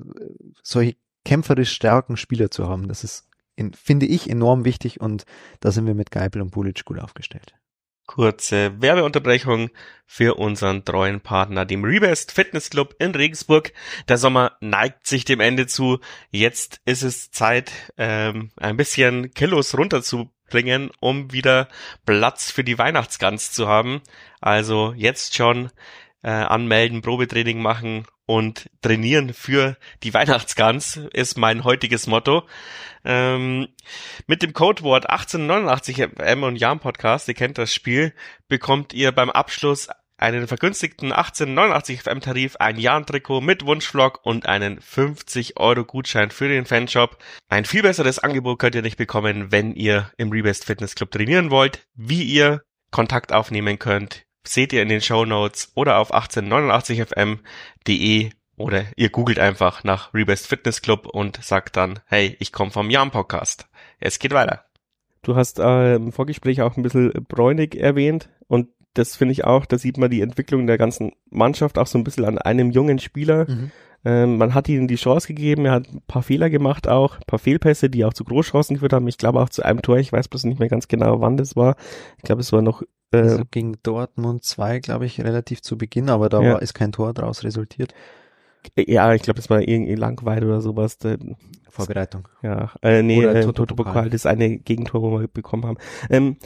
solche 0.62 0.96
kämpferisch 1.24 1.72
starken 1.72 2.16
Spieler 2.16 2.50
zu 2.50 2.68
haben, 2.68 2.88
das 2.88 3.04
ist, 3.04 3.28
in, 3.56 3.72
finde 3.72 4.06
ich, 4.06 4.28
enorm 4.28 4.64
wichtig 4.64 5.00
und 5.00 5.24
da 5.60 5.70
sind 5.70 5.86
wir 5.86 5.94
mit 5.94 6.10
Geipel 6.10 6.42
und 6.42 6.50
Bulic 6.50 6.84
gut 6.84 6.98
aufgestellt. 6.98 7.54
Kurze 8.06 8.82
Werbeunterbrechung 8.82 9.70
für 10.04 10.34
unseren 10.34 10.84
treuen 10.84 11.22
Partner, 11.22 11.64
dem 11.64 11.84
Rebest 11.84 12.32
Fitness 12.32 12.68
Club 12.68 12.94
in 12.98 13.12
Regensburg. 13.12 13.72
Der 14.08 14.18
Sommer 14.18 14.58
neigt 14.60 15.06
sich 15.06 15.24
dem 15.24 15.40
Ende 15.40 15.66
zu. 15.66 16.00
Jetzt 16.30 16.82
ist 16.84 17.02
es 17.02 17.30
Zeit, 17.30 17.72
ähm, 17.96 18.50
ein 18.58 18.76
bisschen 18.76 19.32
Kilos 19.32 19.78
runterzubringen, 20.44 20.90
um 21.00 21.32
wieder 21.32 21.68
Platz 22.06 22.50
für 22.50 22.64
die 22.64 22.78
Weihnachtsgans 22.78 23.52
zu 23.52 23.68
haben. 23.68 24.02
Also 24.40 24.94
jetzt 24.96 25.34
schon 25.34 25.70
äh, 26.22 26.30
anmelden, 26.30 27.02
Probetraining 27.02 27.60
machen 27.60 28.06
und 28.26 28.70
trainieren 28.80 29.34
für 29.34 29.76
die 30.02 30.14
Weihnachtsgans 30.14 30.96
ist 31.12 31.36
mein 31.36 31.64
heutiges 31.64 32.06
Motto. 32.06 32.44
Ähm, 33.04 33.68
mit 34.26 34.42
dem 34.42 34.54
Codewort 34.54 35.10
1889 35.10 35.98
M 36.18 36.42
und 36.42 36.56
Jam 36.56 36.80
Podcast, 36.80 37.28
ihr 37.28 37.34
kennt 37.34 37.58
das 37.58 37.72
Spiel, 37.72 38.14
bekommt 38.48 38.94
ihr 38.94 39.12
beim 39.12 39.28
Abschluss 39.28 39.90
einen 40.24 40.48
vergünstigten 40.48 41.12
1889 41.12 42.00
FM 42.00 42.20
Tarif, 42.20 42.56
ein 42.56 42.78
Jahn-Trikot 42.78 43.42
mit 43.42 43.66
Wunschvlog 43.66 44.20
und 44.24 44.46
einen 44.46 44.80
50 44.80 45.58
Euro 45.58 45.84
Gutschein 45.84 46.30
für 46.30 46.48
den 46.48 46.64
Fanshop. 46.64 47.18
Ein 47.50 47.66
viel 47.66 47.82
besseres 47.82 48.18
Angebot 48.18 48.58
könnt 48.58 48.74
ihr 48.74 48.80
nicht 48.80 48.96
bekommen, 48.96 49.52
wenn 49.52 49.74
ihr 49.74 50.10
im 50.16 50.30
Rebest 50.30 50.64
Fitness 50.64 50.94
Club 50.94 51.10
trainieren 51.10 51.50
wollt. 51.50 51.86
Wie 51.94 52.22
ihr 52.22 52.62
Kontakt 52.90 53.34
aufnehmen 53.34 53.78
könnt, 53.78 54.24
seht 54.46 54.72
ihr 54.72 54.80
in 54.80 54.88
den 54.88 55.02
Show 55.02 55.26
Notes 55.26 55.72
oder 55.74 55.98
auf 55.98 56.14
1889fm.de 56.14 58.30
oder 58.56 58.86
ihr 58.96 59.10
googelt 59.10 59.38
einfach 59.38 59.84
nach 59.84 60.14
Rebest 60.14 60.46
Fitness 60.46 60.80
Club 60.80 61.06
und 61.06 61.44
sagt 61.44 61.76
dann, 61.76 62.00
hey, 62.06 62.34
ich 62.40 62.50
komme 62.50 62.70
vom 62.70 62.88
Jan 62.88 63.10
Podcast. 63.10 63.68
Es 64.00 64.18
geht 64.18 64.32
weiter. 64.32 64.64
Du 65.20 65.36
hast 65.36 65.58
äh, 65.58 65.96
im 65.96 66.12
Vorgespräch 66.12 66.62
auch 66.62 66.78
ein 66.78 66.82
bisschen 66.82 67.12
Bräunig 67.28 67.74
erwähnt 67.74 68.30
und 68.46 68.68
das 68.94 69.16
finde 69.16 69.32
ich 69.32 69.44
auch, 69.44 69.66
da 69.66 69.78
sieht 69.78 69.98
man 69.98 70.10
die 70.10 70.20
Entwicklung 70.20 70.66
der 70.66 70.78
ganzen 70.78 71.12
Mannschaft 71.30 71.78
auch 71.78 71.86
so 71.86 71.98
ein 71.98 72.04
bisschen 72.04 72.24
an 72.24 72.38
einem 72.38 72.70
jungen 72.70 72.98
Spieler. 72.98 73.48
Mhm. 73.48 73.70
Ähm, 74.06 74.36
man 74.36 74.54
hat 74.54 74.68
ihnen 74.68 74.86
die 74.86 74.96
Chance 74.96 75.28
gegeben, 75.28 75.64
er 75.64 75.72
hat 75.72 75.88
ein 75.88 76.02
paar 76.06 76.22
Fehler 76.22 76.50
gemacht 76.50 76.88
auch, 76.88 77.16
ein 77.16 77.24
paar 77.26 77.38
Fehlpässe, 77.38 77.88
die 77.88 78.04
auch 78.04 78.12
zu 78.12 78.24
Großchancen 78.24 78.74
geführt 78.74 78.92
haben. 78.92 79.08
Ich 79.08 79.18
glaube 79.18 79.40
auch 79.40 79.48
zu 79.48 79.62
einem 79.62 79.80
Tor, 79.80 79.96
ich 79.96 80.12
weiß 80.12 80.28
bloß 80.28 80.44
nicht 80.44 80.60
mehr 80.60 80.68
ganz 80.68 80.88
genau, 80.88 81.20
wann 81.20 81.36
das 81.36 81.56
war. 81.56 81.76
Ich 82.18 82.24
glaube, 82.24 82.42
es 82.42 82.52
war 82.52 82.60
noch 82.60 82.82
äh, 83.12 83.18
also 83.18 83.42
gegen 83.50 83.76
Dortmund 83.82 84.44
2, 84.44 84.80
glaube 84.80 85.06
ich, 85.06 85.20
relativ 85.20 85.62
zu 85.62 85.78
Beginn, 85.78 86.10
aber 86.10 86.28
da 86.28 86.42
ja. 86.42 86.54
war, 86.54 86.62
ist 86.62 86.74
kein 86.74 86.92
Tor 86.92 87.14
daraus 87.14 87.44
resultiert. 87.44 87.94
Ja, 88.76 89.12
ich 89.14 89.22
glaube, 89.22 89.36
das 89.36 89.50
war 89.50 89.60
irgendwie 89.60 89.94
Langweil 89.94 90.44
oder 90.44 90.60
sowas. 90.60 90.98
Vorbereitung. 91.68 92.28
Ja, 92.42 92.70
äh, 92.82 93.02
nee, 93.02 93.22
äh, 93.22 93.52
Toto 93.52 93.74
Pokal, 93.74 94.08
das 94.10 94.26
eine 94.26 94.58
Gegentor, 94.58 95.02
wo 95.02 95.20
wir 95.20 95.28
bekommen 95.28 95.66
haben. 95.66 95.76
Ähm, 96.08 96.36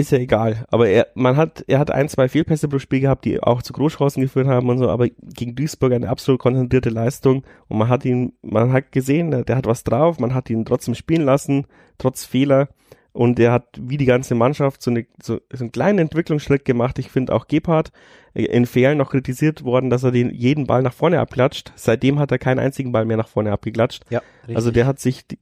ist 0.00 0.12
ja 0.12 0.18
egal. 0.18 0.64
Aber 0.70 0.88
er, 0.88 1.08
man 1.14 1.36
hat, 1.36 1.64
er 1.66 1.78
hat 1.78 1.90
ein, 1.90 2.08
zwei 2.08 2.28
Fehlpässe 2.28 2.68
pro 2.68 2.78
Spiel 2.78 3.00
gehabt, 3.00 3.24
die 3.24 3.42
auch 3.42 3.62
zu 3.62 3.72
Großchancen 3.72 4.22
geführt 4.22 4.46
haben 4.46 4.68
und 4.68 4.78
so, 4.78 4.88
aber 4.88 5.08
gegen 5.08 5.54
Duisburg 5.54 5.92
eine 5.92 6.08
absolut 6.08 6.40
konzentrierte 6.40 6.90
Leistung 6.90 7.44
und 7.68 7.78
man 7.78 7.88
hat 7.88 8.04
ihn, 8.04 8.32
man 8.42 8.72
hat 8.72 8.92
gesehen, 8.92 9.30
der, 9.30 9.56
hat 9.56 9.66
was 9.66 9.84
drauf, 9.84 10.18
man 10.18 10.34
hat 10.34 10.50
ihn 10.50 10.64
trotzdem 10.64 10.94
spielen 10.94 11.24
lassen, 11.24 11.66
trotz 11.98 12.24
Fehler 12.24 12.68
und 13.12 13.38
er 13.40 13.52
hat 13.52 13.66
wie 13.80 13.96
die 13.96 14.04
ganze 14.04 14.34
Mannschaft 14.34 14.82
so, 14.82 14.90
eine, 14.90 15.06
so, 15.22 15.40
so 15.52 15.64
einen 15.64 15.72
kleinen 15.72 15.98
Entwicklungsschritt 15.98 16.64
gemacht. 16.64 16.98
Ich 16.98 17.10
finde 17.10 17.34
auch 17.34 17.48
Gebhardt 17.48 17.90
äh, 18.34 18.44
in 18.44 18.66
Fehlen 18.66 18.98
noch 18.98 19.10
kritisiert 19.10 19.64
worden, 19.64 19.90
dass 19.90 20.04
er 20.04 20.12
den 20.12 20.30
jeden 20.30 20.66
Ball 20.66 20.82
nach 20.82 20.92
vorne 20.92 21.18
abklatscht. 21.18 21.72
Seitdem 21.74 22.18
hat 22.18 22.30
er 22.30 22.38
keinen 22.38 22.60
einzigen 22.60 22.92
Ball 22.92 23.04
mehr 23.04 23.16
nach 23.16 23.28
vorne 23.28 23.52
abgeklatscht. 23.52 24.04
Ja, 24.10 24.22
also 24.54 24.70
der 24.70 24.86
hat 24.86 25.00
sich 25.00 25.26
die, 25.26 25.38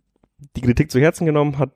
die 0.57 0.63
Kritik 0.63 0.91
zu 0.91 0.99
Herzen 0.99 1.27
genommen, 1.27 1.59
hat 1.59 1.71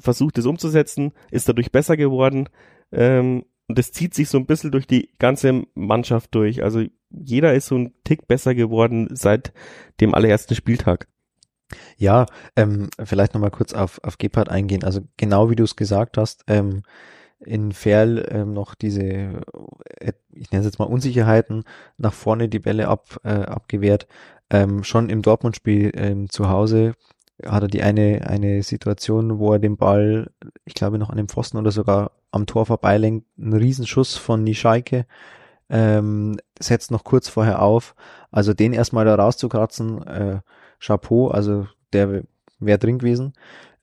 versucht 0.00 0.38
es 0.38 0.46
umzusetzen, 0.46 1.12
ist 1.30 1.48
dadurch 1.48 1.72
besser 1.72 1.96
geworden. 1.96 2.48
Ähm, 2.92 3.44
und 3.68 3.78
das 3.78 3.92
zieht 3.92 4.14
sich 4.14 4.28
so 4.28 4.38
ein 4.38 4.46
bisschen 4.46 4.72
durch 4.72 4.86
die 4.86 5.10
ganze 5.18 5.62
Mannschaft 5.74 6.34
durch. 6.34 6.62
Also 6.62 6.84
jeder 7.10 7.54
ist 7.54 7.66
so 7.66 7.76
ein 7.76 7.94
Tick 8.04 8.26
besser 8.26 8.54
geworden 8.54 9.08
seit 9.12 9.52
dem 10.00 10.14
allerersten 10.14 10.54
Spieltag. 10.54 11.06
Ja, 11.96 12.26
ähm, 12.56 12.88
vielleicht 13.02 13.34
nochmal 13.34 13.52
kurz 13.52 13.72
auf, 13.72 14.00
auf 14.02 14.18
Gebhardt 14.18 14.48
eingehen. 14.48 14.82
Also 14.82 15.02
genau 15.16 15.50
wie 15.50 15.56
du 15.56 15.62
es 15.62 15.76
gesagt 15.76 16.16
hast, 16.16 16.42
ähm, 16.48 16.82
in 17.38 17.72
Ferl 17.72 18.26
ähm, 18.30 18.52
noch 18.52 18.74
diese, 18.74 19.02
äh, 19.02 20.12
ich 20.32 20.50
nenne 20.50 20.60
es 20.60 20.66
jetzt 20.66 20.78
mal 20.78 20.86
Unsicherheiten, 20.86 21.64
nach 21.96 22.12
vorne 22.12 22.48
die 22.48 22.58
Bälle 22.58 22.88
ab, 22.88 23.20
äh, 23.24 23.28
abgewehrt. 23.28 24.06
Ähm, 24.50 24.82
schon 24.82 25.10
im 25.10 25.22
Dortmund-Spiel 25.22 25.92
ähm, 25.94 26.28
zu 26.28 26.48
Hause 26.48 26.94
hat 27.46 27.62
er 27.62 27.68
die 27.68 27.82
eine, 27.82 28.26
eine 28.26 28.62
Situation, 28.62 29.38
wo 29.38 29.52
er 29.52 29.58
den 29.58 29.76
Ball, 29.76 30.30
ich 30.64 30.74
glaube 30.74 30.98
noch 30.98 31.10
an 31.10 31.16
dem 31.16 31.28
Pfosten 31.28 31.58
oder 31.58 31.70
sogar 31.70 32.12
am 32.30 32.46
Tor 32.46 32.66
vorbeilenkt, 32.66 33.26
ein 33.38 33.52
Riesenschuss 33.52 34.16
von 34.16 34.44
Nischalke, 34.44 35.06
ähm, 35.68 36.38
setzt 36.58 36.90
noch 36.90 37.04
kurz 37.04 37.28
vorher 37.28 37.62
auf. 37.62 37.94
Also 38.30 38.54
den 38.54 38.72
erstmal 38.72 39.04
da 39.04 39.14
rauszukratzen, 39.14 40.06
äh, 40.06 40.40
Chapeau, 40.80 41.28
also 41.28 41.66
der 41.92 42.22
wäre 42.58 42.78
drin 42.78 42.98
gewesen. 42.98 43.32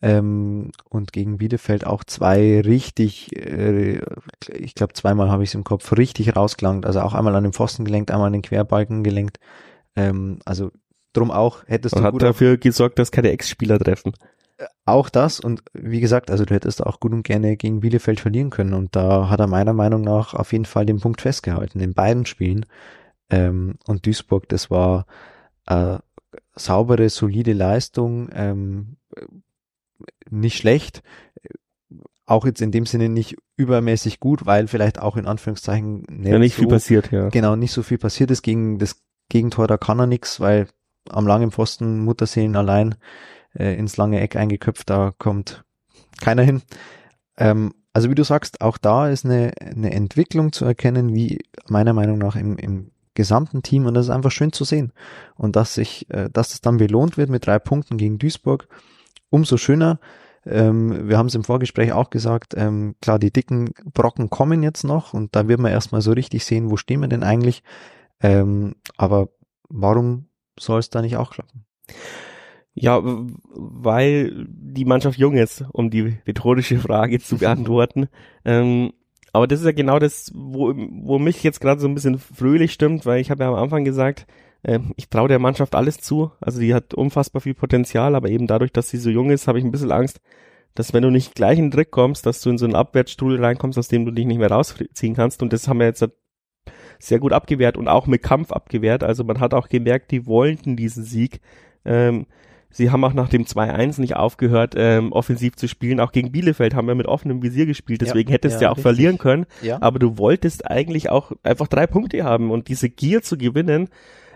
Ähm, 0.02 0.72
und 0.90 1.12
gegen 1.12 1.40
Bielefeld 1.40 1.88
auch 1.88 2.04
zwei 2.04 2.62
richtig, 2.62 3.36
äh, 3.36 4.00
ich 4.54 4.76
glaube 4.76 4.94
zweimal 4.94 5.32
habe 5.32 5.44
ich 5.44 5.50
es 5.50 5.56
im 5.56 5.64
Kopf, 5.64 5.92
richtig 5.98 6.36
rausgelangt. 6.36 6.86
Also 6.86 7.02
auch 7.02 7.14
einmal 7.16 7.36
an 7.36 7.44
den 7.44 7.54
Pfosten 7.54 7.84
gelenkt, 7.84 8.12
einmal 8.12 8.28
an 8.28 8.34
den 8.34 8.44
Querbalken 8.44 9.04
gelenkt. 9.04 9.40
Ähm, 9.96 10.40
also 10.46 10.72
drum 11.18 11.32
auch 11.32 11.64
hättest 11.68 11.96
und 11.96 12.02
du 12.02 12.06
hat 12.06 12.12
gut 12.14 12.22
dafür 12.22 12.58
gesorgt, 12.58 13.00
dass 13.00 13.12
keine 13.12 13.32
Ex-Spieler 13.32 13.80
treffen. 13.80 14.14
auch 14.86 15.10
das 15.10 15.40
und 15.40 15.64
wie 15.74 16.00
gesagt, 16.00 16.32
also 16.32 16.46
du 16.46 16.54
hättest 16.54 16.86
auch 16.86 17.00
gut 17.00 17.14
und 17.14 17.24
gerne 17.24 17.58
gegen 17.58 17.82
Bielefeld 17.82 18.20
verlieren 18.20 18.50
können 18.50 18.74
und 18.74 18.96
da 18.96 19.30
hat 19.30 19.40
er 19.40 19.48
meiner 19.48 19.74
Meinung 19.74 20.02
nach 20.02 20.34
auf 20.34 20.52
jeden 20.52 20.66
Fall 20.66 20.86
den 20.86 21.00
Punkt 21.00 21.22
festgehalten 21.22 21.80
in 21.80 21.94
beiden 21.94 22.26
Spielen. 22.26 22.66
Ähm, 23.30 23.76
und 23.86 24.06
Duisburg, 24.06 24.48
das 24.48 24.72
war 24.72 25.06
äh, 25.66 25.98
saubere, 26.56 27.10
solide 27.10 27.54
Leistung, 27.54 28.30
ähm, 28.34 28.98
nicht 30.30 30.58
schlecht, 30.58 31.04
auch 32.26 32.46
jetzt 32.46 32.62
in 32.62 32.72
dem 32.72 32.86
Sinne 32.86 33.10
nicht 33.10 33.38
übermäßig 33.56 34.20
gut, 34.20 34.46
weil 34.46 34.68
vielleicht 34.68 35.00
auch 35.00 35.18
in 35.18 35.26
Anführungszeichen 35.26 36.06
nicht, 36.10 36.32
ja, 36.32 36.40
nicht 36.40 36.56
so, 36.56 36.62
viel 36.62 36.68
passiert, 36.68 37.12
ja. 37.12 37.30
Genau, 37.30 37.56
nicht 37.56 37.72
so 37.72 37.84
viel 37.84 37.98
passiert 37.98 38.32
ist 38.32 38.42
gegen 38.42 38.80
das 38.80 39.02
Gegentor, 39.30 39.68
da 39.68 39.78
kann 39.78 40.00
er 40.00 40.08
nichts, 40.08 40.40
weil 40.40 40.68
am 41.12 41.28
langen 41.28 41.52
Pfosten 41.52 42.00
Mutterseelen 42.00 42.56
allein 42.56 42.96
äh, 43.58 43.76
ins 43.78 43.98
lange 43.98 44.20
Eck 44.20 44.36
eingeköpft, 44.36 44.90
da 44.90 45.14
kommt 45.18 45.64
keiner 46.20 46.44
hin. 46.44 46.62
Ähm, 47.38 47.74
also 47.94 48.10
wie 48.10 48.16
du 48.16 48.24
sagst, 48.24 48.62
auch 48.62 48.78
da 48.78 49.10
ist 49.10 49.26
eine, 49.26 49.54
eine 49.60 49.92
Entwicklung 49.92 50.52
zu 50.52 50.66
erkennen, 50.66 51.16
wie 51.16 51.40
meiner 51.68 51.94
Meinung 51.94 52.18
nach 52.20 52.36
im, 52.36 52.58
im 52.58 52.92
gesamten 53.16 53.64
Team 53.64 53.88
und 53.88 53.96
das 53.96 54.06
ist 54.06 54.12
einfach 54.12 54.32
schön 54.32 54.54
zu 54.54 54.64
sehen. 54.64 54.94
Und 55.36 55.56
dass 55.56 55.74
sich, 55.74 56.10
äh, 56.12 56.30
dass 56.32 56.54
es 56.54 56.62
dann 56.62 56.78
belohnt 56.78 57.18
wird 57.18 57.30
mit 57.30 57.46
drei 57.48 57.58
Punkten 57.60 57.98
gegen 57.98 58.20
Duisburg, 58.20 58.68
umso 59.30 59.58
schöner. 59.58 60.00
Ähm, 60.46 61.10
wir 61.10 61.18
haben 61.18 61.26
es 61.26 61.36
im 61.36 61.44
Vorgespräch 61.44 61.92
auch 61.92 62.12
gesagt, 62.12 62.54
ähm, 62.56 62.96
klar, 63.02 63.18
die 63.18 63.34
dicken 63.34 63.72
Brocken 63.94 64.30
kommen 64.30 64.64
jetzt 64.64 64.84
noch 64.84 65.14
und 65.14 65.36
da 65.36 65.48
wird 65.48 65.60
man 65.60 65.72
erstmal 65.72 66.02
so 66.02 66.12
richtig 66.12 66.46
sehen, 66.46 66.70
wo 66.70 66.78
stehen 66.78 67.02
wir 67.02 67.08
denn 67.08 67.24
eigentlich. 67.24 67.64
Ähm, 68.22 68.76
aber 68.96 69.30
warum 69.70 70.28
soll 70.60 70.80
es 70.80 70.90
da 70.90 71.02
nicht 71.02 71.18
auch 71.18 71.32
klappen? 71.32 71.66
Ja, 72.74 73.02
weil 73.04 74.46
die 74.50 74.86
Mannschaft 74.86 75.18
jung 75.18 75.36
ist, 75.36 75.66
um 75.72 75.90
die 75.90 76.18
rhetorische 76.28 76.78
Frage 76.80 77.20
zu 77.20 77.38
beantworten. 77.38 78.08
ähm, 78.46 78.94
aber 79.34 79.46
das 79.46 79.60
ist 79.60 79.66
ja 79.66 79.72
genau 79.72 80.00
das, 80.00 80.32
wo, 80.34 80.74
wo 80.76 81.20
mich 81.20 81.44
jetzt 81.44 81.60
gerade 81.60 81.80
so 81.80 81.88
ein 81.88 81.94
bisschen 81.94 82.18
fröhlich 82.18 82.74
stimmt, 82.74 83.06
weil 83.06 83.20
ich 83.20 83.30
habe 83.30 83.44
ja 83.44 83.50
am 83.50 83.56
Anfang 83.56 83.84
gesagt, 83.84 84.26
äh, 84.64 84.80
ich 84.96 85.10
traue 85.10 85.28
der 85.28 85.40
Mannschaft 85.40 85.76
alles 85.76 86.00
zu. 86.00 86.32
Also 86.40 86.60
die 86.60 86.74
hat 86.74 86.94
unfassbar 86.94 87.42
viel 87.42 87.54
Potenzial, 87.54 88.16
aber 88.16 88.30
eben 88.30 88.48
dadurch, 88.48 88.72
dass 88.72 88.90
sie 88.90 88.98
so 88.98 89.10
jung 89.10 89.30
ist, 89.30 89.48
habe 89.48 89.60
ich 89.60 89.66
ein 89.66 89.72
bisschen 89.72 89.92
Angst, 89.92 90.22
dass 90.76 90.94
wenn 90.94 91.04
du 91.04 91.10
nicht 91.10 91.36
gleich 91.36 91.58
in 91.58 91.66
den 91.66 91.72
Trick 91.72 91.92
kommst, 91.92 92.26
dass 92.26 92.42
du 92.42 92.50
in 92.50 92.58
so 92.58 92.66
einen 92.66 92.76
Abwärtsstuhl 92.76 93.44
reinkommst, 93.44 93.78
aus 93.78 93.88
dem 93.88 94.06
du 94.06 94.12
dich 94.12 94.26
nicht 94.26 94.38
mehr 94.38 94.52
rausziehen 94.52 95.16
kannst. 95.16 95.42
Und 95.42 95.54
das 95.54 95.68
haben 95.68 95.80
wir 95.80 95.88
jetzt 95.88 96.04
sehr 97.00 97.20
gut 97.20 97.34
abgewehrt 97.34 97.78
und 97.78 97.88
auch 97.88 98.08
mit 98.08 98.24
Kampf 98.24 98.52
abgewehrt. 98.52 99.04
Also 99.04 99.24
man 99.24 99.40
hat 99.40 99.54
auch 99.54 99.70
gemerkt, 99.70 100.12
die 100.12 100.26
wollten 100.26 100.76
diesen 100.76 101.04
Sieg. 101.04 101.42
Ähm, 101.86 102.26
Sie 102.70 102.92
haben 102.92 103.04
auch 103.04 103.14
nach 103.14 103.30
dem 103.30 103.46
2-1 103.46 104.00
nicht 104.02 104.16
aufgehört, 104.16 104.76
ähm, 104.78 105.12
offensiv 105.12 105.56
zu 105.56 105.68
spielen. 105.68 106.00
Auch 106.00 106.12
gegen 106.12 106.32
Bielefeld 106.32 106.76
haben 106.76 106.88
wir 106.88 106.96
mit 106.96 107.08
offenem 107.08 107.42
Visier 107.42 107.66
gespielt. 107.66 108.02
Deswegen 108.02 108.30
ja, 108.30 108.34
hättest 108.34 108.58
du 108.58 108.60
ja, 108.60 108.68
ja 108.68 108.72
auch 108.72 108.78
richtig. 108.78 108.84
verlieren 108.84 109.18
können. 109.18 109.46
Ja. 109.62 109.82
Aber 109.82 110.00
du 110.00 110.18
wolltest 110.18 110.70
eigentlich 110.70 111.10
auch 111.10 111.32
einfach 111.44 111.68
drei 111.68 111.88
Punkte 111.88 112.24
haben. 112.24 112.52
Und 112.52 112.68
diese 112.68 112.90
Gier 112.90 113.22
zu 113.22 113.38
gewinnen 113.38 113.90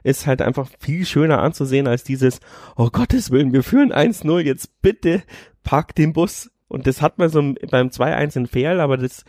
ist 0.03 0.25
halt 0.25 0.41
einfach 0.41 0.69
viel 0.79 1.05
schöner 1.05 1.41
anzusehen 1.41 1.87
als 1.87 2.03
dieses, 2.03 2.39
oh 2.75 2.89
Gottes 2.89 3.31
Willen, 3.31 3.53
wir 3.53 3.63
führen 3.63 3.93
1-0, 3.93 4.39
jetzt 4.39 4.81
bitte 4.81 5.21
pack 5.63 5.93
den 5.93 6.13
Bus. 6.13 6.49
Und 6.67 6.87
das 6.87 7.01
hat 7.01 7.17
man 7.17 7.29
so 7.29 7.41
beim 7.69 7.89
2-1 7.89 8.37
in 8.37 8.47
Fair, 8.47 8.79
aber 8.79 8.97
das 8.97 9.25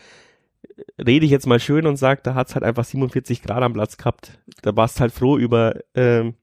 rede 0.98 1.24
ich 1.24 1.30
jetzt 1.30 1.46
mal 1.46 1.60
schön 1.60 1.86
und 1.86 1.96
sage, 1.96 2.20
da 2.22 2.34
hat's 2.34 2.54
halt 2.54 2.64
einfach 2.64 2.84
47 2.84 3.42
Grad 3.42 3.62
am 3.62 3.72
Platz 3.72 3.96
gehabt. 3.96 4.38
Da 4.62 4.74
warst 4.76 5.00
halt 5.00 5.12
froh 5.12 5.36
über 5.36 5.76
ähm, 5.94 6.34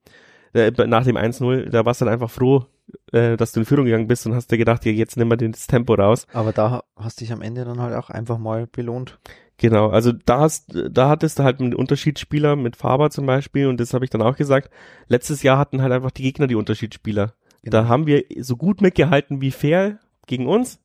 äh, 0.53 0.71
nach 0.87 1.03
dem 1.03 1.17
1-0, 1.17 1.69
da 1.69 1.85
warst 1.85 2.01
du 2.01 2.05
dann 2.05 2.13
einfach 2.13 2.29
froh, 2.29 2.65
äh, 3.11 3.37
dass 3.37 3.51
du 3.51 3.61
in 3.61 3.65
Führung 3.65 3.85
gegangen 3.85 4.07
bist 4.07 4.25
und 4.25 4.35
hast 4.35 4.51
dir 4.51 4.57
gedacht, 4.57 4.85
ja, 4.85 4.91
jetzt 4.91 5.17
nimm 5.17 5.27
mal 5.27 5.37
das 5.37 5.67
Tempo 5.67 5.93
raus. 5.93 6.25
Aber 6.33 6.51
da 6.51 6.83
hast 6.95 7.21
dich 7.21 7.31
am 7.31 7.41
Ende 7.41 7.65
dann 7.65 7.81
halt 7.81 7.95
auch 7.95 8.09
einfach 8.09 8.37
mal 8.37 8.67
belohnt. 8.67 9.19
Genau, 9.57 9.89
also 9.89 10.13
da 10.13 10.39
hast, 10.39 10.73
da 10.89 11.09
hattest 11.09 11.37
du 11.37 11.43
halt 11.43 11.59
einen 11.59 11.75
Unterschiedsspieler 11.75 12.55
mit 12.55 12.77
Faber 12.77 13.09
zum 13.09 13.25
Beispiel 13.25 13.67
und 13.67 13.79
das 13.79 13.93
habe 13.93 14.05
ich 14.05 14.09
dann 14.09 14.21
auch 14.21 14.37
gesagt. 14.37 14.69
Letztes 15.07 15.43
Jahr 15.43 15.57
hatten 15.57 15.81
halt 15.81 15.91
einfach 15.91 16.11
die 16.11 16.23
Gegner 16.23 16.47
die 16.47 16.55
Unterschiedsspieler. 16.55 17.33
Genau. 17.63 17.71
Da 17.71 17.87
haben 17.89 18.07
wir 18.07 18.23
so 18.39 18.55
gut 18.55 18.81
mitgehalten 18.81 19.41
wie 19.41 19.51
fair 19.51 19.99
gegen 20.27 20.47
uns 20.47 20.79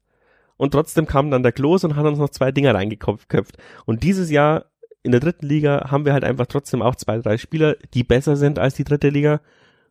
und 0.57 0.73
trotzdem 0.73 1.07
kam 1.07 1.31
dann 1.31 1.43
der 1.43 1.53
Klos 1.53 1.85
und 1.85 1.97
hat 1.97 2.07
uns 2.07 2.19
noch 2.19 2.31
zwei 2.31 2.53
Dinger 2.53 2.75
reingeköpft. 2.75 3.57
Und 3.87 4.03
dieses 4.03 4.31
Jahr 4.31 4.67
in 5.03 5.12
der 5.12 5.21
dritten 5.21 5.47
Liga 5.47 5.90
haben 5.90 6.05
wir 6.05 6.12
halt 6.12 6.25
einfach 6.25 6.47
trotzdem 6.47 6.83
auch 6.83 6.95
zwei, 6.97 7.19
drei 7.19 7.37
Spieler, 7.37 7.77
die 7.93 8.05
besser 8.05 8.37
sind 8.37 8.59
als 8.59 8.75
die 8.75 8.85
dritte 8.85 9.09
Liga. 9.09 9.40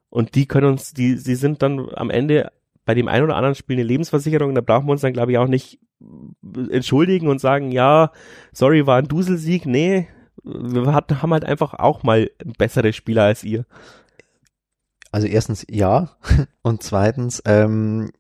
Und 0.10 0.36
die 0.36 0.48
können 0.48 0.68
uns, 0.68 0.94
die, 0.94 1.18
sie 1.18 1.36
sind 1.36 1.62
dann 1.62 1.90
am 1.94 2.10
Ende 2.10 2.52
bei 2.86 2.94
dem 2.94 3.08
einen 3.08 3.26
oder 3.26 3.36
anderen 3.36 3.56
Spiel 3.56 3.78
eine 3.78 3.84
Lebensversicherung. 3.84 4.56
Da 4.56 4.62
brauchen 4.62 4.88
wir 4.88 4.92
uns 4.92 5.02
dann, 5.02 5.14
glaube 5.14 5.32
ich, 5.32 5.38
auch 5.38 5.48
nicht 5.48 5.80
entschuldigen 6.70 7.28
und 7.28 7.40
sagen, 7.40 7.72
ja, 7.72 8.12
sorry, 8.52 8.86
war 8.86 8.98
ein 8.98 9.08
Duselsieg. 9.08 9.66
Nee, 9.66 10.08
wir 10.44 10.94
hatten, 10.94 11.22
haben 11.22 11.34
halt 11.34 11.46
einfach 11.46 11.74
auch 11.76 12.04
mal 12.04 12.30
bessere 12.58 12.94
Spieler 12.94 13.24
als 13.24 13.44
ihr. 13.44 13.66
Also 15.12 15.28
erstens 15.28 15.66
ja 15.70 16.10
und 16.64 16.84
zweitens 16.84 17.42
ähm, 17.46 18.12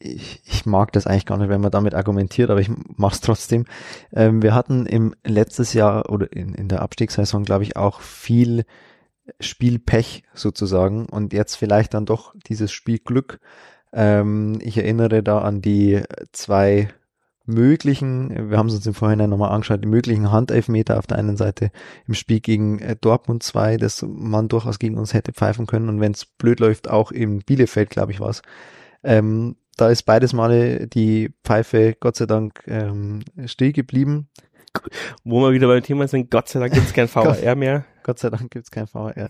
ich, 0.00 0.42
ich 0.44 0.66
mag 0.66 0.92
das 0.92 1.06
eigentlich 1.06 1.26
gar 1.26 1.36
nicht, 1.36 1.50
wenn 1.50 1.60
man 1.60 1.70
damit 1.70 1.94
argumentiert, 1.94 2.50
aber 2.50 2.60
ich 2.60 2.70
mach's 2.96 3.20
trotzdem. 3.20 3.66
Ähm, 4.12 4.42
wir 4.42 4.54
hatten 4.54 4.86
im 4.86 5.14
letztes 5.24 5.74
Jahr 5.74 6.10
oder 6.10 6.32
in, 6.32 6.54
in 6.54 6.68
der 6.68 6.82
Abstiegssaison, 6.82 7.44
glaube 7.44 7.64
ich, 7.64 7.76
auch 7.76 8.00
viel 8.00 8.64
Spielpech 9.38 10.24
sozusagen 10.34 11.06
und 11.06 11.32
jetzt 11.32 11.54
vielleicht 11.54 11.94
dann 11.94 12.06
doch 12.06 12.34
dieses 12.46 12.72
Spielglück. 12.72 13.40
Ähm, 13.92 14.58
ich 14.62 14.78
erinnere 14.78 15.22
da 15.22 15.40
an 15.40 15.60
die 15.60 16.02
zwei 16.32 16.88
möglichen, 17.46 18.50
wir 18.50 18.58
haben 18.58 18.68
es 18.68 18.74
uns 18.74 18.86
im 18.86 18.94
Vorhinein 18.94 19.30
nochmal 19.30 19.50
angeschaut, 19.50 19.82
die 19.82 19.88
möglichen 19.88 20.30
Handelfmeter 20.30 20.98
auf 20.98 21.06
der 21.06 21.18
einen 21.18 21.36
Seite 21.36 21.70
im 22.06 22.14
Spiel 22.14 22.40
gegen 22.40 22.78
äh, 22.78 22.96
Dortmund 22.96 23.42
2, 23.42 23.76
das 23.76 24.02
man 24.02 24.48
durchaus 24.48 24.78
gegen 24.78 24.96
uns 24.96 25.14
hätte 25.14 25.32
pfeifen 25.32 25.66
können 25.66 25.88
und 25.88 26.00
wenn 26.00 26.12
es 26.12 26.24
blöd 26.24 26.60
läuft, 26.60 26.88
auch 26.88 27.12
im 27.12 27.40
Bielefeld, 27.40 27.90
glaube 27.90 28.12
ich, 28.12 28.20
war 28.20 28.30
es. 28.30 28.42
Ähm, 29.02 29.56
da 29.80 29.88
ist 29.88 30.02
beides 30.02 30.32
Male 30.32 30.86
die 30.86 31.32
Pfeife 31.44 31.96
Gott 31.98 32.16
sei 32.16 32.26
Dank 32.26 32.62
ähm, 32.66 33.20
still 33.46 33.72
geblieben. 33.72 34.28
Wo 35.24 35.40
wir 35.40 35.52
wieder 35.52 35.66
beim 35.66 35.82
Thema 35.82 36.06
sind, 36.06 36.30
Gott 36.30 36.48
sei 36.48 36.60
Dank 36.60 36.72
gibt 36.72 36.86
es 36.86 36.92
kein 36.92 37.08
VR 37.08 37.54
mehr. 37.56 37.84
Gott 38.02 38.18
sei 38.18 38.30
Dank 38.30 38.50
gibt 38.50 38.66
es 38.66 38.70
kein 38.70 38.86
VR. 38.86 39.28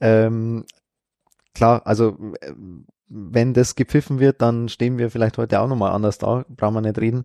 Ähm, 0.00 0.64
klar, 1.54 1.82
also 1.84 2.16
wenn 3.08 3.54
das 3.54 3.74
gepfiffen 3.74 4.20
wird, 4.20 4.40
dann 4.40 4.68
stehen 4.68 4.98
wir 4.98 5.10
vielleicht 5.10 5.36
heute 5.36 5.60
auch 5.60 5.68
nochmal 5.68 5.92
anders 5.92 6.18
da, 6.18 6.44
brauchen 6.48 6.74
wir 6.74 6.80
nicht 6.80 6.98
reden. 6.98 7.24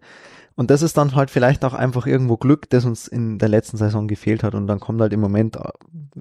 Und 0.55 0.71
das 0.71 0.81
ist 0.81 0.97
dann 0.97 1.15
halt 1.15 1.29
vielleicht 1.29 1.63
auch 1.63 1.73
einfach 1.73 2.07
irgendwo 2.07 2.35
Glück, 2.35 2.69
das 2.69 2.83
uns 2.83 3.07
in 3.07 3.37
der 3.37 3.47
letzten 3.47 3.77
Saison 3.77 4.07
gefehlt 4.07 4.43
hat. 4.43 4.55
Und 4.55 4.67
dann 4.67 4.79
kommt 4.79 4.99
halt 4.99 5.13
im 5.13 5.21
Moment 5.21 5.57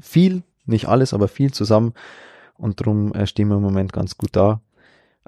viel, 0.01 0.42
nicht 0.66 0.87
alles, 0.88 1.14
aber 1.14 1.27
viel 1.27 1.53
zusammen. 1.53 1.94
Und 2.59 2.81
darum 2.81 3.12
äh, 3.12 3.27
stehen 3.27 3.49
wir 3.49 3.57
im 3.57 3.62
Moment 3.62 3.92
ganz 3.92 4.16
gut 4.16 4.31
da. 4.33 4.61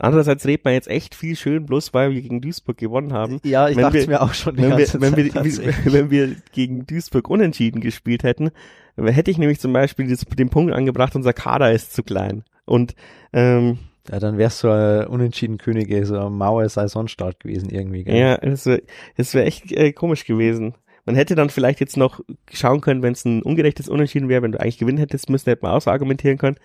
Andererseits 0.00 0.46
redet 0.46 0.64
man 0.64 0.74
jetzt 0.74 0.88
echt 0.88 1.14
viel 1.14 1.34
schön, 1.37 1.66
bloß 1.66 1.92
weil 1.92 2.12
wir 2.12 2.22
gegen 2.22 2.40
Duisburg 2.40 2.76
gewonnen 2.78 3.12
haben. 3.12 3.40
Ja, 3.44 3.68
ich 3.68 3.76
Wenn 3.76 3.82
dachte 3.82 3.98
wir- 3.98 4.06
mir 4.06 4.22
auch 4.22 4.32
schon 4.34 4.54
die 4.56 4.62
Wenn 4.62 4.70
wir, 4.70 4.76
ganze 4.78 5.00
wenn, 5.00 5.16
wir, 5.16 5.24
Zeit 5.24 5.34
tatsächlich. 5.44 5.84
wie- 5.87 5.92
wenn 5.92 6.11
wir 6.11 6.37
gegen 6.52 6.87
Duisburg 6.87 7.28
unentschieden 7.28 7.80
gespielt 7.80 8.22
hätten, 8.22 8.50
hätte 8.96 9.30
ich 9.30 9.38
nämlich 9.38 9.58
zum 9.61 9.72
Beispiel 9.72 10.08
das, 10.08 10.20
den 10.20 10.50
Punkt 10.50 10.72
angebracht, 10.72 11.16
unser 11.16 11.32
Kader 11.32 11.72
ist 11.72 11.92
zu 11.94 12.02
klein. 12.02 12.44
Und 12.64 12.94
ähm, 13.32 13.78
Ja, 14.11 14.18
dann 14.20 14.38
wär's 14.38 14.61
so 14.61 14.70
ein 14.70 15.06
unentschieden 15.06 15.58
Könige, 15.58 16.06
so 16.06 16.18
ein 16.18 16.32
Mauer 16.32 16.68
Saisonstart 16.68 17.40
gewesen 17.40 17.68
irgendwie. 17.70 18.04
Gell? 18.04 18.16
ja, 18.16 18.34
es 18.37 18.66
wäre 18.66 18.82
es 19.16 19.34
wär 19.34 19.46
echt 19.46 19.70
äh, 19.72 19.92
komisch 19.92 20.24
gewesen. 20.24 20.74
Man 21.04 21.14
hätte 21.16 21.34
dann 21.34 21.50
vielleicht 21.50 21.80
jetzt 21.80 21.96
noch 21.96 22.20
schauen 22.52 22.80
können, 22.82 23.02
wenn 23.02 23.12
es 23.14 23.24
ein 23.24 23.42
ungerechtes 23.42 23.88
Unentschieden 23.88 24.28
wäre, 24.28 24.42
wenn 24.42 24.52
du 24.52 24.61
eigentlich 24.61 24.78
gewinnen 24.78 24.98
hättest 24.98 25.28
müssen, 25.30 25.48
hätte 25.50 25.62
man 25.64 25.72
auch 25.72 25.80
so 25.80 25.90
argumentieren 25.90 26.38
können. 26.38 26.56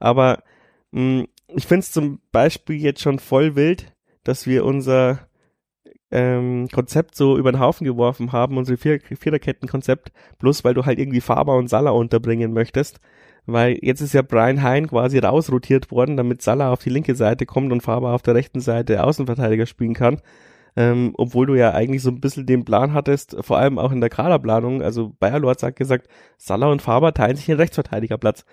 Aber 0.00 0.42
mh, 0.92 1.24
ich 1.48 1.66
finde 1.66 1.80
es 1.80 1.92
zum 1.92 2.20
Beispiel 2.32 2.76
jetzt 2.76 3.00
schon 3.00 3.18
voll 3.18 3.56
wild, 3.56 3.92
dass 4.24 4.46
wir 4.46 4.64
unser 4.64 5.28
ähm, 6.10 6.68
Konzept 6.72 7.14
so 7.14 7.36
über 7.36 7.52
den 7.52 7.60
Haufen 7.60 7.84
geworfen 7.84 8.32
haben, 8.32 8.56
unsere 8.56 8.78
Vier 8.78 9.00
Viererkettenkonzept, 9.00 10.12
bloß 10.38 10.64
weil 10.64 10.74
du 10.74 10.86
halt 10.86 10.98
irgendwie 10.98 11.20
Faber 11.20 11.56
und 11.56 11.68
Salah 11.68 11.90
unterbringen 11.90 12.52
möchtest. 12.52 13.00
Weil 13.46 13.78
jetzt 13.80 14.02
ist 14.02 14.12
ja 14.12 14.22
Brian 14.22 14.62
Hein 14.62 14.88
quasi 14.88 15.18
rausrotiert 15.18 15.90
worden, 15.90 16.16
damit 16.16 16.42
Salah 16.42 16.70
auf 16.70 16.82
die 16.82 16.90
linke 16.90 17.14
Seite 17.14 17.46
kommt 17.46 17.72
und 17.72 17.82
Faber 17.82 18.12
auf 18.12 18.22
der 18.22 18.34
rechten 18.34 18.60
Seite 18.60 19.02
Außenverteidiger 19.04 19.66
spielen 19.66 19.94
kann. 19.94 20.20
Ähm, 20.76 21.14
obwohl 21.16 21.46
du 21.46 21.54
ja 21.54 21.72
eigentlich 21.72 22.02
so 22.02 22.10
ein 22.10 22.20
bisschen 22.20 22.46
den 22.46 22.64
Plan 22.64 22.92
hattest, 22.92 23.36
vor 23.40 23.58
allem 23.58 23.78
auch 23.78 23.90
in 23.90 24.00
der 24.00 24.10
Kaderplanung, 24.10 24.82
also 24.82 25.14
Bayer 25.18 25.40
Lorz 25.40 25.62
hat 25.62 25.76
gesagt, 25.76 26.08
Salah 26.36 26.70
und 26.70 26.82
Faber 26.82 27.14
teilen 27.14 27.36
sich 27.36 27.46
den 27.46 27.56
Rechtsverteidigerplatz. 27.56 28.44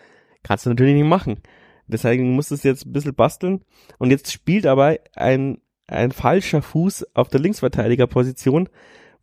Kannst 0.44 0.66
du 0.66 0.70
natürlich 0.70 0.96
nicht 0.96 1.08
machen. 1.08 1.42
Deswegen 1.88 2.32
musstest 2.32 2.64
du 2.64 2.70
jetzt 2.70 2.86
ein 2.86 2.94
bisschen 2.94 3.14
basteln. 3.14 3.62
Und 3.98 4.12
jetzt 4.12 4.32
spielt 4.32 4.66
aber 4.66 4.98
ein, 5.16 5.60
ein 5.88 6.12
falscher 6.12 6.62
Fuß 6.62 7.08
auf 7.14 7.30
der 7.30 7.40
Linksverteidigerposition, 7.40 8.70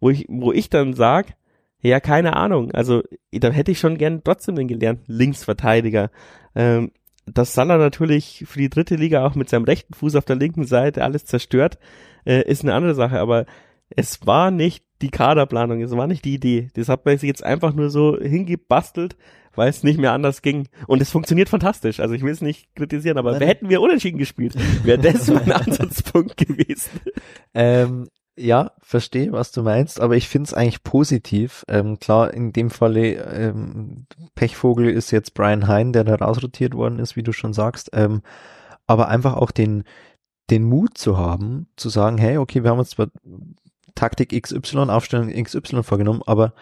wo 0.00 0.10
ich, 0.10 0.26
wo 0.28 0.52
ich 0.52 0.70
dann 0.70 0.94
sag, 0.94 1.34
ja, 1.80 1.98
keine 1.98 2.36
Ahnung. 2.36 2.70
Also, 2.72 3.02
da 3.32 3.50
hätte 3.50 3.72
ich 3.72 3.80
schon 3.80 3.98
gern 3.98 4.22
trotzdem 4.22 4.54
den 4.54 4.68
gelernten 4.68 5.12
Linksverteidiger. 5.12 6.10
Ähm, 6.54 6.92
dass 7.26 7.54
Salah 7.54 7.78
natürlich 7.78 8.44
für 8.46 8.58
die 8.58 8.68
dritte 8.68 8.96
Liga 8.96 9.24
auch 9.26 9.34
mit 9.34 9.48
seinem 9.48 9.64
rechten 9.64 9.94
Fuß 9.94 10.16
auf 10.16 10.24
der 10.24 10.36
linken 10.36 10.64
Seite 10.64 11.04
alles 11.04 11.24
zerstört, 11.24 11.78
äh, 12.24 12.42
ist 12.48 12.62
eine 12.62 12.74
andere 12.74 12.94
Sache. 12.94 13.18
Aber 13.18 13.46
es 13.90 14.26
war 14.26 14.50
nicht 14.50 14.84
die 15.02 15.10
Kaderplanung, 15.10 15.82
es 15.82 15.90
war 15.92 16.06
nicht 16.06 16.24
die 16.24 16.34
Idee. 16.34 16.68
Das 16.74 16.88
hat 16.88 17.04
man 17.04 17.18
sich 17.18 17.28
jetzt 17.28 17.44
einfach 17.44 17.74
nur 17.74 17.90
so 17.90 18.18
hingebastelt, 18.18 19.16
weil 19.54 19.68
es 19.68 19.82
nicht 19.82 19.98
mehr 19.98 20.12
anders 20.12 20.42
ging. 20.42 20.68
Und 20.86 21.02
es 21.02 21.10
funktioniert 21.10 21.48
fantastisch. 21.48 22.00
Also 22.00 22.14
ich 22.14 22.22
will 22.22 22.32
es 22.32 22.40
nicht 22.40 22.74
kritisieren, 22.74 23.18
aber 23.18 23.32
Nein. 23.32 23.42
hätten 23.42 23.68
wir 23.68 23.80
unentschieden 23.80 24.18
gespielt, 24.18 24.54
wäre 24.84 24.98
das 24.98 25.26
so 25.26 25.36
ein 25.36 25.52
Ansatzpunkt 25.52 26.36
gewesen. 26.36 27.00
Ähm, 27.52 28.08
ja, 28.36 28.72
verstehe, 28.80 29.32
was 29.32 29.52
du 29.52 29.62
meinst, 29.62 30.00
aber 30.00 30.16
ich 30.16 30.28
finde 30.28 30.46
es 30.46 30.54
eigentlich 30.54 30.82
positiv. 30.82 31.64
Ähm, 31.68 31.98
klar, 31.98 32.32
in 32.32 32.52
dem 32.52 32.70
Falle 32.70 33.14
ähm, 33.16 34.06
Pechvogel 34.34 34.88
ist 34.88 35.10
jetzt 35.10 35.34
Brian 35.34 35.68
Hein, 35.68 35.92
der 35.92 36.04
da 36.04 36.14
rausrotiert 36.14 36.74
worden 36.74 36.98
ist, 36.98 37.14
wie 37.16 37.22
du 37.22 37.32
schon 37.32 37.52
sagst. 37.52 37.90
Ähm, 37.92 38.22
aber 38.86 39.08
einfach 39.08 39.34
auch 39.34 39.50
den, 39.50 39.84
den 40.50 40.64
Mut 40.64 40.96
zu 40.96 41.18
haben, 41.18 41.66
zu 41.76 41.88
sagen, 41.88 42.16
hey, 42.16 42.38
okay, 42.38 42.62
wir 42.62 42.70
haben 42.70 42.78
uns 42.78 42.90
zwar 42.90 43.08
Taktik 44.02 44.30
XY, 44.42 44.90
Aufstellung 44.90 45.30
XY 45.30 45.84
vorgenommen, 45.84 46.22
aber 46.26 46.54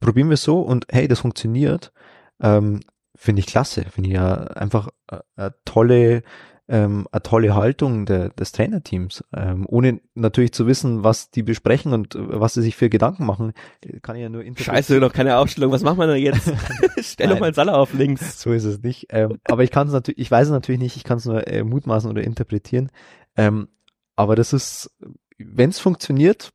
probieren 0.00 0.30
wir 0.30 0.34
es 0.34 0.42
so 0.42 0.62
und 0.62 0.86
hey, 0.90 1.08
das 1.08 1.20
funktioniert. 1.20 1.92
Ähm, 2.40 2.80
finde 3.14 3.40
ich 3.40 3.46
klasse, 3.46 3.84
finde 3.90 4.08
ich 4.08 4.16
ja 4.16 4.34
einfach 4.44 4.88
äh, 5.10 5.18
eine 5.36 5.54
tolle 5.66 6.22
ähm, 6.68 7.06
eine 7.12 7.22
tolle 7.22 7.54
Haltung 7.54 8.06
der, 8.06 8.30
des 8.30 8.52
Trainerteams. 8.52 9.24
Ähm, 9.36 9.66
ohne 9.68 10.00
natürlich 10.14 10.52
zu 10.52 10.66
wissen, 10.66 11.04
was 11.04 11.30
die 11.30 11.42
besprechen 11.42 11.92
und 11.92 12.14
äh, 12.14 12.40
was 12.40 12.54
sie 12.54 12.62
sich 12.62 12.76
für 12.76 12.88
Gedanken 12.88 13.26
machen, 13.26 13.52
kann 14.00 14.16
ich 14.16 14.22
ja 14.22 14.30
nur 14.30 14.42
interpretieren. 14.42 14.76
Scheiße, 14.76 15.00
noch 15.00 15.12
keine 15.12 15.36
Aufstellung. 15.36 15.72
Was 15.72 15.82
machen 15.82 15.98
wir 15.98 16.06
denn 16.06 16.22
jetzt? 16.22 16.50
Stell 17.00 17.28
doch 17.28 17.40
mal 17.40 17.52
Salah 17.52 17.74
auf 17.74 17.92
links. 17.92 18.40
So 18.40 18.52
ist 18.52 18.64
es 18.64 18.80
nicht. 18.82 19.08
Ähm, 19.10 19.38
aber 19.44 19.64
ich 19.64 19.70
kann 19.70 19.88
es 19.88 19.92
natürlich, 19.92 20.18
ich 20.18 20.30
weiß 20.30 20.46
es 20.46 20.52
natürlich 20.52 20.80
nicht, 20.80 20.96
ich 20.96 21.04
kann 21.04 21.18
es 21.18 21.26
nur 21.26 21.46
äh, 21.46 21.62
mutmaßen 21.62 22.08
oder 22.08 22.22
interpretieren. 22.22 22.90
Ähm, 23.36 23.68
aber 24.16 24.34
das 24.34 24.54
ist, 24.54 24.96
wenn 25.36 25.70
es 25.70 25.80
funktioniert, 25.80 26.52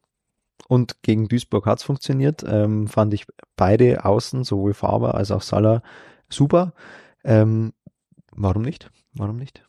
und 0.67 1.01
gegen 1.01 1.27
Duisburg 1.27 1.65
hat 1.65 1.79
es 1.79 1.83
funktioniert, 1.83 2.43
ähm, 2.47 2.87
fand 2.87 3.13
ich 3.13 3.25
beide 3.55 4.05
Außen, 4.05 4.43
sowohl 4.43 4.73
Faber 4.73 5.15
als 5.15 5.31
auch 5.31 5.41
Salah, 5.41 5.81
super. 6.29 6.73
Ähm, 7.23 7.73
warum 8.31 8.63
nicht? 8.63 8.89
Warum 9.13 9.37
nicht? 9.37 9.63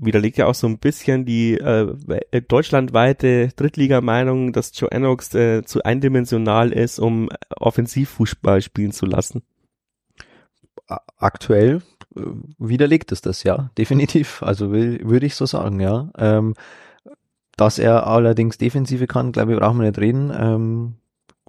widerlegt 0.00 0.38
ja 0.38 0.46
auch 0.46 0.54
so 0.54 0.66
ein 0.66 0.78
bisschen 0.78 1.24
die 1.24 1.54
äh, 1.54 1.92
we- 2.06 2.42
deutschlandweite 2.42 3.48
Drittliga-Meinung, 3.56 4.52
dass 4.52 4.78
Joe 4.78 4.90
Ennox 4.90 5.34
äh, 5.34 5.64
zu 5.64 5.82
eindimensional 5.82 6.72
ist, 6.72 6.98
um 6.98 7.28
Offensivfußball 7.56 8.62
spielen 8.62 8.92
zu 8.92 9.06
lassen. 9.06 9.42
Aktuell 11.16 11.82
äh, 12.16 12.20
widerlegt 12.58 13.12
es 13.12 13.20
das, 13.20 13.42
ja, 13.42 13.70
definitiv. 13.76 14.42
Also 14.42 14.70
will, 14.70 15.00
würde 15.08 15.26
ich 15.26 15.34
so 15.34 15.46
sagen, 15.46 15.80
ja. 15.80 16.10
Ähm, 16.16 16.54
dass 17.58 17.78
er 17.78 18.06
allerdings 18.06 18.58
Defensive 18.58 19.06
kann, 19.06 19.32
glaube 19.32 19.52
ich, 19.52 19.58
brauchen 19.58 19.78
wir 19.78 19.86
nicht 19.86 19.98
reden. 19.98 20.32
Ähm, 20.34 20.94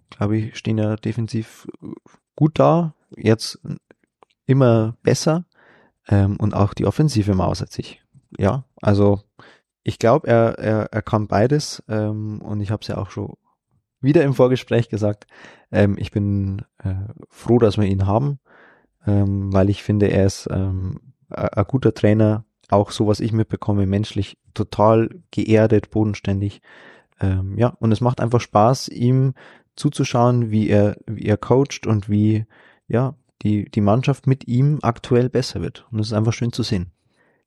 glaube 0.09 0.37
ich, 0.37 0.57
stehen 0.57 0.77
ja 0.77 0.95
defensiv 0.95 1.67
gut 2.35 2.59
da. 2.59 2.93
Jetzt 3.15 3.59
immer 4.45 4.97
besser. 5.03 5.45
Ähm, 6.07 6.37
und 6.37 6.53
auch 6.53 6.73
die 6.73 6.85
Offensive 6.85 7.33
mausert 7.33 7.71
sich. 7.71 8.01
Ja, 8.37 8.65
also 8.81 9.21
ich 9.83 9.99
glaube, 9.99 10.27
er, 10.27 10.59
er, 10.59 10.83
er 10.91 11.01
kann 11.01 11.27
beides. 11.27 11.83
Ähm, 11.87 12.41
und 12.41 12.59
ich 12.59 12.71
habe 12.71 12.81
es 12.81 12.87
ja 12.87 12.97
auch 12.97 13.11
schon 13.11 13.33
wieder 14.01 14.23
im 14.23 14.33
Vorgespräch 14.33 14.89
gesagt. 14.89 15.27
Ähm, 15.71 15.95
ich 15.97 16.11
bin 16.11 16.63
äh, 16.83 16.95
froh, 17.29 17.59
dass 17.59 17.77
wir 17.77 17.85
ihn 17.85 18.05
haben 18.05 18.39
ähm, 19.05 19.53
weil 19.53 19.69
ich 19.69 19.83
finde, 19.83 20.07
er 20.07 20.25
ist 20.25 20.47
ähm, 20.51 20.99
ein 21.29 21.49
ein 21.49 21.65
guter 21.65 21.93
Trainer, 21.93 22.45
auch 22.69 22.91
so, 22.91 23.07
was 23.07 23.19
ich 23.19 23.31
mitbekomme, 23.31 23.85
menschlich 23.85 24.37
total 24.53 25.09
geerdet, 25.31 25.89
bodenständig. 25.89 26.61
Ähm, 27.19 27.57
ja, 27.57 27.69
und 27.79 27.91
es 27.91 28.01
macht 28.01 28.21
einfach 28.21 28.41
Spaß, 28.41 28.89
ihm 28.89 29.33
zuzuschauen, 29.75 30.51
wie 30.51 30.69
er, 30.69 30.97
wie 31.05 31.25
er 31.25 31.37
coacht 31.37 31.87
und 31.87 32.09
wie, 32.09 32.45
ja, 32.87 33.15
die, 33.41 33.69
die 33.69 33.81
Mannschaft 33.81 34.27
mit 34.27 34.47
ihm 34.47 34.79
aktuell 34.81 35.29
besser 35.29 35.61
wird. 35.61 35.87
Und 35.91 35.99
es 35.99 36.07
ist 36.07 36.13
einfach 36.13 36.33
schön 36.33 36.51
zu 36.51 36.63
sehen. 36.63 36.91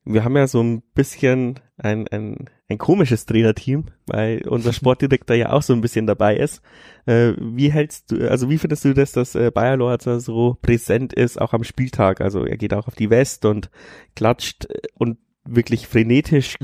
Wir 0.05 0.25
haben 0.25 0.37
ja 0.37 0.47
so 0.47 0.63
ein 0.63 0.83
bisschen 0.95 1.61
ein, 1.77 2.09
ein, 2.09 2.49
ein 2.69 2.79
komisches 2.79 3.25
Trainerteam, 3.25 3.87
weil 4.07 4.47
unser 4.49 4.73
Sportdirektor 4.73 5.37
ja 5.37 5.53
auch 5.53 5.63
so 5.63 5.73
ein 5.73 5.81
bisschen 5.81 6.07
dabei 6.07 6.37
ist. 6.37 6.61
Äh, 7.07 7.35
wie 7.39 7.71
hältst 7.71 8.11
du, 8.11 8.29
also 8.29 8.51
wie 8.51 8.59
findest 8.59 8.85
du 8.85 8.95
das, 8.95 9.13
dass 9.13 9.35
äh, 9.35 9.51
Bayer 9.53 9.77
Lorzer 9.77 10.19
so 10.21 10.59
präsent 10.61 11.13
ist, 11.13 11.41
auch 11.41 11.53
am 11.53 11.63
Spieltag? 11.63 12.21
Also 12.21 12.45
er 12.45 12.57
geht 12.57 12.75
auch 12.75 12.89
auf 12.89 12.97
die 12.97 13.11
West 13.11 13.45
und 13.45 13.71
klatscht 14.17 14.67
äh, 14.71 14.81
und 14.95 15.19
wirklich 15.45 15.87
frenetisch 15.87 16.57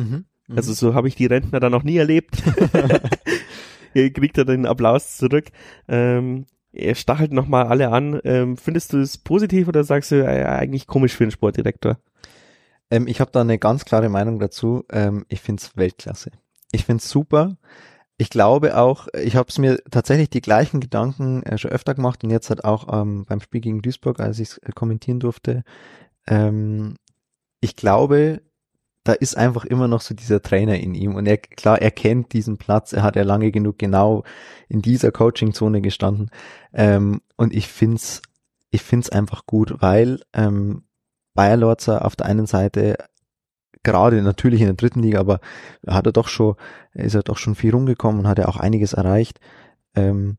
Also 0.57 0.73
so 0.73 0.95
habe 0.95 1.09
ich 1.09 1.15
die 1.15 1.27
Rentner 1.27 1.61
dann 1.61 1.73
noch 1.73 1.83
nie 1.83 1.97
erlebt. 1.97 2.43
Hier 3.93 4.13
kriegt 4.13 4.39
er 4.39 4.45
den 4.45 4.67
Applaus 4.67 5.17
zurück. 5.17 5.47
Ähm, 5.89 6.47
er 6.73 6.95
stachelt 6.95 7.33
nochmal 7.33 7.67
alle 7.67 7.91
an. 7.91 8.21
Ähm, 8.25 8.57
findest 8.57 8.93
du 8.93 8.99
es 8.99 9.19
positiv 9.19 9.69
oder 9.69 9.85
sagst 9.85 10.11
du 10.11 10.25
äh, 10.25 10.45
eigentlich 10.45 10.87
komisch 10.87 11.15
für 11.15 11.25
einen 11.25 11.31
Sportdirektor? 11.31 11.99
Ähm, 12.91 13.07
ich 13.07 13.21
habe 13.21 13.31
da 13.31 13.41
eine 13.41 13.59
ganz 13.59 13.85
klare 13.85 14.09
Meinung 14.09 14.39
dazu. 14.39 14.85
Ähm, 14.91 15.25
ich 15.29 15.41
find's 15.41 15.77
Weltklasse. 15.77 16.31
Ich 16.73 16.85
find's 16.85 17.09
super. 17.09 17.57
Ich 18.17 18.31
glaube 18.31 18.77
auch, 18.77 19.07
ich 19.15 19.37
habe 19.37 19.49
es 19.49 19.59
mir 19.59 19.79
tatsächlich 19.91 20.29
die 20.29 20.41
gleichen 20.41 20.81
Gedanken 20.81 21.43
äh, 21.45 21.57
schon 21.57 21.71
öfter 21.71 21.95
gemacht 21.95 22.25
und 22.25 22.31
jetzt 22.31 22.51
halt 22.51 22.65
auch 22.65 22.89
ähm, 22.93 23.25
beim 23.27 23.41
Spiel 23.41 23.61
gegen 23.61 23.81
Duisburg, 23.81 24.19
als 24.21 24.41
ich 24.41 24.61
äh, 24.65 24.73
kommentieren 24.73 25.21
durfte. 25.21 25.63
Ähm, 26.27 26.97
ich 27.61 27.77
glaube, 27.77 28.43
da 29.05 29.13
ist 29.13 29.37
einfach 29.37 29.65
immer 29.65 29.89
noch 29.89 30.01
so 30.01 30.15
dieser 30.15 30.43
Trainer 30.43 30.79
in 30.79 30.95
ihm 30.95 31.15
und 31.15 31.27
er 31.27 31.39
klar, 31.39 31.81
er 31.81 31.91
kennt 31.91 32.33
diesen 32.33 32.59
Platz, 32.59 32.93
er 32.93 33.03
hat 33.03 33.17
ja 33.17 33.23
lange 33.23 33.51
genug 33.53 33.79
genau 33.79 34.25
in 34.69 34.83
dieser 34.83 35.13
Coaching-Zone 35.13 35.81
gestanden 35.81 36.31
ähm, 36.75 37.23
und 37.37 37.55
ich 37.55 37.69
find's, 37.69 38.21
ich 38.71 38.83
find's 38.83 39.09
einfach 39.09 39.47
gut, 39.47 39.77
weil 39.81 40.21
ähm, 40.35 40.83
Bayer 41.39 41.57
Lorzer 41.57 42.05
auf 42.05 42.17
der 42.17 42.27
einen 42.27 42.47
Seite 42.47 42.97
gerade 43.85 44.21
natürlich 44.23 44.61
in 44.61 44.67
der 44.67 44.75
dritten 44.75 44.99
Liga, 44.99 45.21
aber 45.21 45.39
hat 45.87 46.05
er 46.07 46.13
doch 46.13 46.27
schon, 46.27 46.57
ist 46.95 47.15
er 47.15 47.23
doch 47.23 47.39
schon 47.39 47.55
viel 47.55 47.71
rumgekommen 47.71 48.23
und 48.23 48.27
hat 48.27 48.41
ja 48.41 48.49
auch 48.49 48.57
einiges 48.57 48.93
erreicht. 48.93 49.39
Ähm, 49.95 50.37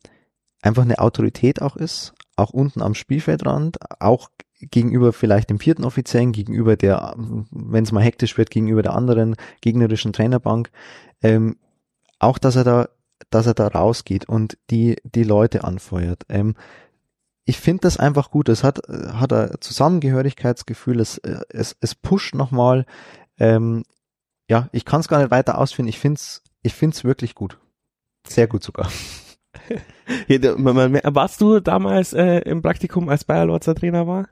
einfach 0.61 0.83
eine 0.83 0.99
Autorität 0.99 1.61
auch 1.61 1.77
ist, 1.77 2.15
auch 2.35 2.49
unten 2.49 2.81
am 2.81 2.95
Spielfeldrand, 2.95 3.77
auch 4.01 4.27
gegenüber 4.59 5.13
vielleicht 5.13 5.49
dem 5.49 5.59
vierten 5.61 5.85
Offiziellen, 5.85 6.33
gegenüber 6.33 6.75
der, 6.75 7.15
wenn 7.49 7.85
es 7.85 7.93
mal 7.93 8.03
hektisch 8.03 8.37
wird, 8.37 8.51
gegenüber 8.51 8.81
der 8.81 8.93
anderen 8.93 9.37
gegnerischen 9.61 10.11
Trainerbank, 10.11 10.69
ähm, 11.21 11.55
auch 12.19 12.39
dass 12.39 12.57
er 12.57 12.65
da, 12.65 12.89
dass 13.29 13.47
er 13.47 13.53
da 13.53 13.67
rausgeht 13.67 14.27
und 14.27 14.57
die 14.69 14.97
die 15.05 15.23
Leute 15.23 15.63
anfeuert. 15.63 16.25
Ähm, 16.27 16.55
ich 17.49 17.59
finde 17.59 17.81
das 17.81 17.97
einfach 17.97 18.31
gut. 18.31 18.47
Es 18.49 18.63
hat 18.63 18.79
hat 18.87 19.33
ein 19.33 19.51
Zusammengehörigkeitsgefühl. 19.59 20.99
Es 20.99 21.17
es 21.17 21.75
es 21.81 21.95
pusht 21.95 22.35
nochmal 22.35 22.85
ähm, 23.39 23.83
ja, 24.49 24.67
ich 24.71 24.83
kann 24.83 24.99
es 24.99 25.07
gar 25.07 25.19
nicht 25.19 25.31
weiter 25.31 25.57
ausführen. 25.57 25.87
Ich 25.87 25.99
find's, 25.99 26.43
ich 26.63 26.73
find's 26.73 27.03
wirklich 27.03 27.35
gut. 27.35 27.59
Sehr 28.27 28.47
gut 28.47 28.63
sogar. 28.63 28.89
Warst 30.27 31.41
du 31.41 31.59
damals 31.59 32.13
äh, 32.13 32.39
im 32.39 32.61
Praktikum, 32.61 33.09
als 33.09 33.23
Bayer 33.23 33.45
Lorzer 33.45 33.75
Trainer 33.75 34.07
war? 34.07 34.27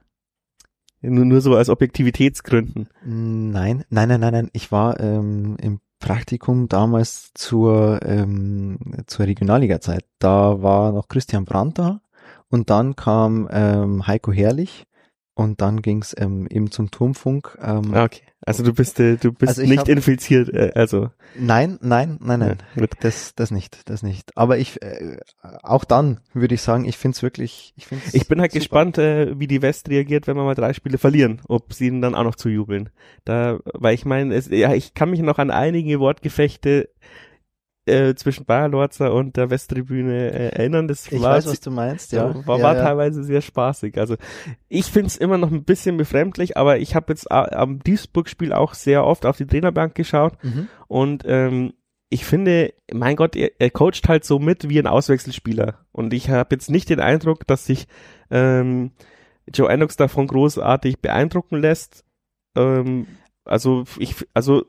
Nur, 1.01 1.25
nur 1.25 1.41
so 1.41 1.55
als 1.55 1.69
Objektivitätsgründen. 1.69 2.89
Nein, 3.05 3.85
nein, 3.89 4.09
nein, 4.09 4.19
nein, 4.19 4.33
nein. 4.33 4.49
Ich 4.53 4.71
war 4.71 4.99
ähm, 4.99 5.55
im 5.61 5.79
Praktikum 5.99 6.67
damals 6.67 7.31
zur, 7.35 7.99
ähm, 8.03 8.79
zur 9.05 9.27
Regionalliga-Zeit. 9.27 10.05
Da 10.17 10.61
war 10.63 10.91
noch 10.91 11.07
Christian 11.07 11.45
Brandt 11.45 11.77
da 11.77 12.01
und 12.49 12.69
dann 12.69 12.95
kam 12.95 13.47
ähm, 13.51 14.07
Heiko 14.07 14.31
Herrlich 14.31 14.85
und 15.37 15.61
dann 15.61 15.81
ging's 15.81 16.15
ähm, 16.17 16.47
eben 16.49 16.71
zum 16.71 16.89
Turmfunk. 16.89 17.57
Ähm, 17.61 17.93
ah, 17.93 18.05
okay. 18.05 18.23
Also 18.47 18.63
du 18.63 18.73
bist 18.73 18.99
äh, 18.99 19.17
du 19.17 19.33
bist 19.33 19.59
also 19.59 19.69
nicht 19.69 19.79
hab, 19.79 19.89
infiziert, 19.89 20.49
äh, 20.49 20.71
also. 20.73 21.11
Nein, 21.37 21.77
nein, 21.81 22.17
nein, 22.21 22.39
nein. 22.39 22.57
Ja, 22.75 22.85
das, 23.01 23.35
das 23.35 23.51
nicht, 23.51 23.89
das 23.89 24.03
nicht. 24.03 24.31
Aber 24.35 24.57
ich 24.57 24.81
äh, 24.81 25.17
auch 25.63 25.83
dann 25.83 26.21
würde 26.33 26.55
ich 26.55 26.61
sagen, 26.61 26.85
ich 26.85 26.97
find's 26.97 27.21
wirklich, 27.21 27.73
ich 27.75 27.85
find's 27.85 28.13
Ich 28.13 28.27
bin 28.27 28.39
halt 28.39 28.51
super. 28.51 28.59
gespannt, 28.59 28.97
äh, 28.97 29.37
wie 29.37 29.47
die 29.47 29.61
West 29.61 29.89
reagiert, 29.89 30.27
wenn 30.27 30.37
wir 30.37 30.43
mal 30.43 30.55
drei 30.55 30.73
Spiele 30.73 30.97
verlieren, 30.97 31.41
ob 31.47 31.73
sie 31.73 31.87
ihnen 31.87 32.01
dann 32.01 32.15
auch 32.15 32.23
noch 32.23 32.35
zu 32.35 32.49
jubeln. 32.49 32.89
Da, 33.25 33.59
weil 33.73 33.93
ich 33.93 34.05
meine, 34.05 34.33
es, 34.33 34.47
ja, 34.49 34.73
ich 34.73 34.93
kann 34.93 35.11
mich 35.11 35.19
noch 35.19 35.39
an 35.39 35.51
einige 35.51 35.99
Wortgefechte 35.99 36.89
äh, 37.87 38.15
zwischen 38.15 38.45
Bayer 38.45 38.67
Lorzer 38.67 39.13
und 39.13 39.37
der 39.37 39.49
Westtribüne 39.49 40.31
äh, 40.31 40.49
erinnern. 40.49 40.87
Das 40.87 41.11
ich 41.11 41.21
war, 41.21 41.35
weiß, 41.35 41.47
was 41.47 41.59
du 41.59 41.71
meinst, 41.71 42.11
ja. 42.11 42.33
War, 42.45 42.57
ja, 42.57 42.63
war 42.63 42.75
ja. 42.75 42.83
teilweise 42.83 43.23
sehr 43.23 43.41
spaßig. 43.41 43.97
Also 43.97 44.15
ich 44.67 44.85
finde 44.85 45.07
es 45.07 45.17
immer 45.17 45.37
noch 45.37 45.51
ein 45.51 45.63
bisschen 45.63 45.97
befremdlich, 45.97 46.57
aber 46.57 46.79
ich 46.79 46.95
habe 46.95 47.13
jetzt 47.13 47.31
am 47.31 47.79
Duisburg-Spiel 47.79 48.53
auch 48.53 48.73
sehr 48.73 49.05
oft 49.05 49.25
auf 49.25 49.37
die 49.37 49.47
Trainerbank 49.47 49.95
geschaut 49.95 50.33
mhm. 50.43 50.67
und 50.87 51.23
ähm, 51.25 51.73
ich 52.09 52.25
finde, 52.25 52.73
mein 52.93 53.15
Gott, 53.15 53.35
er, 53.35 53.51
er 53.59 53.69
coacht 53.69 54.07
halt 54.07 54.23
so 54.23 54.39
mit 54.39 54.69
wie 54.69 54.79
ein 54.79 54.87
Auswechselspieler. 54.87 55.85
Und 55.91 56.13
ich 56.13 56.29
habe 56.29 56.55
jetzt 56.55 56.69
nicht 56.69 56.89
den 56.89 57.01
Eindruck, 57.01 57.45
dass 57.47 57.65
sich 57.65 57.87
ähm, 58.31 58.91
Joe 59.53 59.69
Ennox 59.69 59.97
davon 59.97 60.27
großartig 60.27 61.01
beeindrucken 61.01 61.57
lässt. 61.57 62.05
Ähm, 62.55 63.07
also 63.47 63.83
ich, 63.97 64.15
also 64.33 64.63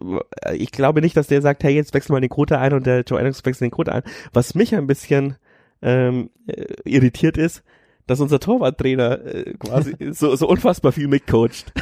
ich 0.53 0.73
glaube 0.73 1.01
nicht, 1.01 1.17
dass 1.17 1.27
der 1.27 1.43
sagt, 1.43 1.65
hey, 1.65 1.75
jetzt 1.75 1.95
wechseln 1.95 2.15
wir 2.15 2.21
den 2.21 2.31
Quote 2.31 2.59
ein 2.59 2.73
und 2.73 2.87
der 2.87 3.03
Joe 3.03 3.19
Adams 3.19 3.45
wechselt 3.45 3.67
den 3.67 3.75
Quote 3.75 3.93
ein. 3.93 4.03
Was 4.33 4.55
mich 4.55 4.75
ein 4.75 4.87
bisschen 4.87 5.37
ähm, 5.83 6.31
äh, 6.47 6.75
irritiert 6.85 7.37
ist, 7.37 7.63
dass 8.07 8.21
unser 8.21 8.41
Torwarttrainer 8.41 9.25
äh, 9.25 9.55
quasi 9.55 9.95
so, 10.13 10.35
so 10.35 10.49
unfassbar 10.49 10.93
viel 10.93 11.09
mitcoacht. 11.09 11.73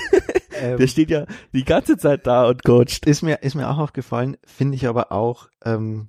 Ähm, 0.58 0.78
der 0.78 0.86
steht 0.86 1.10
ja 1.10 1.26
die 1.52 1.64
ganze 1.64 1.98
Zeit 1.98 2.26
da 2.26 2.48
und 2.48 2.64
coacht. 2.64 3.04
Ist 3.04 3.22
mir, 3.22 3.42
ist 3.42 3.54
mir 3.54 3.68
auch 3.68 3.78
aufgefallen, 3.78 4.38
finde 4.46 4.76
ich 4.76 4.86
aber 4.86 5.12
auch 5.12 5.48
ähm, 5.64 6.08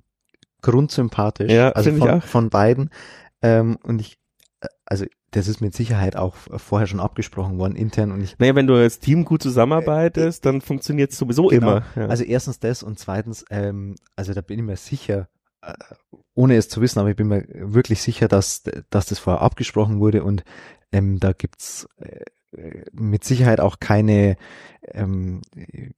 grundsympathisch. 0.62 1.52
Ja, 1.52 1.70
also 1.70 1.90
von, 1.90 1.98
ich 1.98 2.14
auch. 2.14 2.22
von 2.22 2.50
beiden. 2.50 2.90
Ähm, 3.42 3.78
und 3.82 4.00
ich, 4.00 4.18
äh, 4.60 4.68
also 4.86 5.04
das 5.32 5.48
ist 5.48 5.60
mit 5.60 5.74
Sicherheit 5.74 6.16
auch 6.16 6.34
vorher 6.36 6.86
schon 6.86 7.00
abgesprochen 7.00 7.58
worden, 7.58 7.76
intern. 7.76 8.12
Und 8.12 8.22
ich, 8.22 8.38
naja, 8.38 8.54
wenn 8.54 8.66
du 8.66 8.74
als 8.74 8.98
Team 8.98 9.24
gut 9.24 9.42
zusammenarbeitest, 9.42 10.44
äh, 10.44 10.48
dann 10.48 10.60
funktioniert 10.60 11.12
es 11.12 11.18
sowieso 11.18 11.48
genau. 11.48 11.76
immer. 11.76 11.82
Ja. 11.96 12.06
Also 12.06 12.24
erstens 12.24 12.60
das 12.60 12.82
und 12.82 12.98
zweitens, 12.98 13.44
ähm, 13.50 13.96
also 14.16 14.32
da 14.32 14.40
bin 14.40 14.58
ich 14.58 14.64
mir 14.64 14.76
sicher, 14.76 15.28
äh, 15.60 15.74
ohne 16.34 16.56
es 16.56 16.68
zu 16.68 16.80
wissen, 16.80 16.98
aber 16.98 17.10
ich 17.10 17.16
bin 17.16 17.28
mir 17.28 17.46
wirklich 17.50 18.00
sicher, 18.00 18.28
dass, 18.28 18.62
dass 18.90 19.06
das 19.06 19.18
vorher 19.18 19.42
abgesprochen 19.42 20.00
wurde 20.00 20.24
und 20.24 20.44
ähm, 20.92 21.20
da 21.20 21.32
gibt's 21.32 21.86
äh, 21.98 22.24
mit 22.92 23.24
Sicherheit 23.24 23.60
auch 23.60 23.78
keine, 23.78 24.36
ähm, 24.92 25.42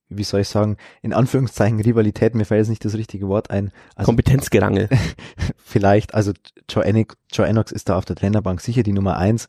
wie 0.09 0.25
soll 0.25 0.41
ich 0.41 0.49
sagen, 0.49 0.77
in 1.03 1.13
Anführungszeichen 1.13 1.81
Rivalität, 1.81 2.35
mir 2.35 2.45
fällt 2.45 2.61
jetzt 2.61 2.69
nicht 2.69 2.85
das 2.85 2.95
richtige 2.95 3.29
Wort 3.29 3.51
ein. 3.51 3.71
Also, 3.95 4.07
Kompetenzgerangel. 4.07 4.89
vielleicht, 5.57 6.15
also 6.15 6.33
Joe, 6.69 6.85
Enoch, 6.85 7.15
Joe 7.33 7.47
Enox 7.47 7.73
ist 7.73 7.89
da 7.89 7.97
auf 7.97 8.05
der 8.05 8.17
Trainerbank 8.17 8.61
sicher 8.61 8.83
die 8.83 8.93
Nummer 8.93 9.17
eins. 9.17 9.47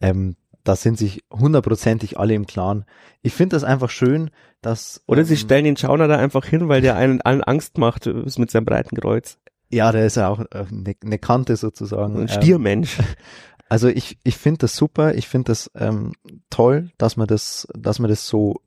Ähm, 0.00 0.36
da 0.62 0.76
sind 0.76 0.96
sich 0.96 1.24
hundertprozentig 1.30 2.18
alle 2.18 2.34
im 2.34 2.46
Klaren. 2.46 2.84
Ich 3.22 3.34
finde 3.34 3.56
das 3.56 3.64
einfach 3.64 3.90
schön, 3.90 4.30
dass. 4.62 5.02
Oder 5.06 5.20
ähm, 5.20 5.26
sie 5.26 5.36
stellen 5.36 5.64
den 5.64 5.76
Schauner 5.76 6.08
da 6.08 6.16
einfach 6.16 6.46
hin, 6.46 6.68
weil 6.68 6.80
der 6.80 6.96
einen 6.96 7.20
allen 7.20 7.42
Angst 7.42 7.78
macht, 7.78 8.06
ist 8.06 8.38
mit 8.38 8.50
seinem 8.50 8.64
breiten 8.64 8.96
Kreuz. 8.96 9.38
Ja, 9.70 9.92
der 9.92 10.06
ist 10.06 10.16
ja 10.16 10.28
auch 10.28 10.38
eine, 10.38 10.90
äh, 10.90 10.94
eine 11.04 11.18
Kante 11.18 11.56
sozusagen. 11.56 12.16
Ein 12.16 12.28
Stiermensch. 12.28 12.98
Also 13.74 13.88
ich, 13.88 14.18
ich 14.22 14.36
finde 14.36 14.58
das 14.58 14.76
super, 14.76 15.16
ich 15.16 15.26
finde 15.26 15.50
das 15.50 15.68
ähm, 15.74 16.12
toll, 16.48 16.92
dass 16.96 17.16
man 17.16 17.26
das, 17.26 17.66
dass 17.76 17.98
man 17.98 18.08
das 18.08 18.28
so, 18.28 18.60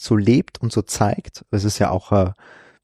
so 0.00 0.16
lebt 0.16 0.60
und 0.60 0.72
so 0.72 0.82
zeigt. 0.82 1.44
Das 1.52 1.62
ist 1.62 1.78
ja 1.78 1.90
auch, 1.90 2.10
äh, 2.10 2.32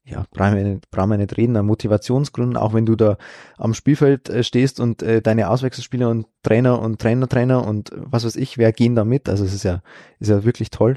ja, 0.05 0.23
brauchen 0.31 0.55
wir, 0.55 0.63
nicht, 0.63 0.89
brauchen 0.91 1.09
wir 1.09 1.17
nicht 1.17 1.35
reden, 1.35 1.57
ein 1.57 1.65
Motivationsgrund, 1.65 2.55
auch 2.55 2.73
wenn 2.73 2.85
du 2.85 2.95
da 2.95 3.17
am 3.57 3.73
Spielfeld 3.73 4.29
äh, 4.29 4.45
stehst 4.45 4.79
und 4.79 5.03
äh, 5.03 5.21
deine 5.21 5.49
Auswechselspieler 5.49 6.09
und 6.09 6.27
Trainer 6.41 6.81
und 6.81 7.01
Trainer, 7.01 7.27
Trainer 7.27 7.67
und 7.67 7.91
was 7.95 8.23
weiß 8.23 8.37
ich, 8.37 8.57
wer 8.57 8.71
gehen 8.71 8.95
da 8.95 9.03
mit. 9.03 9.27
Also 9.27 9.43
es 9.43 9.53
ist 9.53 9.63
ja, 9.63 9.81
ist 10.19 10.29
ja 10.29 10.45
wirklich 10.45 10.69
toll. 10.69 10.95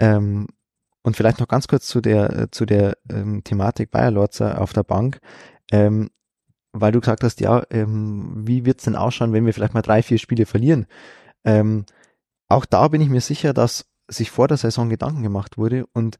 Ähm, 0.00 0.48
und 1.04 1.16
vielleicht 1.16 1.38
noch 1.38 1.46
ganz 1.46 1.68
kurz 1.68 1.86
zu 1.86 2.00
der, 2.00 2.36
äh, 2.36 2.50
zu 2.50 2.66
der 2.66 2.96
ähm, 3.08 3.44
Thematik 3.44 3.92
Bayer 3.92 4.10
Lorzer 4.10 4.60
auf 4.60 4.72
der 4.72 4.82
Bank. 4.82 5.20
Ähm, 5.70 6.10
weil 6.72 6.92
du 6.92 7.00
gesagt 7.00 7.22
hast, 7.22 7.40
ja, 7.40 7.62
ähm, 7.70 8.46
wie 8.46 8.64
wird's 8.64 8.84
denn 8.84 8.96
ausschauen, 8.96 9.32
wenn 9.32 9.46
wir 9.46 9.54
vielleicht 9.54 9.74
mal 9.74 9.82
drei, 9.82 10.02
vier 10.02 10.18
Spiele 10.18 10.46
verlieren? 10.46 10.86
Ähm, 11.44 11.84
auch 12.48 12.64
da 12.64 12.88
bin 12.88 13.00
ich 13.00 13.08
mir 13.08 13.20
sicher, 13.20 13.52
dass 13.52 13.86
sich 14.08 14.30
vor 14.30 14.48
der 14.48 14.56
Saison 14.56 14.88
Gedanken 14.88 15.22
gemacht 15.22 15.58
wurde 15.58 15.86
und 15.92 16.18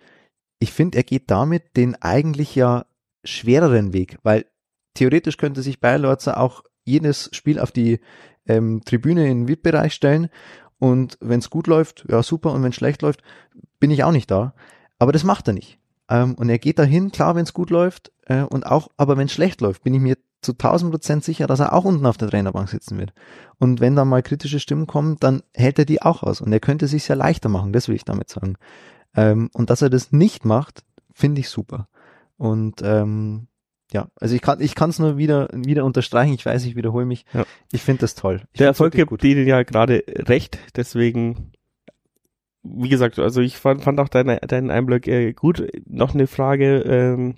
ich 0.58 0.72
finde, 0.72 0.98
er 0.98 1.04
geht 1.04 1.30
damit 1.30 1.76
den 1.76 2.00
eigentlich 2.00 2.54
ja 2.54 2.86
schwereren 3.24 3.92
Weg, 3.92 4.18
weil 4.22 4.46
theoretisch 4.94 5.36
könnte 5.36 5.62
sich 5.62 5.80
Bayer 5.80 5.98
Lorzer 5.98 6.38
auch 6.38 6.62
jedes 6.84 7.30
Spiel 7.32 7.58
auf 7.58 7.72
die 7.72 8.00
ähm, 8.46 8.82
Tribüne 8.84 9.28
in 9.28 9.48
VIP-Bereich 9.48 9.94
stellen 9.94 10.28
und 10.78 11.16
wenn 11.20 11.38
es 11.38 11.48
gut 11.48 11.68
läuft, 11.68 12.06
ja 12.08 12.24
super, 12.24 12.52
und 12.52 12.64
wenn 12.64 12.72
schlecht 12.72 13.02
läuft, 13.02 13.22
bin 13.78 13.92
ich 13.92 14.02
auch 14.02 14.10
nicht 14.10 14.30
da. 14.30 14.52
Aber 14.98 15.12
das 15.12 15.22
macht 15.22 15.46
er 15.46 15.54
nicht. 15.54 15.78
Ähm, 16.08 16.34
und 16.34 16.48
er 16.48 16.58
geht 16.58 16.80
dahin, 16.80 17.12
klar, 17.12 17.36
wenn 17.36 17.44
es 17.44 17.52
gut 17.52 17.70
läuft, 17.70 18.10
äh, 18.26 18.42
und 18.42 18.66
auch, 18.66 18.88
aber 18.96 19.16
wenn 19.16 19.26
es 19.26 19.32
schlecht 19.32 19.60
läuft, 19.60 19.84
bin 19.84 19.94
ich 19.94 20.00
mir 20.00 20.16
zu 20.42 20.52
1000 20.52 20.90
Prozent 20.90 21.24
sicher, 21.24 21.46
dass 21.46 21.60
er 21.60 21.72
auch 21.72 21.84
unten 21.84 22.04
auf 22.04 22.18
der 22.18 22.28
Trainerbank 22.28 22.68
sitzen 22.68 22.98
wird. 22.98 23.12
Und 23.58 23.80
wenn 23.80 23.96
da 23.96 24.04
mal 24.04 24.22
kritische 24.22 24.60
Stimmen 24.60 24.86
kommen, 24.86 25.16
dann 25.20 25.42
hält 25.54 25.78
er 25.78 25.84
die 25.84 26.02
auch 26.02 26.22
aus. 26.22 26.40
Und 26.40 26.52
er 26.52 26.60
könnte 26.60 26.88
sich 26.88 27.04
sehr 27.04 27.16
leichter 27.16 27.48
machen, 27.48 27.72
das 27.72 27.88
will 27.88 27.94
ich 27.94 28.04
damit 28.04 28.28
sagen. 28.28 28.56
Ähm, 29.14 29.50
und 29.52 29.70
dass 29.70 29.82
er 29.82 29.90
das 29.90 30.12
nicht 30.12 30.44
macht, 30.44 30.82
finde 31.14 31.40
ich 31.40 31.48
super. 31.48 31.88
Und 32.36 32.82
ähm, 32.82 33.46
ja, 33.92 34.08
also 34.16 34.34
ich 34.34 34.40
kann 34.40 34.60
ich 34.60 34.74
kann 34.74 34.90
es 34.90 34.98
nur 34.98 35.16
wieder 35.16 35.48
wieder 35.52 35.84
unterstreichen. 35.84 36.34
Ich 36.34 36.46
weiß, 36.46 36.64
ich 36.64 36.76
wiederhole 36.76 37.04
mich. 37.04 37.24
Ja. 37.34 37.44
Ich 37.70 37.82
finde 37.82 38.00
das 38.00 38.14
toll. 38.14 38.42
Ich 38.52 38.58
Der 38.58 38.68
Erfolg 38.68 38.94
gibt 38.94 39.22
denen 39.22 39.46
ja 39.46 39.62
gerade 39.62 40.02
recht. 40.06 40.58
Deswegen, 40.74 41.52
wie 42.62 42.88
gesagt, 42.88 43.18
also 43.18 43.42
ich 43.42 43.58
fand, 43.58 43.82
fand 43.82 44.00
auch 44.00 44.08
deinen 44.08 44.38
deinen 44.48 44.70
Einblick 44.70 45.06
äh, 45.06 45.34
gut. 45.34 45.68
Noch 45.86 46.14
eine 46.14 46.26
Frage. 46.26 46.80
Ähm, 46.80 47.34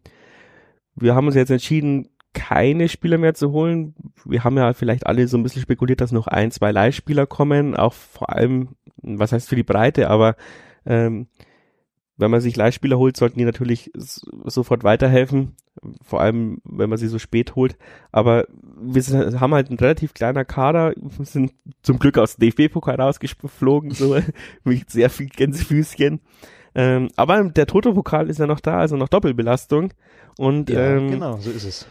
wir 0.94 1.16
haben 1.16 1.26
uns 1.26 1.34
jetzt 1.34 1.50
entschieden, 1.50 2.08
keine 2.34 2.88
Spieler 2.88 3.16
mehr 3.16 3.34
zu 3.34 3.52
holen. 3.52 3.94
Wir 4.24 4.44
haben 4.44 4.58
ja 4.58 4.72
vielleicht 4.74 5.06
alle 5.06 5.26
so 5.28 5.38
ein 5.38 5.42
bisschen 5.42 5.62
spekuliert, 5.62 6.00
dass 6.00 6.12
noch 6.12 6.26
ein, 6.26 6.50
zwei 6.50 6.72
Leihspieler 6.72 7.26
kommen, 7.26 7.74
auch 7.74 7.94
vor 7.94 8.30
allem, 8.30 8.70
was 9.02 9.32
heißt 9.32 9.48
für 9.48 9.56
die 9.56 9.62
Breite, 9.62 10.10
aber 10.10 10.36
ähm, 10.84 11.28
wenn 12.16 12.30
man 12.30 12.40
sich 12.40 12.54
Leihspieler 12.54 12.98
holt, 12.98 13.16
sollten 13.16 13.38
die 13.38 13.44
natürlich 13.44 13.90
sofort 13.94 14.84
weiterhelfen, 14.84 15.56
vor 16.02 16.20
allem 16.20 16.60
wenn 16.64 16.88
man 16.88 16.98
sie 16.98 17.08
so 17.08 17.18
spät 17.18 17.56
holt. 17.56 17.76
Aber 18.12 18.46
wir 18.80 19.02
sind, 19.02 19.40
haben 19.40 19.54
halt 19.54 19.70
ein 19.70 19.78
relativ 19.78 20.14
kleiner 20.14 20.44
Kader, 20.44 20.94
wir 20.96 21.24
sind 21.26 21.52
zum 21.82 21.98
Glück 21.98 22.18
aus 22.18 22.36
dem 22.36 22.50
DFB-Pokal 22.50 23.00
rausgeflogen, 23.00 23.92
so 23.92 24.16
mit 24.64 24.90
sehr 24.90 25.10
viel 25.10 25.28
Gänsefüßchen. 25.28 26.20
Ähm, 26.76 27.08
aber 27.16 27.42
der 27.44 27.66
Toto-Pokal 27.66 28.28
ist 28.28 28.38
ja 28.38 28.46
noch 28.46 28.60
da, 28.60 28.78
also 28.78 28.96
noch 28.96 29.08
Doppelbelastung. 29.08 29.92
Und 30.38 30.70
ja, 30.70 30.96
ähm, 30.96 31.10
genau, 31.10 31.36
so 31.38 31.50
ist 31.50 31.64
es 31.64 31.86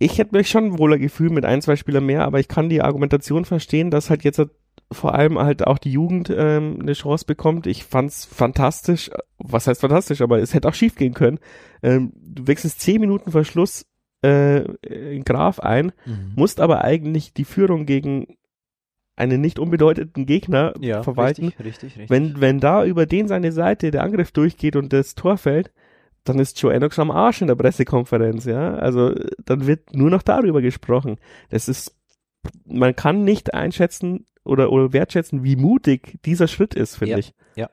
ich 0.00 0.18
hätte 0.18 0.34
mich 0.34 0.48
schon 0.48 0.78
wohler 0.78 0.98
gefühlt 0.98 1.30
mit 1.30 1.44
ein, 1.44 1.60
zwei 1.60 1.76
Spielern 1.76 2.06
mehr, 2.06 2.24
aber 2.24 2.40
ich 2.40 2.48
kann 2.48 2.70
die 2.70 2.80
Argumentation 2.80 3.44
verstehen, 3.44 3.90
dass 3.90 4.08
halt 4.08 4.24
jetzt 4.24 4.40
vor 4.90 5.14
allem 5.14 5.38
halt 5.38 5.66
auch 5.66 5.76
die 5.76 5.92
Jugend 5.92 6.32
ähm, 6.34 6.78
eine 6.80 6.94
Chance 6.94 7.26
bekommt. 7.26 7.66
Ich 7.66 7.84
fand's 7.84 8.24
fantastisch. 8.24 9.10
Was 9.38 9.66
heißt 9.66 9.82
fantastisch? 9.82 10.22
Aber 10.22 10.38
es 10.38 10.54
hätte 10.54 10.68
auch 10.68 10.74
schief 10.74 10.96
gehen 10.96 11.12
können. 11.12 11.38
Ähm, 11.82 12.12
du 12.16 12.46
wechselst 12.46 12.80
zehn 12.80 12.98
Minuten 12.98 13.30
vor 13.30 13.44
Schluss 13.44 13.84
äh, 14.24 14.62
in 14.86 15.22
Graf 15.22 15.60
ein, 15.60 15.92
mhm. 16.06 16.32
musst 16.34 16.60
aber 16.60 16.82
eigentlich 16.82 17.34
die 17.34 17.44
Führung 17.44 17.84
gegen 17.84 18.38
einen 19.16 19.42
nicht 19.42 19.58
unbedeutenden 19.58 20.24
Gegner 20.24 20.72
ja, 20.80 21.02
verwalten. 21.02 21.46
Richtig, 21.46 21.66
richtig, 21.66 21.98
richtig. 21.98 22.10
Wenn, 22.10 22.40
wenn 22.40 22.58
da 22.58 22.86
über 22.86 23.04
den 23.04 23.28
seine 23.28 23.52
Seite 23.52 23.90
der 23.90 24.02
Angriff 24.02 24.32
durchgeht 24.32 24.76
und 24.76 24.94
das 24.94 25.14
Tor 25.14 25.36
fällt, 25.36 25.70
dann 26.24 26.38
ist 26.38 26.60
Joe 26.60 26.90
schon 26.92 27.10
am 27.10 27.16
Arsch 27.16 27.40
in 27.40 27.46
der 27.46 27.54
Pressekonferenz, 27.54 28.44
ja. 28.44 28.74
Also 28.74 29.14
dann 29.44 29.66
wird 29.66 29.94
nur 29.94 30.10
noch 30.10 30.22
darüber 30.22 30.60
gesprochen. 30.60 31.16
Das 31.48 31.68
ist, 31.68 31.96
man 32.66 32.94
kann 32.94 33.24
nicht 33.24 33.54
einschätzen 33.54 34.26
oder, 34.44 34.72
oder 34.72 34.92
wertschätzen, 34.92 35.44
wie 35.44 35.56
mutig 35.56 36.18
dieser 36.24 36.48
Schritt 36.48 36.74
ist, 36.74 36.96
finde 36.96 37.12
ja, 37.12 37.18
ich. 37.18 37.34
Ja. 37.56 37.70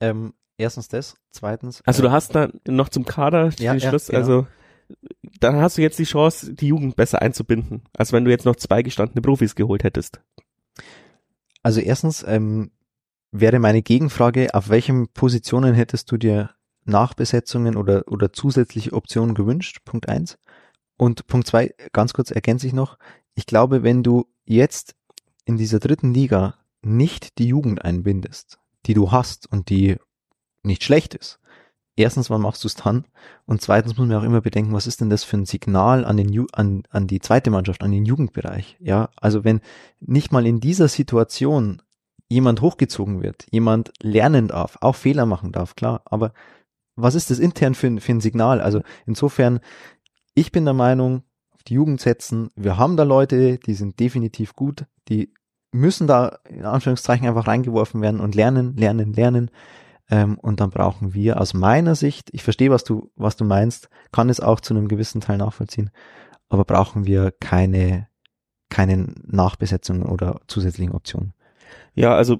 Ähm, 0.00 0.34
Erstens 0.58 0.88
das, 0.88 1.16
zweitens. 1.30 1.82
Also 1.86 2.02
äh, 2.02 2.06
du 2.06 2.12
hast 2.12 2.34
da 2.34 2.48
noch 2.66 2.88
zum 2.88 3.04
Kader 3.04 3.50
Ja, 3.58 3.72
den 3.74 3.80
ja, 3.80 3.88
Schluss, 3.88 4.06
genau. 4.06 4.18
also 4.18 4.46
dann 5.40 5.56
hast 5.56 5.78
du 5.78 5.82
jetzt 5.82 5.98
die 5.98 6.04
Chance, 6.04 6.52
die 6.54 6.68
Jugend 6.68 6.96
besser 6.96 7.22
einzubinden, 7.22 7.82
als 7.96 8.12
wenn 8.12 8.24
du 8.24 8.30
jetzt 8.30 8.44
noch 8.44 8.56
zwei 8.56 8.82
gestandene 8.82 9.22
Profis 9.22 9.54
geholt 9.54 9.84
hättest. 9.84 10.20
Also 11.62 11.80
erstens 11.80 12.24
ähm, 12.26 12.70
wäre 13.30 13.58
meine 13.58 13.82
Gegenfrage, 13.82 14.54
auf 14.54 14.68
welchen 14.68 15.08
Positionen 15.08 15.74
hättest 15.74 16.10
du 16.12 16.16
dir 16.16 16.50
Nachbesetzungen 16.84 17.76
oder, 17.76 18.04
oder 18.06 18.32
zusätzliche 18.32 18.92
Optionen 18.92 19.34
gewünscht? 19.34 19.80
Punkt 19.84 20.08
eins. 20.08 20.38
Und 20.96 21.26
Punkt 21.26 21.46
zwei, 21.46 21.74
ganz 21.92 22.12
kurz 22.12 22.30
ergänze 22.30 22.66
ich 22.66 22.72
noch, 22.72 22.98
ich 23.34 23.46
glaube, 23.46 23.82
wenn 23.82 24.02
du 24.02 24.26
jetzt 24.44 24.94
in 25.44 25.56
dieser 25.56 25.78
dritten 25.78 26.12
Liga 26.12 26.56
nicht 26.82 27.38
die 27.38 27.46
Jugend 27.46 27.84
einbindest, 27.84 28.58
die 28.86 28.94
du 28.94 29.10
hast 29.10 29.50
und 29.50 29.70
die 29.70 29.96
nicht 30.62 30.84
schlecht 30.84 31.14
ist, 31.14 31.40
erstens, 31.96 32.30
wann 32.30 32.40
machst 32.40 32.64
du 32.64 32.68
es 32.68 32.74
dann? 32.74 33.06
Und 33.46 33.62
zweitens 33.62 33.96
muss 33.96 34.06
man 34.06 34.16
auch 34.16 34.24
immer 34.24 34.40
bedenken, 34.40 34.72
was 34.72 34.86
ist 34.86 35.00
denn 35.00 35.10
das 35.10 35.24
für 35.24 35.36
ein 35.36 35.46
Signal 35.46 36.04
an, 36.04 36.16
den 36.16 36.28
Ju 36.28 36.46
an, 36.52 36.82
an 36.90 37.06
die 37.06 37.20
zweite 37.20 37.50
Mannschaft, 37.50 37.82
an 37.82 37.92
den 37.92 38.04
Jugendbereich? 38.04 38.76
Ja, 38.80 39.10
also 39.16 39.44
wenn 39.44 39.60
nicht 40.00 40.32
mal 40.32 40.46
in 40.46 40.60
dieser 40.60 40.88
Situation 40.88 41.82
jemand 42.28 42.60
hochgezogen 42.60 43.22
wird, 43.22 43.46
jemand 43.50 43.92
lernen 44.00 44.48
darf, 44.48 44.78
auch 44.80 44.96
Fehler 44.96 45.26
machen 45.26 45.52
darf, 45.52 45.76
klar, 45.76 46.02
aber 46.04 46.32
was 46.96 47.14
ist 47.14 47.30
das 47.30 47.38
intern 47.38 47.74
für, 47.74 47.86
ein- 47.86 48.00
für 48.00 48.12
ein 48.12 48.20
Signal? 48.20 48.60
Also 48.60 48.82
insofern, 49.06 49.60
ich 50.34 50.52
bin 50.52 50.64
der 50.64 50.74
Meinung, 50.74 51.22
auf 51.50 51.62
die 51.62 51.74
Jugend 51.74 52.00
setzen, 52.00 52.50
wir 52.56 52.76
haben 52.76 52.96
da 52.96 53.02
Leute, 53.04 53.58
die 53.58 53.74
sind 53.74 54.00
definitiv 54.00 54.54
gut, 54.54 54.86
die 55.08 55.32
müssen 55.72 56.06
da 56.06 56.38
in 56.48 56.64
Anführungszeichen 56.64 57.26
einfach 57.26 57.46
reingeworfen 57.46 58.02
werden 58.02 58.20
und 58.20 58.34
lernen, 58.34 58.76
lernen, 58.76 59.12
lernen. 59.12 59.50
Ähm, 60.10 60.38
und 60.38 60.60
dann 60.60 60.70
brauchen 60.70 61.14
wir 61.14 61.40
aus 61.40 61.54
meiner 61.54 61.94
Sicht, 61.94 62.28
ich 62.32 62.42
verstehe, 62.42 62.70
was 62.70 62.84
du, 62.84 63.10
was 63.16 63.36
du 63.36 63.44
meinst, 63.44 63.88
kann 64.10 64.28
es 64.28 64.40
auch 64.40 64.60
zu 64.60 64.74
einem 64.74 64.88
gewissen 64.88 65.20
Teil 65.20 65.38
nachvollziehen, 65.38 65.90
aber 66.48 66.64
brauchen 66.64 67.06
wir 67.06 67.30
keine, 67.40 68.08
keine 68.68 69.14
Nachbesetzung 69.24 70.02
oder 70.02 70.40
zusätzlichen 70.48 70.94
Optionen. 70.94 71.32
Ja, 71.94 72.14
also 72.14 72.38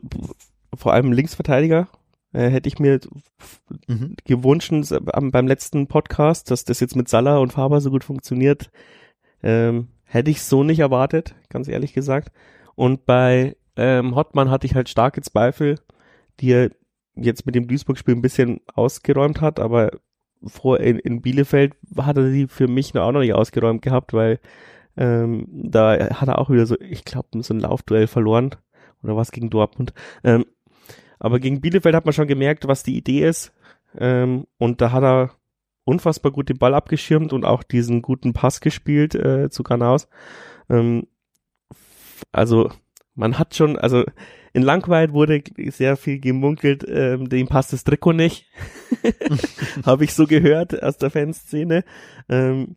vor 0.74 0.92
allem 0.92 1.12
Linksverteidiger 1.12 1.88
äh, 2.32 2.48
hätte 2.48 2.68
ich 2.68 2.78
mir 2.78 3.00
Mhm. 3.88 4.16
gewünscht 4.24 4.72
beim 4.72 5.46
letzten 5.46 5.86
Podcast, 5.86 6.50
dass 6.50 6.64
das 6.64 6.80
jetzt 6.80 6.96
mit 6.96 7.08
Salah 7.08 7.38
und 7.38 7.52
Faber 7.52 7.80
so 7.80 7.90
gut 7.90 8.04
funktioniert. 8.04 8.70
Ähm, 9.42 9.88
hätte 10.04 10.30
ich 10.30 10.42
so 10.42 10.62
nicht 10.62 10.78
erwartet, 10.80 11.34
ganz 11.48 11.68
ehrlich 11.68 11.92
gesagt. 11.92 12.30
Und 12.74 13.06
bei 13.06 13.56
ähm, 13.76 14.14
Hottmann 14.14 14.50
hatte 14.50 14.66
ich 14.66 14.74
halt 14.74 14.88
starke 14.88 15.20
Zweifel, 15.22 15.78
die 16.40 16.52
er 16.52 16.70
jetzt 17.14 17.46
mit 17.46 17.54
dem 17.54 17.66
Duisburg-Spiel 17.68 18.14
ein 18.14 18.22
bisschen 18.22 18.60
ausgeräumt 18.74 19.40
hat, 19.40 19.60
aber 19.60 19.90
vor 20.44 20.80
in, 20.80 20.98
in 20.98 21.22
Bielefeld 21.22 21.74
hat 21.96 22.16
er 22.16 22.30
die 22.30 22.46
für 22.46 22.68
mich 22.68 22.94
noch 22.94 23.02
auch 23.02 23.12
noch 23.12 23.20
nicht 23.20 23.34
ausgeräumt 23.34 23.82
gehabt, 23.82 24.12
weil 24.12 24.40
ähm, 24.96 25.46
da 25.50 25.92
hat 26.20 26.28
er 26.28 26.38
auch 26.38 26.50
wieder 26.50 26.66
so, 26.66 26.76
ich 26.80 27.04
glaube, 27.04 27.28
so 27.42 27.54
ein 27.54 27.60
Laufduell 27.60 28.06
verloren 28.06 28.50
oder 29.02 29.16
was 29.16 29.32
gegen 29.32 29.50
Dortmund. 29.50 29.94
Ähm, 30.24 30.44
aber 31.22 31.38
gegen 31.38 31.60
Bielefeld 31.60 31.94
hat 31.94 32.04
man 32.04 32.12
schon 32.12 32.26
gemerkt, 32.26 32.66
was 32.66 32.82
die 32.82 32.96
Idee 32.96 33.24
ist. 33.24 33.52
Ähm, 33.96 34.48
und 34.58 34.80
da 34.80 34.90
hat 34.90 35.04
er 35.04 35.30
unfassbar 35.84 36.32
gut 36.32 36.48
den 36.48 36.58
Ball 36.58 36.74
abgeschirmt 36.74 37.32
und 37.32 37.44
auch 37.44 37.62
diesen 37.62 38.02
guten 38.02 38.32
Pass 38.32 38.60
gespielt 38.60 39.14
äh, 39.14 39.48
zu 39.48 39.62
Kanaus. 39.62 40.08
Ähm, 40.68 41.06
also 42.32 42.72
man 43.14 43.38
hat 43.38 43.54
schon, 43.54 43.78
also 43.78 44.04
in 44.52 44.62
Langweid 44.62 45.12
wurde 45.12 45.44
sehr 45.68 45.96
viel 45.96 46.18
gemunkelt, 46.18 46.84
ähm, 46.88 47.28
dem 47.28 47.46
passt 47.46 47.72
das 47.72 47.84
Trikot 47.84 48.14
nicht. 48.14 48.50
Habe 49.86 50.02
ich 50.02 50.14
so 50.14 50.26
gehört 50.26 50.82
aus 50.82 50.98
der 50.98 51.10
Fanszene. 51.10 51.84
Ähm, 52.28 52.74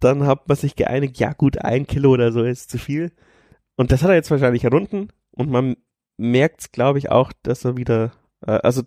dann 0.00 0.26
hat 0.26 0.48
man 0.48 0.56
sich 0.56 0.74
geeinigt, 0.74 1.20
ja 1.20 1.34
gut, 1.34 1.58
ein 1.58 1.86
Kilo 1.86 2.10
oder 2.10 2.32
so 2.32 2.42
ist 2.42 2.68
zu 2.68 2.78
viel. 2.78 3.12
Und 3.76 3.92
das 3.92 4.02
hat 4.02 4.10
er 4.10 4.16
jetzt 4.16 4.32
wahrscheinlich 4.32 4.64
errunden 4.64 5.10
und 5.30 5.50
man 5.50 5.76
merkt, 6.16 6.72
glaube 6.72 6.98
ich, 6.98 7.10
auch, 7.10 7.32
dass 7.42 7.64
er 7.64 7.76
wieder, 7.76 8.12
äh, 8.46 8.52
also 8.62 8.82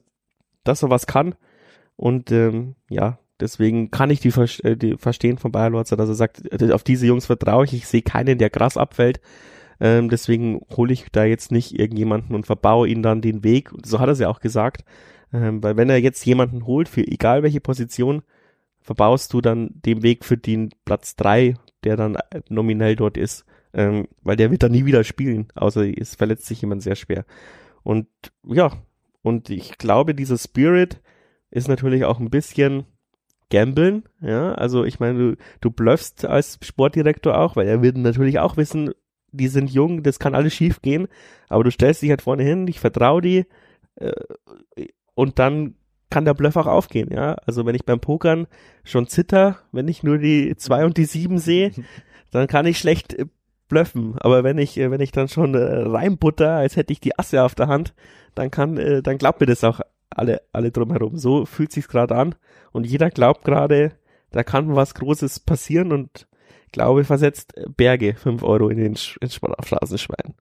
dass 0.64 0.84
er 0.84 0.90
was 0.90 1.08
kann. 1.08 1.36
Und 1.96 2.32
ähm, 2.32 2.76
ja, 2.90 3.20
deswegen 3.40 3.92
kann 3.92 4.10
ich 4.10 4.20
die, 4.20 4.30
äh, 4.64 4.76
die 4.76 4.98
verstehen 4.98 5.38
von 5.38 5.52
Bayer 5.52 5.70
Lorzer, 5.70 5.98
dass 5.98 6.10
er 6.10 6.16
sagt, 6.16 6.42
äh, 6.52 6.72
auf 6.72 6.84
diese 6.84 7.08
Jungs 7.08 7.26
vertraue 7.26 7.66
ich, 7.66 7.74
ich 7.74 7.88
sehe 7.88 8.02
keinen, 8.02 8.38
der 8.38 8.50
krass 8.50 8.78
abfällt. 8.78 9.20
Ähm, 9.80 10.10
deswegen 10.10 10.62
hole 10.76 10.94
ich 10.94 11.06
da 11.12 11.24
jetzt 11.24 11.52
nicht 11.52 11.78
irgendjemanden 11.80 12.36
und 12.36 12.48
verbaue 12.48 12.88
ihnen 12.88 13.04
dann 13.04 13.22
den 13.22 13.44
Weg. 13.44 13.72
So 13.84 14.00
hat 14.00 14.10
er 14.10 14.14
es 14.14 14.20
ja 14.20 14.30
auch 14.30 14.40
gesagt. 14.40 14.84
Ähm, 15.34 15.62
weil 15.62 15.78
wenn 15.78 15.90
er 15.90 15.98
jetzt 15.98 16.26
jemanden 16.26 16.66
holt, 16.66 16.90
für 16.90 17.06
egal 17.06 17.44
welche 17.44 17.62
Position, 17.62 18.24
verbaust 18.80 19.34
du 19.34 19.42
dann 19.42 19.70
den 19.74 20.02
Weg 20.02 20.24
für 20.26 20.38
den 20.38 20.70
Platz 20.86 21.16
drei, 21.16 21.56
der 21.84 21.98
dann 21.98 22.16
äh, 22.16 22.42
nominell 22.50 22.96
dort 22.96 23.18
ist. 23.18 23.46
Ähm, 23.74 24.08
weil 24.24 24.38
der 24.38 24.50
wird 24.52 24.64
dann 24.64 24.72
nie 24.72 24.86
wieder 24.86 25.04
spielen, 25.04 25.48
außer 25.56 25.86
es 25.98 26.16
verletzt 26.16 26.46
sich 26.46 26.62
jemand 26.62 26.82
sehr 26.82 26.96
schwer. 26.96 27.26
Und 27.84 28.08
ja, 28.44 28.72
und 29.22 29.50
ich 29.50 29.78
glaube, 29.78 30.16
dieser 30.16 30.38
Spirit 30.38 31.02
ist 31.52 31.68
natürlich 31.68 32.06
auch 32.06 32.20
ein 32.20 32.30
bisschen 32.30 32.86
gambeln, 33.50 34.04
ja, 34.22 34.54
also 34.54 34.84
ich 34.84 35.00
meine, 35.00 35.18
du, 35.18 35.38
du 35.62 35.72
bluffst 35.72 36.26
als 36.26 36.60
Sportdirektor 36.62 37.38
auch, 37.38 37.56
weil 37.56 37.68
er 37.68 37.82
wird 37.82 37.98
natürlich 37.98 38.40
auch 38.40 38.58
wissen, 38.58 38.92
die 39.32 39.48
sind 39.48 39.70
jung, 39.70 40.04
das 40.04 40.20
kann 40.20 40.36
alles 40.36 40.54
schief 40.54 40.82
gehen, 40.82 41.08
aber 41.48 41.64
du 41.64 41.72
stellst 41.72 42.02
dich 42.02 42.10
halt 42.10 42.22
vorne 42.22 42.44
hin, 42.44 42.68
ich 42.68 42.80
vertraue 42.80 43.22
die 43.22 43.46
äh, 43.96 44.12
und 45.16 45.40
dann 45.40 45.76
kann 46.10 46.26
der 46.26 46.34
Bluff 46.34 46.56
auch 46.56 46.68
aufgehen, 46.68 47.10
ja, 47.12 47.34
also 47.46 47.66
wenn 47.66 47.76
ich 47.76 47.86
beim 47.86 48.00
Pokern 48.00 48.48
schon 48.84 49.08
zitter, 49.08 49.60
wenn 49.72 49.88
ich 49.88 50.04
nur 50.04 50.18
die 50.18 50.56
zwei 50.58 50.86
und 50.86 50.98
die 50.98 51.06
sieben 51.06 51.38
sehe, 51.38 51.72
dann 52.32 52.48
kann 52.48 52.66
ich 52.66 52.78
schlecht 52.78 53.16
bluffen, 53.68 54.16
aber 54.20 54.44
wenn 54.44 54.58
ich, 54.58 54.78
äh, 54.78 54.92
wenn 54.92 55.02
ich 55.02 55.12
dann 55.12 55.28
schon 55.28 55.54
äh, 55.56 55.60
reinbutter, 55.60 56.52
als 56.52 56.76
hätte 56.76 56.94
ich 56.94 57.00
die 57.00 57.18
Asse 57.18 57.44
auf 57.44 57.56
der 57.56 57.68
Hand, 57.68 57.94
dann 58.36 58.52
kann, 58.52 58.78
äh, 58.78 59.02
dann 59.02 59.18
glaubt 59.18 59.40
mir 59.40 59.48
das 59.48 59.64
auch 59.64 59.82
alle, 60.10 60.42
alle 60.54 60.72
drumherum. 60.72 61.18
So 61.18 61.46
fühlt 61.46 61.72
sich's 61.72 61.88
gerade 61.88 62.16
an 62.16 62.36
und 62.72 62.86
jeder 62.86 63.10
glaubt 63.10 63.44
gerade, 63.44 63.94
da 64.32 64.44
kann 64.44 64.76
was 64.76 64.94
Großes 64.94 65.42
passieren 65.42 65.92
und 65.92 66.28
glaube 66.72 67.04
versetzt 67.04 67.54
Berge 67.76 68.16
fünf 68.16 68.44
Euro 68.44 68.70
in 68.70 68.78
den 68.78 68.96
Sch 68.96 69.18
ins 69.22 69.36
Phrasenschwein. 69.36 70.36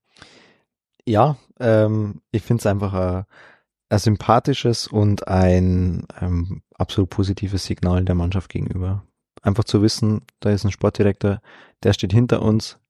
Ja, 1.05 1.37
ähm, 1.61 2.21
ich 2.33 2.43
finde 2.43 2.61
es 2.61 2.67
einfach 2.67 2.93
ein, 2.93 3.25
ein 3.89 3.99
sympathisches 3.99 4.89
und 4.89 5.29
ein 5.29 6.07
ähm, 6.21 6.63
absolut 6.75 7.11
positives 7.11 7.65
Signal 7.65 8.05
der 8.05 8.17
Mannschaft 8.17 8.51
gegenüber. 8.51 9.05
Einfach 9.43 9.65
zu 9.65 9.83
wissen, 9.83 10.23
da 10.41 10.51
ist 10.51 10.65
ein 10.65 10.73
Sportdirektor, 10.73 11.41
der 11.85 11.93
steht 11.93 12.13
hinter 12.13 12.43
uns, 12.43 12.81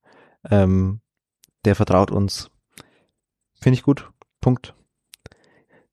ähm, 0.51 1.01
der 1.65 1.75
vertraut 1.75 2.11
uns. 2.11 2.51
Finde 3.61 3.79
ich 3.79 3.83
gut. 3.83 4.11
Punkt. 4.41 4.75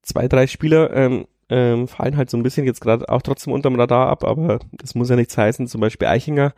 Zwei, 0.02 0.28
drei 0.28 0.48
Spieler 0.48 0.94
ähm, 0.94 1.26
ähm, 1.50 1.88
fallen 1.88 2.18
halt 2.18 2.30
so 2.30 2.38
ein 2.38 2.44
bisschen 2.44 2.66
jetzt 2.66 2.82
gerade 2.82 3.08
auch 3.10 3.22
trotzdem 3.22 3.54
unterm 3.54 3.80
Radar 3.80 4.10
ab, 4.10 4.24
aber 4.24 4.60
das 4.72 4.96
muss 4.96 5.10
ja 5.10 5.16
nichts 5.16 5.38
heißen. 5.38 5.68
Zum 5.68 5.82
Beispiel 5.82 6.08
Eichinger 6.08 6.54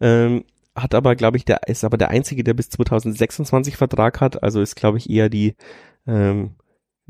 ähm, 0.00 0.44
hat 0.74 0.94
aber, 0.94 1.16
glaube 1.16 1.36
ich, 1.36 1.44
der 1.44 1.68
ist 1.68 1.84
aber 1.84 1.96
der 1.96 2.10
einzige, 2.10 2.44
der 2.44 2.54
bis 2.54 2.70
2026 2.70 3.76
Vertrag 3.76 4.20
hat. 4.20 4.42
Also 4.42 4.60
ist, 4.60 4.76
glaube 4.76 4.98
ich, 4.98 5.10
eher 5.10 5.28
die, 5.28 5.54
ähm, 6.06 6.56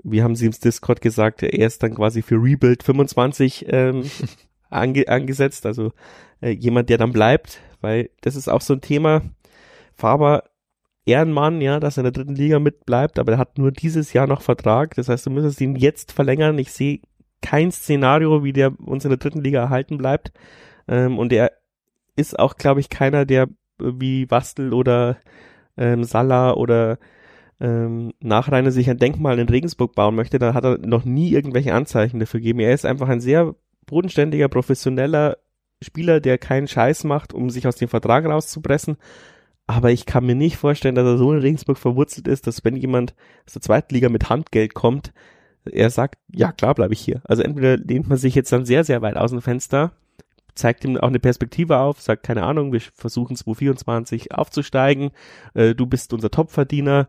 wie 0.03 0.23
haben 0.23 0.37
sie 0.37 0.47
im 0.47 0.53
Discord 0.53 1.01
gesagt, 1.01 1.43
er 1.43 1.67
ist 1.67 1.83
dann 1.83 1.95
quasi 1.95 2.23
für 2.23 2.37
Rebuild 2.37 2.83
25 2.83 3.67
ähm, 3.69 4.11
ange 4.71 5.09
angesetzt. 5.09 5.67
Also 5.67 5.93
äh, 6.41 6.51
jemand, 6.51 6.89
der 6.89 6.99
dann 6.99 7.13
bleibt, 7.13 7.61
weil 7.81 8.11
das 8.23 8.37
ist 8.37 8.49
auch 8.49 8.61
so 8.61 8.75
ein 8.75 8.81
Thema. 8.81 9.23
Faber 10.01 10.45
Ehrenmann, 11.07 11.61
ja, 11.61 11.81
dass 11.81 11.97
er 11.97 12.03
in 12.03 12.13
der 12.13 12.13
dritten 12.13 12.35
Liga 12.35 12.59
mitbleibt, 12.59 13.19
aber 13.19 13.33
er 13.33 13.39
hat 13.39 13.59
nur 13.59 13.73
dieses 13.73 14.13
Jahr 14.13 14.27
noch 14.27 14.43
Vertrag. 14.43 14.95
Das 14.95 15.09
heißt, 15.09 15.27
du 15.27 15.31
müsstest 15.31 15.61
ihn 15.61 15.77
jetzt 15.77 16.13
verlängern. 16.13 16.59
Ich 16.59 16.73
sehe 16.73 17.01
kein 17.43 17.73
Szenario, 17.73 18.45
wie 18.45 18.53
der 18.53 18.79
uns 18.81 19.05
in 19.05 19.11
der 19.11 19.19
dritten 19.19 19.41
Liga 19.41 19.61
erhalten 19.61 19.99
bleibt. 19.99 20.33
Ähm, 20.89 21.19
und 21.19 21.33
er 21.33 21.53
ist 22.17 22.39
auch, 22.39 22.57
glaube 22.57 22.81
ich, 22.81 22.91
keiner, 22.91 23.25
der 23.25 23.49
wie 23.79 24.31
Wastel 24.31 24.75
oder 24.75 25.17
ähm, 25.77 26.05
Salah 26.05 26.53
oder 26.53 26.99
ähm, 27.61 28.13
Nachreiner 28.21 28.71
sich 28.71 28.91
ein 28.91 28.99
Denkmal 28.99 29.39
in 29.39 29.49
Regensburg 29.49 29.95
bauen 29.95 30.15
möchte. 30.15 30.39
Da 30.39 30.55
hat 30.55 30.65
er 30.65 30.79
noch 30.79 31.05
nie 31.05 31.33
irgendwelche 31.33 31.75
Anzeichen 31.75 32.21
dafür 32.21 32.41
gegeben. 32.41 32.61
Er 32.61 32.75
ist 32.75 32.87
einfach 32.87 33.09
ein 33.09 33.21
sehr 33.21 33.55
bodenständiger, 33.87 34.49
professioneller 34.49 35.39
Spieler, 35.83 36.21
der 36.21 36.37
keinen 36.37 36.69
Scheiß 36.69 37.05
macht, 37.05 37.33
um 37.33 37.49
sich 37.49 37.67
aus 37.67 37.77
dem 37.77 37.89
Vertrag 37.89 38.27
rauszupressen. 38.27 38.99
Aber 39.71 39.93
ich 39.93 40.05
kann 40.05 40.27
mir 40.27 40.35
nicht 40.35 40.57
vorstellen, 40.57 40.97
dass 40.97 41.07
er 41.07 41.17
so 41.17 41.33
in 41.33 41.39
Regensburg 41.39 41.79
verwurzelt 41.79 42.27
ist, 42.27 42.49
dass 42.49 42.65
wenn 42.65 42.75
jemand 42.75 43.15
aus 43.47 43.53
der 43.53 43.63
zweiten 43.63 43.95
Liga 43.95 44.09
mit 44.09 44.29
Handgeld 44.29 44.75
kommt, 44.75 45.13
er 45.65 45.91
sagt, 45.91 46.19
ja 46.35 46.51
klar 46.51 46.75
bleibe 46.75 46.93
ich 46.93 47.01
hier. 47.01 47.21
Also 47.23 47.45
entweder 47.45 47.77
lehnt 47.77 48.09
man 48.09 48.19
sich 48.19 48.35
jetzt 48.35 48.51
dann 48.53 48.65
sehr, 48.65 48.83
sehr 48.83 49.01
weit 49.01 49.17
aus 49.17 49.31
dem 49.31 49.41
Fenster, 49.41 49.93
zeigt 50.57 50.85
ihm 50.85 50.97
auch 50.97 51.07
eine 51.07 51.21
Perspektive 51.21 51.79
auf, 51.79 52.01
sagt, 52.01 52.25
keine 52.25 52.43
Ahnung, 52.43 52.73
wir 52.73 52.81
versuchen 52.81 53.37
2024 53.37 54.35
aufzusteigen, 54.35 55.13
äh, 55.55 55.77
du 55.77 55.87
bist 55.87 56.13
unser 56.13 56.33
Topverdiener, 56.33 57.07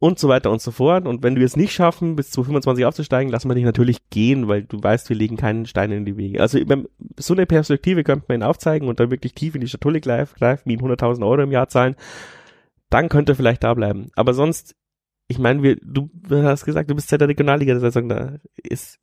und 0.00 0.18
so 0.18 0.28
weiter 0.28 0.50
und 0.50 0.62
so 0.62 0.70
fort. 0.70 1.06
Und 1.06 1.22
wenn 1.22 1.36
wir 1.36 1.44
es 1.44 1.56
nicht 1.56 1.72
schaffen, 1.72 2.16
bis 2.16 2.30
zu 2.30 2.42
25 2.42 2.86
aufzusteigen, 2.86 3.30
lassen 3.30 3.48
wir 3.48 3.54
dich 3.54 3.64
natürlich 3.64 4.08
gehen, 4.08 4.48
weil 4.48 4.62
du 4.62 4.82
weißt, 4.82 5.10
wir 5.10 5.16
legen 5.16 5.36
keinen 5.36 5.66
Stein 5.66 5.92
in 5.92 6.06
die 6.06 6.16
Wege. 6.16 6.40
Also 6.40 6.58
so 7.18 7.34
eine 7.34 7.46
Perspektive 7.46 8.02
könnte 8.02 8.24
man 8.26 8.40
ihn 8.40 8.42
aufzeigen 8.42 8.88
und 8.88 8.98
dann 8.98 9.10
wirklich 9.10 9.34
tief 9.34 9.54
in 9.54 9.60
die 9.60 9.68
Schatulle 9.68 10.00
greifen, 10.00 10.34
wie 10.64 10.72
ihn 10.72 10.80
100.000 10.80 11.24
Euro 11.24 11.42
im 11.42 11.52
Jahr 11.52 11.68
zahlen. 11.68 11.96
Dann 12.88 13.10
könnte 13.10 13.32
er 13.32 13.36
vielleicht 13.36 13.62
da 13.62 13.74
bleiben. 13.74 14.10
Aber 14.16 14.32
sonst, 14.32 14.74
ich 15.28 15.38
meine, 15.38 15.62
wir, 15.62 15.76
du 15.76 16.08
hast 16.30 16.64
gesagt, 16.64 16.90
du 16.90 16.94
bist 16.94 17.08
seit 17.08 17.20
der 17.20 17.28
Regionalliga-Saison 17.28 18.08
da. 18.08 18.38
Ist, 18.56 18.98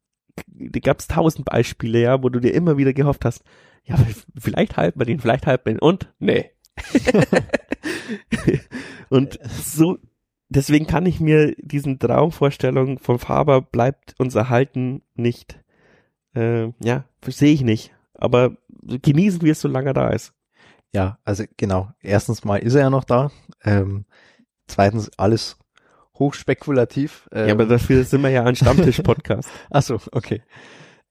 da 0.47 0.79
gab 0.79 0.99
es 0.99 1.07
tausend 1.07 1.45
Beispiele, 1.45 2.01
ja, 2.01 2.23
wo 2.23 2.29
du 2.29 2.39
dir 2.39 2.55
immer 2.55 2.77
wieder 2.77 2.93
gehofft 2.93 3.23
hast, 3.23 3.43
ja, 3.83 3.95
vielleicht 4.35 4.77
halten 4.77 4.99
wir 4.99 5.05
den, 5.05 5.19
vielleicht 5.19 5.45
halten 5.45 5.65
wir 5.65 5.73
den 5.73 5.79
und 5.79 6.11
nee. 6.17 6.49
und 9.09 9.39
so, 9.43 9.99
deswegen 10.49 10.87
kann 10.87 11.05
ich 11.05 11.19
mir 11.19 11.55
diesen 11.57 11.99
Traumvorstellung 11.99 12.99
von 12.99 13.19
Faber 13.19 13.61
bleibt 13.61 14.15
uns 14.17 14.35
erhalten 14.35 15.01
nicht, 15.15 15.59
äh, 16.35 16.69
ja, 16.79 17.05
sehe 17.25 17.53
ich 17.53 17.61
nicht. 17.61 17.93
Aber 18.13 18.57
genießen 18.83 19.41
wir 19.41 19.51
es, 19.51 19.61
solange 19.61 19.89
er 19.89 19.93
da 19.93 20.09
ist. 20.09 20.33
Ja, 20.93 21.19
also 21.23 21.43
genau. 21.57 21.89
Erstens 22.01 22.43
mal 22.43 22.57
ist 22.57 22.75
er 22.75 22.81
ja 22.81 22.89
noch 22.89 23.03
da. 23.03 23.31
Ähm, 23.63 24.05
zweitens 24.67 25.11
alles 25.17 25.57
hochspekulativ. 26.17 27.27
Ähm, 27.31 27.47
ja, 27.47 27.53
aber 27.53 27.65
dafür 27.65 28.03
sind 28.03 28.23
wir 28.23 28.29
ja 28.29 28.43
ein 28.43 28.55
Stammtisch-Podcast. 28.55 29.49
Ach 29.69 29.83
so, 29.83 29.99
okay. 30.11 30.41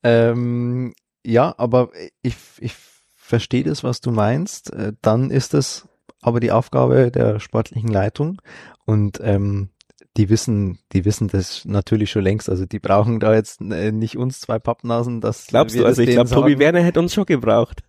Ähm, 0.03 0.95
ja, 1.25 1.55
aber 1.59 1.91
ich, 2.23 2.37
ich 2.59 2.75
verstehe 3.15 3.65
das, 3.65 3.85
was 3.85 4.01
du 4.01 4.11
meinst. 4.11 4.73
Äh, 4.73 4.93
dann 5.03 5.31
ist 5.31 5.55
es 5.55 5.89
aber 6.21 6.41
die 6.41 6.53
Aufgabe 6.53 7.11
der 7.11 7.41
sportlichen 7.41 7.91
Leitung 7.91 8.41
und 8.85 9.21
ähm, 9.23 9.71
die 10.17 10.31
wissen, 10.31 10.79
die 10.93 11.05
wissen 11.05 11.29
das 11.29 11.65
natürlich 11.65 12.11
schon 12.11 12.23
längst. 12.23 12.49
Also 12.49 12.65
die 12.65 12.79
brauchen 12.79 13.21
da 13.21 13.35
jetzt 13.35 13.61
äh, 13.61 13.93
nicht 13.93 14.17
uns 14.17 14.41
zwei 14.41 14.59
Pappnasen. 14.59 15.21
Das 15.21 15.47
glaubst 15.47 15.77
du? 15.77 15.85
Also 15.85 16.03
ich 16.03 16.11
glaube, 16.11 16.31
Tobi 16.31 16.59
Werner 16.59 16.81
hätte 16.81 17.01
uns 17.01 17.13
schon 17.13 17.27
gebraucht. 17.27 17.83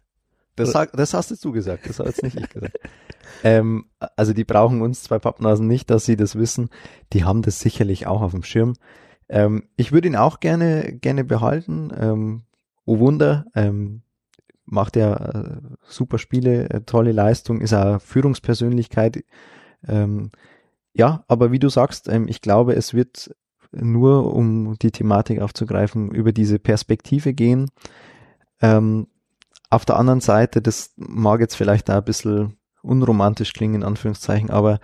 Das, 0.56 0.74
das 0.74 1.14
hast 1.14 1.46
du 1.46 1.52
gesagt. 1.52 1.88
Das 1.88 2.00
hat 2.00 2.08
jetzt 2.08 2.24
nicht 2.24 2.36
ich 2.36 2.50
gesagt. 2.50 2.78
ähm, 3.44 3.86
also 4.16 4.34
die 4.34 4.44
brauchen 4.44 4.82
uns 4.82 5.04
zwei 5.04 5.20
Pappnasen 5.20 5.68
nicht, 5.68 5.90
dass 5.90 6.06
sie 6.06 6.18
das 6.18 6.36
wissen. 6.36 6.70
Die 7.14 7.24
haben 7.24 7.44
das 7.44 7.60
sicherlich 7.60 8.08
auch 8.08 8.22
auf 8.22 8.32
dem 8.32 8.44
Schirm. 8.44 8.74
Ähm, 9.30 9.70
ich 9.76 9.92
würde 9.92 10.08
ihn 10.08 10.16
auch 10.16 10.40
gerne 10.40 10.94
gerne 11.00 11.24
behalten. 11.24 11.92
Ähm, 11.98 12.44
oh 12.86 13.00
Wunder. 13.00 13.46
Ähm, 13.56 14.02
macht 14.68 14.98
er 14.98 15.62
äh, 15.64 15.76
super 15.88 16.20
Spiele, 16.20 16.70
äh, 16.70 16.82
tolle 16.82 17.14
Leistung, 17.14 17.62
ist 17.62 17.72
er 17.72 18.00
Führungspersönlichkeit. 18.00 19.24
Ähm, 19.88 20.32
ja, 20.94 21.24
aber 21.28 21.52
wie 21.52 21.60
du 21.60 21.70
sagst, 21.70 22.08
ähm, 22.10 22.28
ich 22.28 22.42
glaube, 22.42 22.76
es 22.76 22.94
wird 22.94 23.34
nur, 23.72 24.34
um 24.34 24.78
die 24.80 24.92
Thematik 24.92 25.42
aufzugreifen, 25.42 26.12
über 26.12 26.32
diese 26.32 26.60
Perspektive 26.60 27.34
gehen. 27.34 27.70
Ähm, 28.62 29.08
auf 29.70 29.86
der 29.86 29.98
anderen 29.98 30.22
Seite, 30.22 30.62
das 30.62 30.94
mag 30.96 31.40
jetzt 31.40 31.56
vielleicht 31.56 31.90
da 31.90 31.98
ein 31.98 32.06
bisschen 32.06 32.58
unromantisch 32.82 33.54
klingen, 33.54 33.76
in 33.76 33.84
Anführungszeichen, 33.84 34.50
aber 34.50 34.80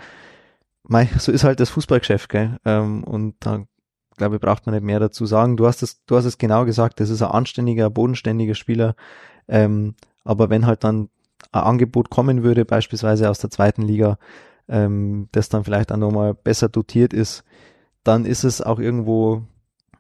mei, 0.84 1.10
so 1.18 1.32
ist 1.32 1.44
halt 1.44 1.60
das 1.60 1.70
Fußballgeschäft, 1.70 2.30
gell? 2.30 2.58
Ähm, 2.66 3.04
und 3.04 3.36
da 3.40 3.66
glaube 4.18 4.40
braucht 4.40 4.66
man 4.66 4.76
nicht 4.76 4.84
mehr 4.84 5.00
dazu 5.00 5.26
sagen. 5.26 5.58
Du 5.58 5.68
hast 5.68 5.84
es, 5.84 6.04
du 6.06 6.16
hast 6.16 6.26
es 6.26 6.38
genau 6.38 6.66
gesagt, 6.66 7.00
das 7.00 7.10
ist 7.10 7.22
ein 7.22 7.32
anständiger, 7.32 7.90
bodenständiger 7.90 8.56
Spieler, 8.56 8.96
ähm, 9.48 9.96
aber 10.24 10.50
wenn 10.50 10.66
halt 10.66 10.84
dann 10.84 11.10
ein 11.52 11.64
Angebot 11.64 12.10
kommen 12.10 12.44
würde, 12.44 12.66
beispielsweise 12.66 13.30
aus 13.30 13.40
der 13.40 13.50
zweiten 13.50 13.82
Liga, 13.82 14.18
ähm, 14.68 15.28
das 15.32 15.50
dann 15.50 15.64
vielleicht 15.64 15.92
auch 15.92 15.98
nochmal 15.98 16.34
besser 16.34 16.70
dotiert 16.70 17.14
ist, 17.14 17.44
dann 18.04 18.26
ist 18.26 18.44
es 18.44 18.62
auch 18.62 18.80
irgendwo 18.80 19.44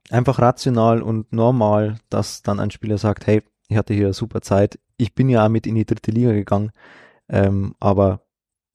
einfach 0.09 0.39
rational 0.39 1.01
und 1.01 1.31
normal, 1.31 1.97
dass 2.09 2.41
dann 2.41 2.59
ein 2.59 2.71
Spieler 2.71 2.97
sagt, 2.97 3.27
hey, 3.27 3.43
ich 3.67 3.77
hatte 3.77 3.93
hier 3.93 4.13
super 4.13 4.41
Zeit, 4.41 4.79
ich 4.97 5.15
bin 5.15 5.29
ja 5.29 5.45
auch 5.45 5.49
mit 5.49 5.67
in 5.67 5.75
die 5.75 5.85
dritte 5.85 6.11
Liga 6.11 6.31
gegangen, 6.31 6.71
ähm, 7.29 7.75
aber 7.79 8.21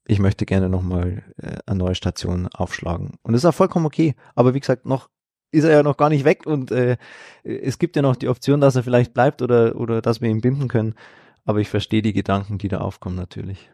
ich 0.07 0.19
möchte 0.19 0.47
gerne 0.47 0.69
nochmal 0.69 1.23
äh, 1.37 1.59
eine 1.67 1.79
neue 1.79 1.95
Station 1.95 2.49
aufschlagen. 2.49 3.19
Und 3.23 3.33
das 3.33 3.43
ist 3.43 3.45
auch 3.45 3.55
vollkommen 3.55 3.87
okay. 3.87 4.15
Aber 4.35 4.55
wie 4.55 4.61
gesagt, 4.61 4.87
noch 4.87 5.11
ist 5.51 5.65
er 5.65 5.71
ja 5.71 5.83
noch 5.83 5.97
gar 5.97 6.11
nicht 6.11 6.25
weg 6.25 6.47
und 6.47 6.71
äh, 6.71 6.97
es 7.43 7.79
gibt 7.79 7.97
ja 7.97 8.03
noch 8.03 8.17
die 8.17 8.29
Option, 8.29 8.61
dass 8.61 8.77
er 8.77 8.83
vielleicht 8.83 9.15
bleibt 9.15 9.43
oder, 9.43 9.77
oder 9.77 10.03
dass 10.03 10.21
wir 10.21 10.29
ihn 10.29 10.41
binden 10.41 10.69
können. 10.69 10.95
Aber 11.45 11.61
ich 11.61 11.69
verstehe 11.69 12.03
die 12.03 12.13
Gedanken, 12.13 12.59
die 12.59 12.69
da 12.69 12.79
aufkommen 12.79 13.17
natürlich. 13.17 13.71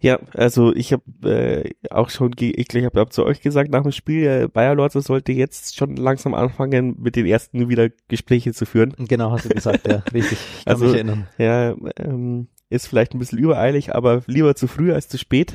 Ja, 0.00 0.18
also 0.34 0.74
ich 0.74 0.92
habe 0.92 1.02
äh, 1.24 1.70
auch 1.90 2.10
schon, 2.10 2.34
ich 2.38 2.74
ich 2.74 2.84
habe 2.84 3.00
hab 3.00 3.12
zu 3.12 3.24
euch 3.24 3.40
gesagt 3.40 3.70
nach 3.70 3.82
dem 3.82 3.92
Spiel, 3.92 4.26
äh, 4.26 4.48
Bayer 4.48 4.74
Lorzer 4.74 5.00
sollte 5.00 5.32
jetzt 5.32 5.76
schon 5.76 5.96
langsam 5.96 6.34
anfangen, 6.34 6.96
mit 6.98 7.16
den 7.16 7.26
ersten 7.26 7.68
wieder 7.68 7.88
Gespräche 8.08 8.52
zu 8.52 8.66
führen. 8.66 8.94
Genau, 8.98 9.30
hast 9.30 9.44
du 9.44 9.50
gesagt, 9.50 9.86
ja, 9.86 9.96
richtig. 10.12 10.38
Ich 10.58 10.64
kann 10.64 10.74
also, 10.74 10.84
mich 10.86 10.94
erinnern. 10.94 11.28
Ja, 11.38 11.74
ähm, 11.96 12.48
ist 12.68 12.86
vielleicht 12.86 13.14
ein 13.14 13.18
bisschen 13.18 13.38
übereilig, 13.38 13.94
aber 13.94 14.22
lieber 14.26 14.54
zu 14.54 14.66
früh 14.66 14.92
als 14.92 15.08
zu 15.08 15.18
spät. 15.18 15.54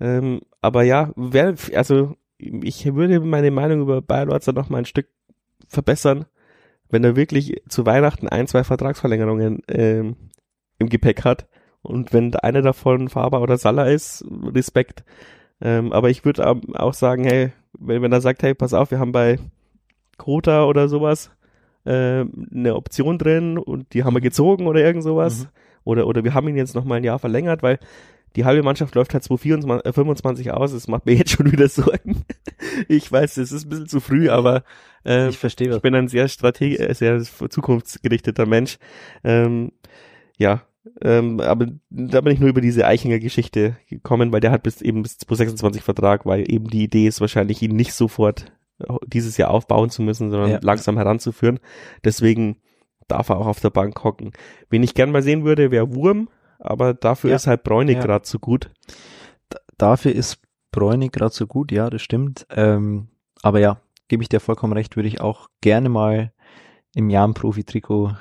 Ähm, 0.00 0.40
aber 0.60 0.82
ja, 0.82 1.12
wer, 1.16 1.54
also 1.74 2.16
ich 2.38 2.94
würde 2.94 3.20
meine 3.20 3.50
Meinung 3.50 3.80
über 3.80 4.02
Bayer 4.02 4.26
Lorzer 4.26 4.52
noch 4.52 4.68
mal 4.68 4.78
ein 4.78 4.84
Stück 4.84 5.08
verbessern, 5.68 6.26
wenn 6.88 7.04
er 7.04 7.16
wirklich 7.16 7.62
zu 7.68 7.86
Weihnachten 7.86 8.28
ein, 8.28 8.46
zwei 8.46 8.64
Vertragsverlängerungen 8.64 9.62
ähm, 9.68 10.16
im 10.78 10.88
Gepäck 10.88 11.24
hat. 11.24 11.48
Und 11.82 12.12
wenn 12.12 12.34
einer 12.34 12.62
davon 12.62 13.08
Faber 13.08 13.40
oder 13.40 13.58
Salah 13.58 13.86
ist, 13.86 14.24
Respekt. 14.54 15.04
Ähm, 15.60 15.92
aber 15.92 16.10
ich 16.10 16.24
würde 16.24 16.60
auch 16.74 16.94
sagen, 16.94 17.24
hey, 17.24 17.52
wenn, 17.78 18.02
wenn 18.02 18.12
er 18.12 18.20
sagt, 18.20 18.42
hey, 18.42 18.54
pass 18.54 18.74
auf, 18.74 18.90
wir 18.90 18.98
haben 18.98 19.12
bei 19.12 19.38
Kota 20.18 20.64
oder 20.64 20.88
sowas 20.88 21.30
äh, 21.84 22.24
eine 22.52 22.74
Option 22.74 23.18
drin 23.18 23.58
und 23.58 23.94
die 23.94 24.04
haben 24.04 24.14
wir 24.14 24.20
gezogen 24.20 24.66
oder 24.66 24.80
irgend 24.80 25.04
sowas. 25.04 25.44
Mhm. 25.44 25.48
Oder, 25.84 26.06
oder 26.08 26.24
wir 26.24 26.34
haben 26.34 26.48
ihn 26.48 26.56
jetzt 26.56 26.74
noch 26.74 26.84
mal 26.84 26.96
ein 26.96 27.04
Jahr 27.04 27.20
verlängert, 27.20 27.62
weil 27.62 27.78
die 28.36 28.44
halbe 28.44 28.62
Mannschaft 28.62 28.94
läuft 28.94 29.14
halt 29.14 29.24
2025 29.24 30.46
äh, 30.46 30.50
aus. 30.50 30.72
Das 30.72 30.88
macht 30.88 31.06
mir 31.06 31.14
jetzt 31.14 31.30
schon 31.30 31.50
wieder 31.50 31.68
Sorgen. 31.70 32.24
ich 32.88 33.10
weiß, 33.10 33.38
es 33.38 33.52
ist 33.52 33.66
ein 33.66 33.68
bisschen 33.70 33.88
zu 33.88 34.00
früh, 34.00 34.28
aber 34.28 34.62
äh, 35.04 35.28
ich 35.28 35.38
verstehe. 35.38 35.74
Ich 35.74 35.82
bin 35.82 35.94
ein 35.94 36.08
sehr 36.08 36.28
strategisch, 36.28 36.80
äh, 36.80 36.94
sehr 36.94 37.20
zukunftsgerichteter 37.20 38.46
Mensch. 38.46 38.78
Ähm, 39.24 39.72
ja, 40.38 40.62
ähm, 41.02 41.40
aber 41.40 41.66
da 41.90 42.20
bin 42.20 42.32
ich 42.32 42.40
nur 42.40 42.50
über 42.50 42.60
diese 42.60 42.86
Eichinger 42.86 43.18
Geschichte 43.18 43.76
gekommen, 43.88 44.32
weil 44.32 44.40
der 44.40 44.52
hat 44.52 44.62
bis 44.62 44.82
eben 44.82 45.02
bis 45.02 45.18
2026 45.18 45.82
Vertrag, 45.82 46.26
weil 46.26 46.50
eben 46.50 46.68
die 46.68 46.84
Idee 46.84 47.06
ist 47.06 47.20
wahrscheinlich 47.20 47.60
ihn 47.62 47.74
nicht 47.74 47.92
sofort 47.92 48.52
dieses 49.06 49.36
Jahr 49.36 49.50
aufbauen 49.50 49.90
zu 49.90 50.02
müssen, 50.02 50.30
sondern 50.30 50.50
ja. 50.50 50.58
langsam 50.62 50.96
heranzuführen. 50.96 51.60
Deswegen 52.04 52.56
darf 53.08 53.28
er 53.28 53.38
auch 53.38 53.46
auf 53.46 53.60
der 53.60 53.70
Bank 53.70 54.02
hocken. 54.04 54.32
Wen 54.68 54.82
ich 54.82 54.94
gern 54.94 55.12
mal 55.12 55.22
sehen 55.22 55.44
würde, 55.44 55.70
wäre 55.70 55.94
Wurm, 55.94 56.28
aber 56.58 56.94
dafür 56.94 57.30
ja. 57.30 57.36
ist 57.36 57.46
halt 57.46 57.62
Bräunig 57.64 57.96
ja. 57.96 58.02
gerade 58.02 58.22
zu 58.22 58.38
gut. 58.38 58.70
D 59.52 59.58
dafür 59.78 60.12
ist 60.12 60.40
Bräunig 60.72 61.12
gerade 61.12 61.34
so 61.34 61.46
gut, 61.46 61.72
ja, 61.72 61.88
das 61.90 62.02
stimmt. 62.02 62.46
Ähm, 62.50 63.08
aber 63.42 63.60
ja, 63.60 63.80
gebe 64.08 64.22
ich 64.22 64.28
dir 64.28 64.40
vollkommen 64.40 64.72
recht, 64.72 64.96
würde 64.96 65.08
ich 65.08 65.20
auch 65.20 65.48
gerne 65.60 65.88
mal 65.88 66.32
im 66.94 67.10
Jahr 67.10 67.26
ein 67.26 67.34
Profi-Trikot 67.34 68.16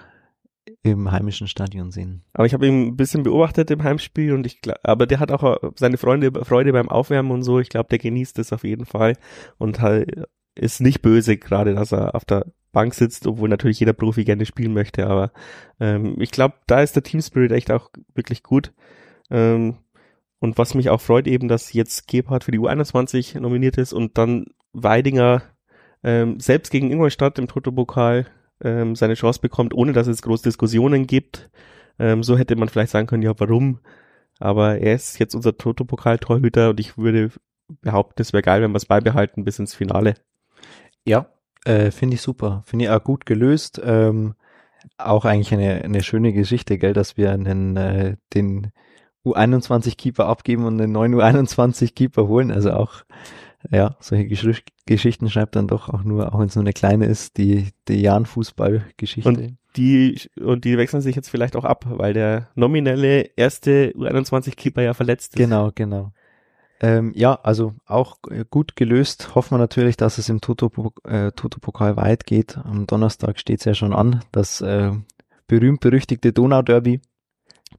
im 0.84 1.12
heimischen 1.12 1.48
Stadion 1.48 1.92
sehen. 1.92 2.24
Aber 2.34 2.46
ich 2.46 2.54
habe 2.54 2.68
ihn 2.68 2.88
ein 2.88 2.98
bisschen 2.98 3.24
beobachtet 3.24 3.72
im 3.72 3.84
Heimspiel 3.84 4.34
und 4.34 4.46
ich 4.46 4.62
glaube, 4.62 4.80
aber 4.84 5.06
der 5.06 5.20
hat 5.20 5.32
auch 5.32 5.72
seine 5.76 5.98
Freunde, 5.98 6.32
Freude 6.44 6.74
beim 6.74 6.90
Aufwärmen 6.90 7.32
und 7.32 7.44
so. 7.44 7.60
Ich 7.60 7.70
glaube, 7.70 7.90
der 7.90 8.00
genießt 8.00 8.40
es 8.40 8.54
auf 8.54 8.64
jeden 8.64 8.86
Fall 8.86 9.14
und 9.58 9.82
halt 9.82 10.26
ist 10.56 10.82
nicht 10.82 11.02
böse, 11.02 11.38
gerade 11.38 11.76
dass 11.76 11.92
er 11.92 12.16
auf 12.16 12.26
der 12.26 12.46
Bank 12.76 12.94
sitzt, 12.94 13.26
obwohl 13.26 13.50
natürlich 13.50 13.80
jeder 13.80 13.94
Profi 13.94 14.24
gerne 14.24 14.46
spielen 14.46 14.74
möchte. 14.74 15.08
Aber 15.08 15.32
ähm, 15.80 16.16
ich 16.20 16.30
glaube, 16.30 16.56
da 16.68 16.82
ist 16.82 16.96
der 16.96 17.02
Team 17.02 17.22
Spirit 17.22 17.52
echt 17.52 17.72
auch 17.72 17.90
wirklich 18.14 18.44
gut. 18.44 18.74
Ähm, 19.32 19.78
und 20.40 20.60
was 20.60 20.76
mich 20.76 20.92
auch 20.92 21.02
freut, 21.02 21.26
eben, 21.26 21.48
dass 21.48 21.74
jetzt 21.74 22.08
Gebhardt 22.08 22.44
für 22.44 22.52
die 22.52 22.60
U21 22.60 23.40
nominiert 23.40 23.80
ist 23.80 23.94
und 23.94 24.18
dann 24.20 24.46
Weidinger 24.74 25.42
ähm, 26.04 26.40
selbst 26.40 26.70
gegen 26.70 26.92
Ingolstadt 26.92 27.40
im 27.40 27.48
Toto-Pokal 27.48 28.28
ähm, 28.62 28.96
seine 28.96 29.16
Chance 29.16 29.40
bekommt, 29.42 29.74
ohne 29.74 29.94
dass 29.94 30.08
es 30.08 30.22
große 30.22 30.44
Diskussionen 30.44 31.08
gibt. 31.08 31.50
Ähm, 31.98 32.22
so 32.22 32.38
hätte 32.38 32.56
man 32.58 32.70
vielleicht 32.70 32.92
sagen 32.92 33.08
können, 33.08 33.24
ja, 33.24 33.34
warum? 33.40 33.80
Aber 34.40 34.78
er 34.80 34.96
ist 34.96 35.18
jetzt 35.18 35.34
unser 35.34 35.58
Toto-Pokal-Torhüter 35.58 36.70
und 36.70 36.80
ich 36.80 36.98
würde 36.98 37.32
behaupten, 37.82 38.22
es 38.22 38.34
wäre 38.34 38.44
geil, 38.44 38.62
wenn 38.62 38.72
wir 38.72 38.78
es 38.78 38.86
beibehalten 38.86 39.46
bis 39.46 39.60
ins 39.60 39.74
Finale. 39.74 40.16
Ja, 41.06 41.30
äh, 41.66 41.92
finde 41.92 42.16
ich 42.16 42.22
super. 42.22 42.64
Finde 42.66 42.86
ich 42.86 42.92
auch 42.92 43.04
gut 43.04 43.26
gelöst. 43.26 43.82
Ähm, 43.84 44.36
auch 44.98 45.26
eigentlich 45.26 45.54
eine, 45.54 45.84
eine 45.84 46.04
schöne 46.04 46.32
Geschichte, 46.32 46.78
gell, 46.78 46.94
dass 46.94 47.18
wir 47.18 47.32
einen, 47.32 47.76
äh, 47.76 48.16
den 48.34 48.72
U21-Keeper 49.26 50.26
abgeben 50.28 50.66
und 50.66 50.80
einen 50.80 50.92
neuen 50.92 51.16
U21-Keeper 51.16 52.28
holen. 52.28 52.52
Also 52.52 52.72
auch 52.72 53.04
ja, 53.72 53.96
solche 54.00 54.26
Gesch 54.26 54.64
Geschichten 54.86 55.30
schreibt 55.30 55.56
dann 55.56 55.68
doch 55.68 55.90
auch 55.90 56.04
nur, 56.04 56.34
auch 56.34 56.40
wenn 56.40 56.48
es 56.48 56.56
nur 56.56 56.64
eine 56.64 56.74
kleine 56.74 57.06
ist, 57.06 57.38
die, 57.38 57.70
die 57.88 58.02
Jan-Fußball-Geschichte. 58.02 59.28
Und 59.28 59.58
die, 59.76 60.20
und 60.40 60.64
die 60.64 60.78
wechseln 60.78 61.02
sich 61.02 61.16
jetzt 61.16 61.30
vielleicht 61.30 61.56
auch 61.56 61.66
ab, 61.66 61.86
weil 61.90 62.14
der 62.14 62.50
nominelle 62.54 63.22
erste 63.36 63.92
U21-Keeper 63.96 64.84
ja 64.84 64.94
verletzt 64.94 65.34
ist. 65.34 65.38
Genau, 65.38 65.72
genau. 65.74 66.12
Ähm, 66.82 67.14
ja, 67.16 67.40
also 67.42 67.74
auch 67.86 68.18
äh, 68.30 68.44
gut 68.50 68.76
gelöst. 68.76 69.34
Hoffen 69.34 69.52
wir 69.52 69.58
natürlich, 69.58 69.96
dass 69.98 70.18
es 70.18 70.28
im 70.28 70.42
Toto-Pokal 70.42 71.28
äh, 71.28 71.32
Toto 71.32 71.62
weit 71.98 72.26
geht. 72.26 72.58
Am 72.58 72.86
Donnerstag 72.86 73.40
steht 73.40 73.60
es 73.60 73.66
ja 73.66 73.74
schon 73.74 73.94
an, 73.94 74.24
das 74.32 74.62
äh, 74.62 74.92
berühmt-berüchtigte 75.48 76.34
Donau-Derby. 76.34 77.00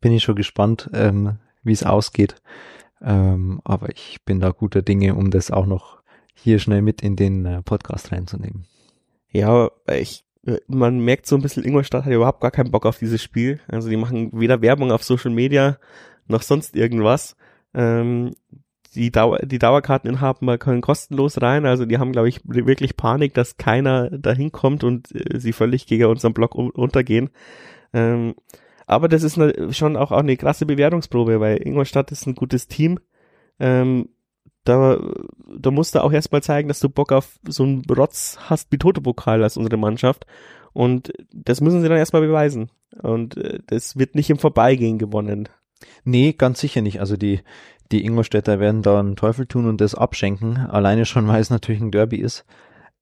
Bin 0.01 0.13
ich 0.13 0.23
schon 0.23 0.37
gespannt, 0.37 0.89
ähm, 0.95 1.39
wie 1.63 1.73
es 1.73 1.83
ausgeht. 1.83 2.37
Ähm, 3.03 3.61
aber 3.65 3.91
ich 3.91 4.19
bin 4.25 4.41
da 4.41 4.51
guter 4.51 4.83
Dinge, 4.83 5.15
um 5.15 5.31
das 5.31 5.51
auch 5.51 5.67
noch 5.67 6.03
hier 6.35 6.59
schnell 6.59 6.83
mit 6.83 7.03
in 7.03 7.17
den 7.17 7.45
äh, 7.45 7.63
Podcast 7.63 8.13
reinzunehmen. 8.13 8.67
Ja, 9.31 9.71
ich, 9.93 10.25
äh, 10.47 10.59
man 10.69 11.01
merkt 11.01 11.27
so 11.27 11.37
ein 11.37 11.43
bisschen, 11.43 11.65
Ingolstadt 11.65 12.05
hat 12.05 12.13
überhaupt 12.13 12.41
gar 12.41 12.51
keinen 12.51 12.71
Bock 12.71 12.87
auf 12.87 12.99
dieses 12.99 13.23
Spiel. 13.23 13.61
Also 13.69 13.91
die 13.91 13.97
machen 13.97 14.31
weder 14.33 14.63
Werbung 14.63 14.91
auf 14.91 15.05
Social 15.05 15.33
Media 15.33 15.79
noch 16.27 16.43
sonst 16.43 16.77
irgendwas. 16.77 17.37
Ähm, 17.75 18.35
die, 18.97 19.13
Dauer, 19.13 19.39
die 19.41 19.59
Dauerkarteninhaber 19.59 20.59
können 20.59 20.81
kostenlos 20.81 21.41
rein. 21.41 21.67
Also 21.67 21.85
die 21.85 21.99
haben, 21.99 22.13
glaube 22.13 22.29
ich, 22.29 22.41
wirklich 22.45 22.97
Panik, 22.97 23.35
dass 23.35 23.59
keiner 23.59 24.11
dahin 24.11 24.51
kommt 24.51 24.83
und 24.83 25.15
äh, 25.15 25.39
sie 25.39 25.53
völlig 25.53 25.87
gegen 25.87 26.07
unseren 26.07 26.33
Block 26.33 26.55
untergehen. 26.55 27.31
Ähm, 27.93 28.35
aber 28.87 29.09
das 29.09 29.23
ist 29.23 29.39
eine, 29.39 29.73
schon 29.73 29.97
auch, 29.97 30.13
auch 30.13 30.19
eine 30.19 30.37
krasse 30.37 30.67
Bewertungsprobe, 30.67 31.41
weil 31.41 31.65
Ingolstadt 31.65 32.11
ist 32.11 32.27
ein 32.27 32.35
gutes 32.35 32.69
Team. 32.69 32.99
Ähm, 33.61 34.09
da, 34.65 34.99
da 35.57 35.71
musst 35.71 35.95
du 35.95 36.03
auch 36.03 36.13
erstmal 36.13 36.43
zeigen, 36.43 36.69
dass 36.69 36.81
du 36.81 36.89
Bock 36.89 37.13
auf 37.13 37.39
so 37.47 37.63
einen 37.63 37.85
Rotz 37.85 38.39
hast 38.49 38.73
wie 38.73 38.79
Toto-Pokal 38.79 39.43
als 39.43 39.57
unsere 39.57 39.77
Mannschaft. 39.77 40.27
Und 40.73 41.13
das 41.33 41.61
müssen 41.61 41.83
sie 41.83 41.89
dann 41.89 41.99
erstmal 41.99 42.23
beweisen. 42.23 42.71
Und 43.03 43.37
äh, 43.37 43.61
das 43.67 43.97
wird 43.97 44.15
nicht 44.15 44.31
im 44.31 44.39
Vorbeigehen 44.39 44.99
gewonnen. 44.99 45.49
Nee, 46.05 46.33
ganz 46.33 46.61
sicher 46.61 46.81
nicht. 46.81 47.01
Also 47.01 47.17
die, 47.17 47.41
die 47.93 48.05
Ingolstädter 48.05 48.61
werden 48.61 48.83
da 48.83 49.01
einen 49.01 49.17
Teufel 49.17 49.47
tun 49.47 49.67
und 49.69 49.81
das 49.81 49.95
abschenken. 49.95 50.59
Alleine 50.59 51.05
schon, 51.05 51.29
weil 51.29 51.41
es 51.41 51.51
natürlich 51.51 51.81
ein 51.81 51.91
Derby 51.91 52.17
ist. 52.17 52.45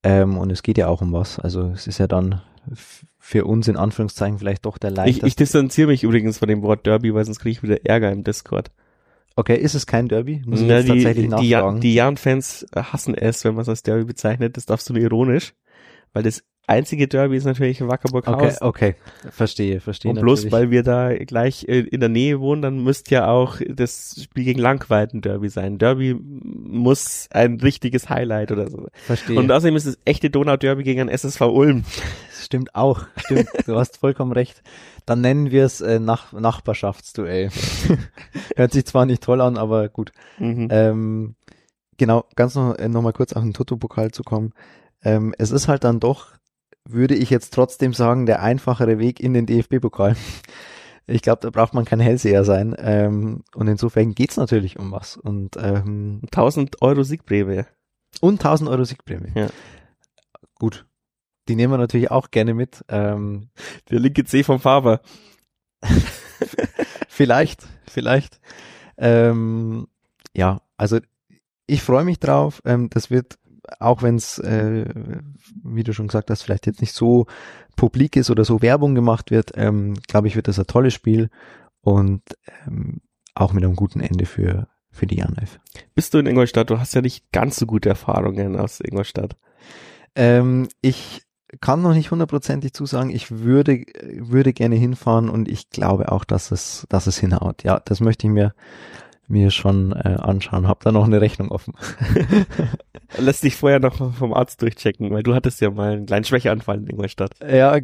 Ähm, 0.03 0.37
und 0.37 0.51
es 0.51 0.63
geht 0.63 0.79
ja 0.79 0.89
auch 0.89 1.01
um 1.01 1.13
was. 1.13 1.39
Also 1.39 1.71
es 1.71 1.87
ist 1.87 1.99
ja 1.99 2.07
dann 2.07 2.43
für 3.19 3.45
uns 3.47 3.69
in 3.69 3.77
Anführungszeichen 3.77 4.39
vielleicht 4.39 4.67
doch 4.67 4.79
der 4.79 4.91
leichteste. 4.91 5.27
Ich, 5.27 5.33
ich 5.33 5.37
distanziere 5.37 5.89
mich 5.89 6.03
übrigens 6.03 6.39
von 6.39 6.49
dem 6.49 6.63
Wort 6.63 6.87
Derby, 6.87 7.15
weil 7.15 7.25
sonst 7.25 7.41
kriege 7.41 7.53
ich 7.53 7.63
wieder 7.63 7.85
Ärger 7.85 8.13
im 8.13 8.25
Discord. 8.25 8.71
Okay, 9.37 9.57
ist 9.57 9.75
es 9.75 9.87
kein 9.87 10.09
Derby? 10.09 10.43
Muss 10.47 10.61
ich 10.61 10.67
Na, 10.67 10.77
jetzt 10.77 10.85
die, 10.85 10.89
tatsächlich 10.91 11.29
nachfragen. 11.29 11.81
Die, 11.81 11.89
die 11.89 11.95
Jan-Fans 11.95 12.67
hassen 12.75 13.15
es, 13.15 13.45
wenn 13.45 13.55
man 13.55 13.63
es 13.63 13.69
als 13.69 13.83
Derby 13.83 14.05
bezeichnet. 14.05 14.57
Das 14.57 14.67
darfst 14.67 14.89
du 14.89 14.93
nur 14.93 15.03
ironisch, 15.03 15.55
weil 16.13 16.23
das 16.23 16.45
einzige 16.67 17.09
Derby 17.09 17.37
ist 17.37 17.45
natürlich 17.45 17.81
Wackerburg 17.81 18.27
Okay, 18.27 18.55
okay, 18.61 18.95
verstehe, 19.31 19.81
verstehe. 19.81 20.11
Und 20.11 20.21
bloß 20.21 20.51
weil 20.51 20.71
wir 20.71 20.83
da 20.83 21.15
gleich 21.15 21.65
in 21.65 22.01
der 22.01 22.09
Nähe 22.09 22.41
wohnen, 22.41 22.63
dann 22.63 22.83
müsste 22.83 23.15
ja 23.15 23.29
auch 23.29 23.61
das 23.69 24.21
Spiel 24.23 24.45
gegen 24.45 24.61
Langweiten 24.61 25.21
Derby 25.21 25.49
sein. 25.49 25.79
Derby 25.79 26.15
muss 26.15 27.29
ein 27.33 27.61
richtiges 27.61 28.09
Highlight 28.09 28.53
oder 28.53 28.69
so. 28.69 28.89
Verstehe. 28.93 29.39
Und 29.39 29.51
außerdem 29.51 29.77
ist 29.77 29.87
es 29.87 29.99
echte 30.05 30.31
Donau-Derby 30.31 30.83
gegen 30.83 31.03
ein 31.03 31.09
SSV 31.09 31.43
Ulm. 31.43 31.85
Stimmt 32.41 32.75
auch, 32.75 33.07
stimmt. 33.17 33.49
Du 33.67 33.77
hast 33.77 33.97
vollkommen 33.97 34.33
recht. 34.33 34.63
Dann 35.07 35.23
nennen 35.23 35.51
wir 35.51 35.65
es 35.65 35.81
äh, 35.81 35.99
Nach 35.99 36.33
Nachbarschaftsduell. 36.33 37.49
Hört 38.57 38.73
sich 38.73 38.85
zwar 38.85 39.07
nicht 39.07 39.23
toll 39.23 39.41
an, 39.41 39.57
aber 39.57 39.89
gut. 39.89 40.13
Mhm. 40.39 40.69
Ähm, 40.71 41.35
genau, 41.97 42.27
ganz 42.37 42.55
noch, 42.55 42.75
äh, 42.75 42.89
noch 42.89 43.01
mal 43.01 43.15
kurz 43.15 43.33
auf 43.33 43.43
den 43.43 43.55
Toto-Pokal 43.55 44.11
zu 44.11 44.23
kommen. 44.25 44.53
Ähm, 45.03 45.35
es 45.39 45.53
ist 45.53 45.69
halt 45.69 45.85
dann 45.85 46.01
doch 46.01 46.33
würde 46.87 47.15
ich 47.15 47.31
jetzt 47.31 47.55
trotzdem 47.55 47.93
sagen, 47.93 48.27
der 48.27 48.43
einfachere 48.43 48.99
Weg 48.99 49.21
in 49.21 49.35
den 49.35 49.47
DFB-Pokal. 49.47 50.17
Ich 51.07 51.23
glaube, 51.23 51.41
da 51.43 51.51
braucht 51.51 51.75
man 51.75 51.85
kein 51.85 52.01
Hellseher 52.01 52.45
sein. 52.45 52.75
Ähm, 52.79 53.45
und 53.55 53.69
insofern 53.69 54.15
geht's 54.15 54.37
natürlich 54.37 54.79
um 54.79 54.91
was. 54.91 55.17
Und 55.17 55.57
ähm, 55.59 56.23
1000 56.25 56.81
Euro 56.83 57.03
Siegprämie. 57.03 57.65
Und 58.21 58.41
1000 58.41 58.71
Euro 58.71 58.85
Siegprämie. 58.85 59.33
Ja. 59.35 59.49
Gut. 60.55 60.87
Die 61.49 61.57
nehmen 61.57 61.75
wir 61.75 61.79
natürlich 61.79 62.11
auch 62.11 62.31
gerne 62.31 62.55
mit. 62.55 62.85
Ähm, 62.89 63.51
Der 63.91 64.01
linke 64.01 64.25
C 64.25 64.45
vom 64.45 64.61
Faber. 64.61 65.03
vielleicht, 67.09 67.67
vielleicht. 67.87 68.41
Ähm, 68.97 69.89
ja, 70.35 70.63
also 70.79 71.01
ich 71.67 71.83
freue 71.83 72.05
mich 72.05 72.19
drauf. 72.19 72.63
Ähm, 72.65 72.89
das 72.89 73.11
wird 73.11 73.39
auch 73.81 74.03
wenn 74.03 74.17
es, 74.17 74.39
äh, 74.39 74.87
wie 75.63 75.85
du 75.85 75.93
schon 75.93 76.09
gesagt 76.09 76.31
hast, 76.31 76.43
vielleicht 76.43 76.67
jetzt 76.67 76.81
nicht 76.81 76.95
so 76.95 77.27
publik 77.77 78.17
ist 78.17 78.31
oder 78.31 78.45
so 78.45 78.63
Werbung 78.63 78.95
gemacht 78.95 79.31
wird, 79.31 79.53
ähm, 79.57 79.95
glaube 80.07 80.29
ich, 80.29 80.37
wird 80.37 80.49
das 80.49 80.59
ein 80.59 80.67
tolles 80.67 80.95
Spiel 80.95 81.31
und 81.81 82.23
ähm, 82.67 83.01
auch 83.35 83.53
mit 83.53 83.65
einem 83.65 83.77
guten 83.77 84.01
Ende 84.01 84.27
für, 84.27 84.69
für 84.91 85.07
die 85.07 85.17
Janef. 85.17 85.61
Bist 85.95 86.15
du 86.15 86.19
in 86.19 86.27
Ingolstadt? 86.27 86.71
Du 86.71 86.79
hast 86.79 86.95
ja 86.95 87.01
nicht 87.01 87.31
ganz 87.33 87.57
so 87.57 87.67
gute 87.67 87.89
Erfahrungen 87.89 88.57
aus 88.57 88.81
Ingolstadt. 88.81 89.37
Ähm, 90.15 90.69
ich 90.81 91.23
kann 91.61 91.83
noch 91.83 91.95
nicht 91.95 92.11
hundertprozentig 92.11 92.73
zusagen. 92.73 93.11
Ich 93.11 93.31
würde, 93.31 93.85
würde 94.19 94.53
gerne 94.53 94.77
hinfahren 94.77 95.29
und 95.29 95.49
ich 95.49 95.71
glaube 95.71 96.11
auch, 96.11 96.25
dass 96.25 96.51
es, 96.51 96.87
dass 96.89 97.07
es 97.07 97.19
hinhaut. 97.19 97.63
Ja, 97.65 97.81
das 97.85 98.01
möchte 98.01 98.27
ich 98.27 98.33
mir 98.33 98.55
mir 99.29 99.51
schon 99.51 99.93
äh, 99.93 100.17
anschauen. 100.21 100.69
Hab 100.69 100.81
da 100.81 100.93
noch 100.93 101.05
eine 101.05 101.21
Rechnung 101.21 101.51
offen. 101.51 101.75
Lass 103.19 103.41
dich 103.41 103.57
vorher 103.57 103.81
noch 103.81 104.15
vom 104.15 104.35
Arzt 104.35 104.61
durchchecken, 104.63 105.11
weil 105.11 105.23
du 105.23 105.35
hattest 105.35 105.61
ja 105.61 105.71
mal 105.71 105.93
einen 105.93 106.07
kleinen 106.07 106.25
Schwächeanfall 106.25 106.79
in 106.79 106.87
Ingolstadt. 106.89 107.33
Ja, 107.41 107.79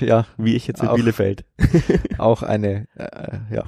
ja. 0.00 0.26
Wie 0.36 0.54
ich 0.54 0.66
jetzt 0.66 0.82
in 0.82 0.88
auch, 0.88 0.96
Bielefeld. 0.96 1.44
auch 2.18 2.42
eine, 2.42 2.86
äh, 2.96 3.38
ja. 3.54 3.64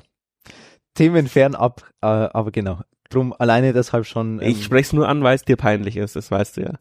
Themen 0.95 1.27
fernab, 1.29 1.83
äh, 2.01 2.07
aber 2.07 2.51
genau. 2.51 2.81
Drum 3.11 3.35
alleine 3.39 3.73
deshalb 3.73 4.07
schon. 4.07 4.41
Ähm, 4.41 4.49
ich 4.49 4.65
spreche 4.65 4.87
es 4.87 4.93
nur 4.93 5.09
an, 5.09 5.23
weil 5.23 5.37
es 5.37 5.45
dir 5.45 5.57
peinlich 5.57 5.97
ist, 5.97 6.17
das 6.17 6.31
weißt 6.31 6.57
du 6.57 6.63
ja. 6.63 6.73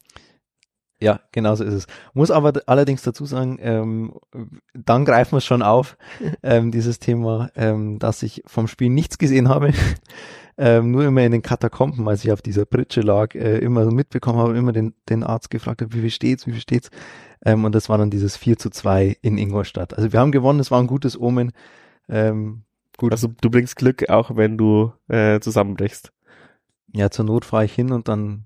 Ja, 1.06 1.20
genau 1.32 1.54
so 1.54 1.64
ist 1.64 1.74
es. 1.76 1.88
Muss 2.16 2.32
aber 2.32 2.54
allerdings 2.66 3.04
dazu 3.04 3.28
sagen, 3.28 3.60
ähm, 3.62 4.16
dann 4.74 5.06
greifen 5.06 5.34
wir 5.34 5.38
es 5.38 5.46
schon 5.46 5.62
auf, 5.62 5.98
ähm, 6.42 6.72
dieses 6.72 6.98
Thema, 6.98 7.52
ähm, 7.56 8.00
dass 8.00 8.24
ich 8.24 8.42
vom 8.48 8.68
Spiel 8.68 8.90
nichts 8.90 9.20
gesehen 9.20 9.48
habe. 9.48 9.72
ähm, 10.58 10.90
nur 10.90 11.06
immer 11.06 11.22
in 11.22 11.32
den 11.32 11.44
Katakomben, 11.44 12.08
als 12.08 12.26
ich 12.26 12.32
auf 12.32 12.42
dieser 12.42 12.66
Pritsche 12.66 13.02
lag, 13.02 13.36
äh, 13.36 13.60
immer 13.60 13.86
mitbekommen 13.92 14.40
habe, 14.40 14.58
immer 14.58 14.72
den, 14.72 14.96
den 15.08 15.24
Arzt 15.24 15.52
gefragt 15.52 15.84
habe, 15.84 15.94
wie 15.94 16.02
viel 16.02 16.10
steht's, 16.10 16.48
wie 16.48 16.54
viel 16.54 16.62
steht's. 16.62 16.90
Ähm, 17.46 17.66
und 17.66 17.76
das 17.76 17.88
war 17.88 18.00
dann 18.00 18.10
dieses 18.10 18.36
4 18.36 18.58
zu 18.58 18.72
2 18.72 19.18
in 19.22 19.38
Ingolstadt. 19.38 19.96
Also 19.96 20.12
wir 20.12 20.20
haben 20.20 20.32
gewonnen, 20.32 20.60
es 20.60 20.72
war 20.72 20.80
ein 20.80 20.88
gutes 20.88 21.20
Omen. 21.20 21.52
Ähm, 22.10 22.64
gut. 22.98 23.12
Also 23.12 23.28
du 23.28 23.52
bringst 23.52 23.76
Glück, 23.76 24.10
auch 24.10 24.36
wenn 24.38 24.58
du 24.58 24.92
äh, 25.08 25.40
zusammenbrichst. 25.40 26.12
Ja, 26.94 27.12
zur 27.12 27.26
Not 27.26 27.46
fahre 27.46 27.66
ich 27.66 27.76
hin 27.76 27.92
und 27.92 28.08
dann 28.08 28.46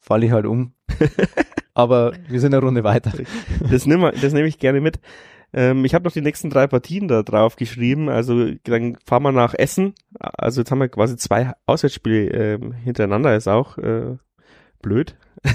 falle 0.00 0.26
ich 0.26 0.32
halt 0.32 0.44
um. 0.44 0.74
aber 1.74 2.12
wir 2.28 2.40
sind 2.40 2.54
eine 2.54 2.64
Runde 2.64 2.84
weiter. 2.84 3.12
Das 3.70 3.86
nehme 3.86 4.12
das 4.12 4.32
nehm 4.32 4.46
ich 4.46 4.58
gerne 4.58 4.80
mit. 4.80 5.00
Ähm, 5.52 5.84
ich 5.84 5.94
habe 5.94 6.04
noch 6.04 6.12
die 6.12 6.20
nächsten 6.20 6.50
drei 6.50 6.66
Partien 6.66 7.08
da 7.08 7.22
drauf 7.22 7.56
geschrieben. 7.56 8.08
Also 8.08 8.50
dann 8.64 8.96
fahren 9.04 9.22
wir 9.22 9.32
nach 9.32 9.54
Essen. 9.54 9.94
Also 10.18 10.60
jetzt 10.60 10.70
haben 10.70 10.80
wir 10.80 10.88
quasi 10.88 11.16
zwei 11.16 11.52
Auswärtsspiele 11.66 12.30
ähm, 12.30 12.72
hintereinander. 12.72 13.36
Ist 13.36 13.48
auch 13.48 13.78
äh, 13.78 14.16
blöd. 14.82 15.16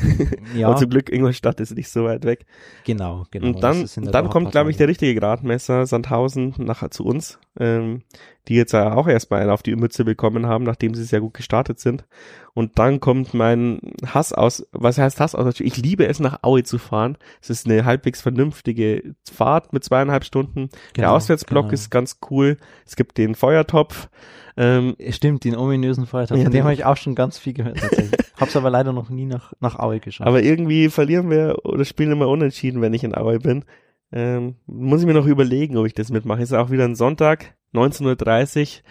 Ja. 0.56 0.68
Aber 0.68 0.78
zum 0.78 0.90
Glück 0.90 1.12
Ingolstadt 1.12 1.60
ist 1.60 1.76
nicht 1.76 1.90
so 1.90 2.06
weit 2.06 2.24
weg. 2.24 2.46
Genau, 2.86 3.26
genau. 3.32 3.48
Und 3.48 3.64
dann, 3.64 3.88
dann 4.12 4.30
kommt, 4.30 4.52
glaube 4.52 4.72
ich, 4.72 4.78
der 4.78 4.88
richtige 4.88 5.20
Gradmesser 5.20 5.86
Sandhausen 5.86 6.54
nachher 6.58 6.92
zu 6.92 7.06
uns, 7.06 7.40
ähm, 7.60 8.04
die 8.48 8.56
jetzt 8.56 8.72
ja 8.72 8.94
auch 8.94 9.08
erstmal 9.08 9.42
einen 9.42 9.52
auf 9.52 9.62
die 9.62 9.76
Mütze 9.76 10.04
bekommen 10.04 10.48
haben, 10.48 10.64
nachdem 10.64 10.96
sie 10.96 11.04
sehr 11.04 11.22
gut 11.22 11.36
gestartet 11.36 11.80
sind. 11.80 12.06
Und 12.54 12.80
dann 12.80 13.00
kommt 13.00 13.34
mein 13.34 13.80
Hass 14.06 14.34
aus, 14.34 14.68
was 14.72 14.98
heißt 14.98 15.20
Hass 15.20 15.36
aus? 15.36 15.60
Ich 15.60 15.78
liebe 15.78 16.08
es, 16.08 16.20
nach 16.20 16.40
Aue 16.42 16.64
zu 16.64 16.78
fahren. 16.78 17.18
Es 17.42 17.50
ist 17.50 17.68
eine 17.68 17.86
halbwegs 17.86 18.22
vernünftige 18.22 19.16
Fahrt 19.32 19.72
mit 19.72 19.84
zweieinhalb 19.84 20.24
Stunden. 20.24 20.70
Genau, 20.94 21.08
der 21.08 21.12
Auswärtsblock 21.12 21.66
genau. 21.66 21.74
ist 21.74 21.90
ganz 21.92 22.20
cool. 22.32 22.58
Es 22.86 22.96
gibt 22.96 23.18
den 23.18 23.36
Feuertopf. 23.36 24.10
Ähm, 24.58 24.96
Stimmt, 25.10 25.46
den 25.46 25.56
ominösen 25.56 26.06
Feiertag. 26.06 26.38
Ja, 26.38 26.44
Von 26.44 26.52
dem 26.52 26.64
habe 26.64 26.74
ich 26.74 26.84
auch 26.84 26.98
schon 26.98 27.16
ganz 27.16 27.38
viel 27.38 27.54
gehört 27.54 27.80
tatsächlich. 27.80 28.20
Hab's 28.36 28.58
aber 28.58 28.70
leider 28.70 28.94
noch 28.94 29.10
nie 29.10 29.26
nach, 29.26 29.54
nach 29.60 29.80
Aue 29.80 30.00
geschafft. 30.00 30.28
Aber 30.28 30.42
irgendwie 30.42 30.90
verlieren 30.90 31.30
wir 31.30 31.60
oder 31.64 31.86
spielen 31.86 32.12
immer 32.12 32.28
unentschieden, 32.28 32.82
wenn 32.82 32.94
ich 32.94 33.04
in 33.04 33.16
Aue 33.16 33.40
bin. 33.40 33.64
Ähm, 34.12 34.56
muss 34.66 35.02
ich 35.02 35.08
mir 35.08 35.14
noch 35.14 35.28
überlegen, 35.28 35.78
ob 35.78 35.86
ich 35.86 35.94
das 35.94 36.10
mitmache. 36.10 36.42
Ist 36.42 36.54
auch 36.54 36.72
wieder 36.72 36.86
ein 36.86 36.96
Sonntag, 36.96 37.56
19.30 37.74 38.62
Uhr. 38.62 38.84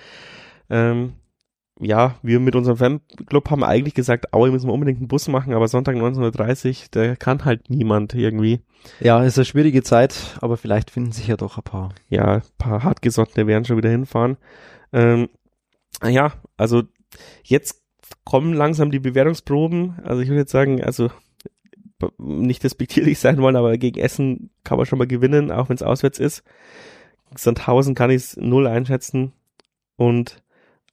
Ähm, 0.70 1.12
ja, 1.80 2.16
wir 2.22 2.40
mit 2.40 2.56
unserem 2.56 2.76
Fanclub 2.76 3.50
haben 3.50 3.62
eigentlich 3.62 3.94
gesagt, 3.94 4.32
Aue 4.32 4.50
müssen 4.50 4.68
wir 4.68 4.74
unbedingt 4.74 4.98
einen 4.98 5.08
Bus 5.08 5.28
machen, 5.28 5.54
aber 5.54 5.68
Sonntag 5.68 5.96
19.30 5.96 6.68
Uhr, 6.68 6.86
da 6.90 7.16
kann 7.16 7.44
halt 7.44 7.70
niemand 7.70 8.14
irgendwie. 8.14 8.60
Ja, 9.00 9.22
ist 9.22 9.38
eine 9.38 9.44
schwierige 9.44 9.82
Zeit, 9.82 10.36
aber 10.40 10.56
vielleicht 10.56 10.90
finden 10.90 11.12
sich 11.12 11.28
ja 11.28 11.36
doch 11.36 11.56
ein 11.56 11.62
paar. 11.62 11.94
Ja, 12.08 12.36
ein 12.36 12.42
paar 12.58 12.82
hartgesottene 12.82 13.46
werden 13.46 13.64
schon 13.64 13.76
wieder 13.76 13.90
hinfahren. 13.90 14.36
Ähm, 14.92 15.28
ja, 16.04 16.32
also 16.56 16.82
jetzt 17.44 17.82
kommen 18.24 18.54
langsam 18.54 18.90
die 18.90 19.00
Bewertungsproben. 19.00 20.00
Also 20.04 20.22
ich 20.22 20.28
würde 20.28 20.40
jetzt 20.40 20.52
sagen, 20.52 20.82
also 20.82 21.10
nicht 22.18 22.64
despektierlich 22.64 23.18
sein 23.20 23.40
wollen, 23.40 23.57
aber 23.57 23.76
gegen 23.78 24.01
Essen 24.01 24.51
kann 24.64 24.78
man 24.78 24.86
schon 24.86 24.99
mal 24.99 25.07
gewinnen, 25.07 25.51
auch 25.51 25.68
wenn 25.68 25.76
es 25.76 25.82
auswärts 25.82 26.18
ist. 26.18 26.42
Sandhausen 27.36 27.94
kann 27.94 28.11
ich 28.11 28.16
es 28.16 28.36
null 28.36 28.66
einschätzen. 28.66 29.32
Und 29.96 30.42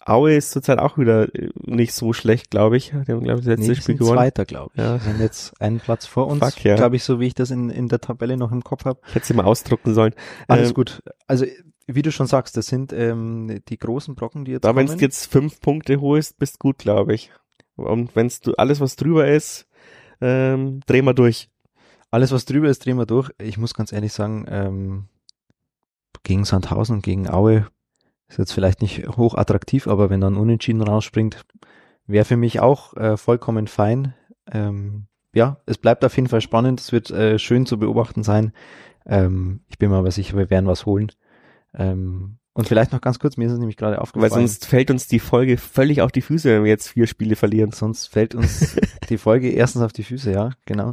Aue 0.06 0.36
ist 0.36 0.52
zurzeit 0.52 0.78
auch 0.80 0.98
wieder 0.98 1.34
äh, 1.34 1.50
nicht 1.56 1.94
so 1.94 2.14
schlecht, 2.14 2.52
glaube 2.52 2.78
ich. 2.78 2.90
Die 2.90 3.12
haben, 3.12 3.24
glaube 3.24 3.40
ich, 3.40 3.46
das 3.46 3.58
letzte 3.58 3.76
Spiel 3.76 3.84
sind 3.84 3.98
gewonnen. 3.98 4.18
Zweiter, 4.18 4.46
glaube 4.46 4.72
ich. 4.76 4.80
Ja. 4.82 4.94
Wir 4.94 5.00
sind 5.00 5.20
jetzt 5.20 5.60
einen 5.60 5.80
Platz 5.80 6.06
vor 6.06 6.28
uns, 6.28 6.44
Fuck, 6.44 6.64
ja. 6.64 6.76
glaube 6.76 6.96
ich, 6.96 7.04
so 7.04 7.20
wie 7.20 7.28
ich 7.28 7.34
das 7.34 7.50
in, 7.52 7.70
in 7.70 7.88
der 7.88 8.02
Tabelle 8.02 8.38
noch 8.38 8.52
im 8.52 8.64
Kopf 8.64 8.86
habe. 8.86 9.00
Ich 9.08 9.16
hätte 9.16 9.26
sie 9.26 9.34
mal 9.34 9.46
ausdrucken 9.46 9.94
sollen. 9.94 10.14
Alles 10.48 10.70
Ähm, 10.70 10.74
gut. 10.76 11.02
Also, 11.28 11.46
wie 11.88 12.02
du 12.02 12.12
schon 12.12 12.28
sagst, 12.28 12.58
das 12.58 12.68
sind 12.68 12.94
ähm, 12.94 13.62
die 13.68 13.78
großen 13.78 14.16
Brocken, 14.16 14.46
die 14.46 14.54
jetzt 14.54 14.66
Da, 14.66 14.76
wenn 14.76 14.88
du 14.88 14.94
jetzt 14.96 15.32
fünf 15.32 15.60
Punkte 15.60 16.02
holst, 16.02 16.38
bist 16.38 16.60
gut, 16.60 16.78
glaube 16.80 17.14
ich. 17.16 17.32
Und 17.76 18.16
wenn 18.16 18.32
du 18.44 18.54
alles, 18.56 18.80
was 18.80 18.96
drüber 18.96 19.28
ist, 19.28 19.68
ähm, 20.26 20.80
dreh 20.88 21.02
mal 21.04 21.14
durch. 21.14 21.50
Alles, 22.10 22.32
was 22.32 22.46
drüber 22.46 22.70
ist, 22.70 22.86
drehen 22.86 22.98
wir 22.98 23.06
durch. 23.06 23.30
Ich 23.38 23.58
muss 23.58 23.74
ganz 23.74 23.92
ehrlich 23.92 24.14
sagen, 24.14 24.46
ähm, 24.50 25.06
gegen 26.24 26.46
Sandhausen 26.46 27.02
gegen 27.02 27.30
Aue 27.30 27.68
ist 28.28 28.40
jetzt 28.40 28.54
vielleicht 28.54 28.82
nicht 28.82 29.08
hoch 29.18 29.36
attraktiv, 29.36 29.88
aber 29.88 30.10
wenn 30.10 30.22
dann 30.22 30.38
Unentschieden 30.38 30.82
rausspringt, 30.82 31.46
wäre 32.08 32.26
für 32.26 32.38
mich 32.38 32.60
auch 32.60 32.96
äh, 32.96 33.18
vollkommen 33.18 33.68
fein. 33.68 34.16
Ähm, 34.52 35.08
ja, 35.34 35.58
es 35.66 35.78
bleibt 35.78 36.04
auf 36.04 36.16
jeden 36.16 36.30
Fall 36.30 36.42
spannend. 36.42 36.80
Es 36.80 36.92
wird 36.92 37.12
äh, 37.12 37.38
schön 37.38 37.66
zu 37.66 37.78
beobachten 37.78 38.24
sein. 38.24 38.54
Ähm, 39.06 39.62
ich 39.68 39.78
bin 39.78 39.92
mir 39.92 39.98
aber 39.98 40.12
sicher, 40.12 40.38
wir 40.38 40.50
werden 40.50 40.68
was 40.68 40.86
holen. 40.86 41.12
Ähm, 41.74 42.38
und 42.56 42.70
vielleicht 42.70 42.94
noch 42.94 43.02
ganz 43.02 43.20
kurz, 43.20 43.36
mir 43.36 43.48
ist 43.48 43.52
es 43.52 43.60
nämlich 43.60 43.76
gerade 43.76 43.98
Weil 43.98 44.02
aufgefallen. 44.02 44.32
sonst 44.32 44.66
fällt 44.66 44.90
uns 44.90 45.08
die 45.08 45.20
Folge 45.20 45.58
völlig 45.58 46.02
auf 46.02 46.14
die 46.14 46.22
Füße, 46.22 46.50
wenn 46.50 46.64
wir 46.64 46.72
jetzt 46.72 46.88
vier 46.88 47.06
Spiele 47.06 47.36
verlieren. 47.36 47.72
Sonst 47.72 48.08
fällt 48.08 48.34
uns 48.34 48.78
die 49.10 49.18
Folge 49.18 49.50
erstens 49.50 49.82
auf 49.82 49.92
die 49.92 50.04
Füße, 50.04 50.32
ja, 50.32 50.52
genau. 50.64 50.92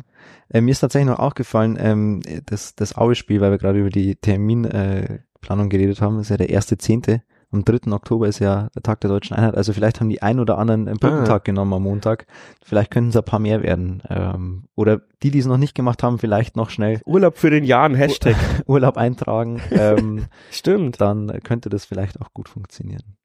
Äh, 0.49 0.61
mir 0.61 0.73
ist 0.73 0.81
tatsächlich 0.81 1.09
noch 1.09 1.21
aufgefallen, 1.21 1.79
ähm, 1.81 2.21
das, 2.47 2.75
das 2.75 2.97
Aue-Spiel, 2.97 3.41
weil 3.41 3.53
wir 3.53 3.59
gerade 3.59 3.79
über 3.79 3.91
die 3.91 4.17
Terminplanung 4.17 4.75
äh, 4.75 5.19
Planung 5.41 5.69
geredet 5.69 6.01
haben, 6.01 6.19
ist 6.19 6.31
ja 6.31 6.37
der 6.37 6.51
erste 6.51 6.79
Zehnte. 6.79 7.23
Am 7.53 7.65
3. 7.65 7.93
Oktober 7.93 8.27
ist 8.29 8.39
ja 8.39 8.69
der 8.75 8.83
Tag 8.83 9.01
der 9.01 9.11
Deutschen 9.11 9.37
Einheit. 9.37 9.55
Also 9.55 9.75
vielleicht 9.75 10.01
haben 10.01 10.09
die 10.09 10.23
ein 10.23 10.41
oder 10.41 10.57
anderen 10.57 10.89
einen 10.89 10.99
Brückentag 10.99 11.45
genommen 11.45 11.75
am 11.75 11.83
Montag. 11.83 12.27
Vielleicht 12.65 12.91
könnten 12.91 13.11
es 13.11 13.17
ein 13.17 13.25
paar 13.25 13.41
mehr 13.41 13.63
werden. 13.63 14.03
Ähm, 14.09 14.65
oder 14.75 15.03
die, 15.23 15.31
die 15.31 15.39
es 15.39 15.47
noch 15.47 15.59
nicht 15.59 15.75
gemacht 15.75 16.03
haben, 16.03 16.19
vielleicht 16.19 16.57
noch 16.57 16.71
schnell 16.71 17.01
Urlaub 17.05 17.37
für 17.37 17.51
den 17.51 17.65
Jahren, 17.65 17.95
Hashtag. 17.95 18.37
Urlaub 18.67 18.97
eintragen. 18.97 19.61
ähm, 19.71 20.27
Stimmt. 20.51 21.01
dann 21.01 21.41
könnte 21.43 21.69
das 21.69 21.85
vielleicht 21.85 22.21
auch 22.23 22.33
gut 22.33 22.49
funktionieren. 22.49 23.17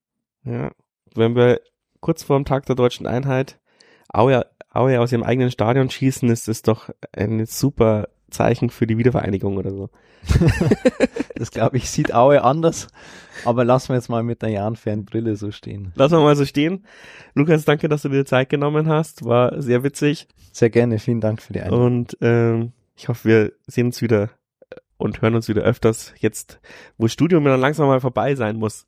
Ja. 0.44 0.72
Wenn 1.16 1.36
wir 1.36 1.62
kurz 2.02 2.24
vor 2.24 2.38
dem 2.38 2.46
Tag 2.46 2.66
der 2.66 2.76
deutschen 2.76 3.08
Einheit 3.08 3.60
Aue, 4.10 4.46
Aue 4.72 5.00
aus 5.00 5.12
ihrem 5.12 5.24
eigenen 5.24 5.52
Stadion 5.52 5.90
schießen, 5.90 6.30
ist 6.30 6.48
das 6.48 6.62
doch 6.62 6.90
ein 7.14 7.46
super 7.46 8.08
Zeichen 8.30 8.70
für 8.70 8.88
die 8.88 8.98
Wiedervereinigung 8.98 9.58
oder 9.58 9.72
so. 9.72 9.90
Das 11.36 11.52
glaube 11.52 11.78
ich, 11.78 11.92
sieht 11.92 12.16
Aue 12.16 12.44
anders. 12.44 12.88
Aber 13.46 13.64
lassen 13.64 13.90
wir 13.90 13.96
jetzt 13.96 14.10
mal 14.10 14.24
mit 14.24 14.42
der 14.42 14.50
Jan-Fan-Brille 14.50 15.36
so 15.36 15.52
stehen. 15.52 15.92
Lassen 15.96 16.16
wir 16.16 16.24
mal 16.24 16.36
so 16.36 16.46
stehen. 16.46 16.84
Lukas, 17.36 17.64
danke, 17.64 17.88
dass 17.90 18.02
du 18.02 18.10
dir 18.10 18.26
Zeit 18.26 18.50
genommen 18.50 18.88
hast. 18.88 19.24
War 19.24 19.62
sehr 19.62 19.84
witzig. 19.84 20.28
Sehr 20.52 20.72
gerne, 20.72 20.98
vielen 20.98 21.22
Dank 21.22 21.42
für 21.42 21.54
die 21.54 21.62
Einladung. 21.62 21.86
Und 21.86 22.18
ähm, 22.22 22.72
ich 22.96 23.08
hoffe, 23.08 23.30
wir 23.30 23.52
sehen 23.68 23.88
uns 23.88 24.02
wieder 24.02 24.32
und 24.98 25.22
hören 25.22 25.36
uns 25.36 25.48
wieder 25.48 25.62
öfters 25.62 26.14
jetzt, 26.18 26.60
wo 26.98 27.08
Studium 27.08 27.44
dann 27.46 27.62
langsam 27.62 27.88
mal 27.88 28.02
vorbei 28.02 28.34
sein 28.34 28.58
muss. 28.58 28.88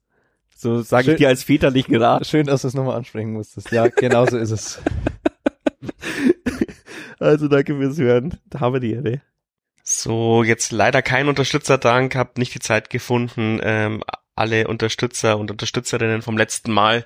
So 0.56 0.82
sage 0.82 1.12
ich 1.12 1.18
dir 1.18 1.30
als 1.30 1.44
väterlichen 1.44 1.96
Rat. 1.96 2.26
Schön, 2.26 2.48
dass 2.48 2.64
du 2.64 2.68
es 2.68 2.74
nochmal 2.74 2.98
ansprechen 2.98 3.32
musstest. 3.32 3.72
Ja, 3.72 3.88
genau 3.88 4.26
so 4.26 4.38
ist 4.38 4.52
es. 4.52 4.82
Also 7.20 7.48
danke 7.48 7.76
fürs 7.76 7.98
Hören. 7.98 8.40
Da 8.46 8.62
haben 8.62 8.74
wir 8.74 8.80
die 8.80 8.94
Ehre. 8.94 9.22
So, 9.84 10.44
jetzt 10.44 10.72
leider 10.72 11.02
kein 11.02 11.28
Unterstützerdank, 11.28 12.16
hab 12.16 12.38
nicht 12.38 12.54
die 12.54 12.60
Zeit 12.60 12.90
gefunden, 12.90 13.60
ähm, 13.64 14.04
alle 14.36 14.68
Unterstützer 14.68 15.38
und 15.38 15.52
Unterstützerinnen 15.52 16.22
vom 16.22 16.38
letzten 16.38 16.72
Mal 16.72 17.06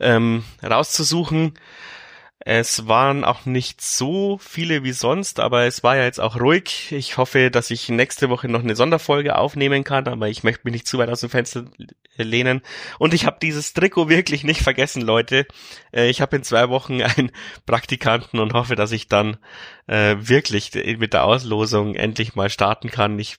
ähm, 0.00 0.42
rauszusuchen. 0.62 1.54
Es 2.44 2.88
waren 2.88 3.24
auch 3.24 3.46
nicht 3.46 3.80
so 3.80 4.38
viele 4.38 4.82
wie 4.82 4.92
sonst, 4.92 5.38
aber 5.38 5.64
es 5.64 5.84
war 5.84 5.96
ja 5.96 6.04
jetzt 6.04 6.20
auch 6.20 6.40
ruhig. 6.40 6.90
Ich 6.90 7.16
hoffe, 7.16 7.50
dass 7.52 7.70
ich 7.70 7.88
nächste 7.88 8.30
Woche 8.30 8.48
noch 8.48 8.62
eine 8.62 8.74
Sonderfolge 8.74 9.36
aufnehmen 9.38 9.84
kann, 9.84 10.08
aber 10.08 10.28
ich 10.28 10.42
möchte 10.42 10.62
mich 10.64 10.72
nicht 10.72 10.88
zu 10.88 10.98
weit 10.98 11.08
aus 11.08 11.20
dem 11.20 11.30
Fenster 11.30 11.66
lehnen. 12.16 12.62
Und 12.98 13.14
ich 13.14 13.26
habe 13.26 13.38
dieses 13.40 13.74
Trikot 13.74 14.08
wirklich 14.08 14.42
nicht 14.42 14.62
vergessen, 14.62 15.02
Leute. 15.02 15.46
Äh, 15.92 16.08
ich 16.10 16.20
habe 16.20 16.36
in 16.36 16.42
zwei 16.42 16.68
Wochen 16.68 17.00
einen 17.02 17.30
Praktikanten 17.64 18.40
und 18.40 18.54
hoffe, 18.54 18.74
dass 18.74 18.90
ich 18.90 19.06
dann 19.06 19.36
äh, 19.86 20.16
wirklich 20.18 20.72
mit 20.98 21.12
der 21.12 21.24
Auslosung 21.24 21.94
endlich 21.94 22.34
mal 22.34 22.50
starten 22.50 22.90
kann. 22.90 23.18
Ich 23.20 23.36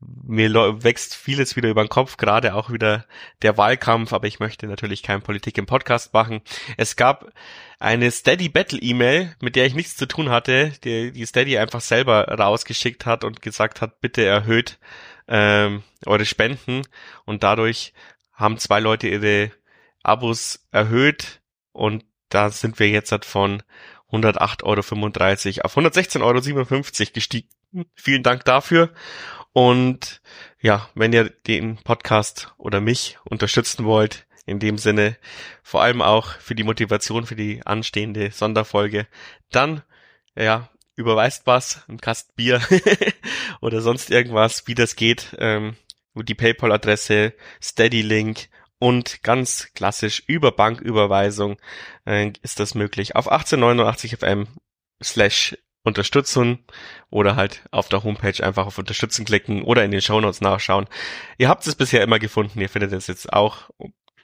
mir 0.00 0.52
wächst 0.82 1.14
vieles 1.14 1.56
wieder 1.56 1.70
über 1.70 1.82
den 1.82 1.88
Kopf, 1.88 2.16
gerade 2.16 2.54
auch 2.54 2.70
wieder 2.70 3.06
der 3.42 3.56
Wahlkampf, 3.56 4.12
aber 4.12 4.26
ich 4.26 4.40
möchte 4.40 4.66
natürlich 4.66 5.02
keine 5.02 5.20
Politik 5.20 5.56
im 5.58 5.66
Podcast 5.66 6.12
machen. 6.12 6.42
Es 6.76 6.96
gab 6.96 7.32
eine 7.78 8.10
Steady 8.10 8.48
Battle 8.48 8.78
E-Mail, 8.78 9.34
mit 9.40 9.56
der 9.56 9.66
ich 9.66 9.74
nichts 9.74 9.96
zu 9.96 10.06
tun 10.06 10.28
hatte, 10.28 10.72
die, 10.84 11.12
die 11.12 11.26
Steady 11.26 11.58
einfach 11.58 11.80
selber 11.80 12.26
rausgeschickt 12.28 13.06
hat 13.06 13.24
und 13.24 13.42
gesagt 13.42 13.80
hat, 13.80 14.00
bitte 14.00 14.24
erhöht 14.24 14.78
ähm, 15.28 15.82
eure 16.04 16.26
Spenden 16.26 16.82
und 17.24 17.42
dadurch 17.42 17.92
haben 18.32 18.58
zwei 18.58 18.80
Leute 18.80 19.08
ihre 19.08 19.50
Abos 20.02 20.66
erhöht 20.70 21.40
und 21.72 22.04
da 22.28 22.50
sind 22.50 22.78
wir 22.78 22.88
jetzt 22.88 23.12
halt 23.12 23.24
von 23.24 23.62
108,35 24.12 24.62
Euro 24.64 24.80
auf 25.64 25.76
116,57 25.76 26.20
Euro 26.22 27.12
gestiegen. 27.12 27.48
Vielen 27.94 28.22
Dank 28.22 28.44
dafür. 28.44 28.92
Und 29.56 30.20
ja, 30.60 30.90
wenn 30.94 31.14
ihr 31.14 31.30
den 31.30 31.78
Podcast 31.78 32.52
oder 32.58 32.82
mich 32.82 33.16
unterstützen 33.24 33.86
wollt, 33.86 34.26
in 34.44 34.58
dem 34.58 34.76
Sinne, 34.76 35.16
vor 35.62 35.80
allem 35.80 36.02
auch 36.02 36.32
für 36.40 36.54
die 36.54 36.62
Motivation 36.62 37.24
für 37.24 37.36
die 37.36 37.64
anstehende 37.64 38.30
Sonderfolge, 38.32 39.06
dann, 39.50 39.82
ja, 40.34 40.68
überweist 40.94 41.46
was, 41.46 41.88
ein 41.88 42.02
Kasten 42.02 42.34
Bier 42.36 42.60
oder 43.62 43.80
sonst 43.80 44.10
irgendwas, 44.10 44.66
wie 44.66 44.74
das 44.74 44.94
geht, 44.94 45.34
ähm, 45.38 45.74
die 46.14 46.34
PayPal-Adresse, 46.34 47.32
Steady-Link 47.62 48.50
und 48.78 49.22
ganz 49.22 49.72
klassisch 49.72 50.22
über 50.26 50.52
Banküberweisung 50.52 51.56
äh, 52.04 52.30
ist 52.42 52.60
das 52.60 52.74
möglich. 52.74 53.16
Auf 53.16 53.28
1889 53.28 54.18
FM 54.18 54.48
slash 55.02 55.56
Unterstützung 55.86 56.58
oder 57.10 57.36
halt 57.36 57.62
auf 57.70 57.88
der 57.88 58.02
Homepage 58.02 58.44
einfach 58.44 58.66
auf 58.66 58.78
Unterstützen 58.78 59.24
klicken 59.24 59.62
oder 59.62 59.84
in 59.84 59.92
den 59.92 60.02
Shownotes 60.02 60.40
nachschauen. 60.40 60.86
Ihr 61.38 61.48
habt 61.48 61.66
es 61.66 61.76
bisher 61.76 62.02
immer 62.02 62.18
gefunden, 62.18 62.60
ihr 62.60 62.68
findet 62.68 62.92
es 62.92 63.06
jetzt 63.06 63.32
auch 63.32 63.70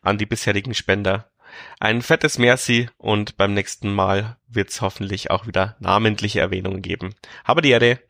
an 0.03 0.19
die 0.19 0.27
bisherigen 0.27 0.75
Spender. 0.75 1.31
Ein 1.79 2.03
fettes 2.03 2.39
Merci 2.39 2.89
und 2.99 3.37
beim 3.37 3.55
nächsten 3.55 3.95
Mal 3.95 4.37
wird 4.49 4.71
es 4.71 4.81
hoffentlich 4.81 5.31
auch 5.31 5.47
wieder 5.47 5.77
namentliche 5.79 6.41
Erwähnungen 6.41 6.83
geben. 6.83 7.15
Habe 7.45 7.63
die 7.63 7.71
Erde. 7.71 8.01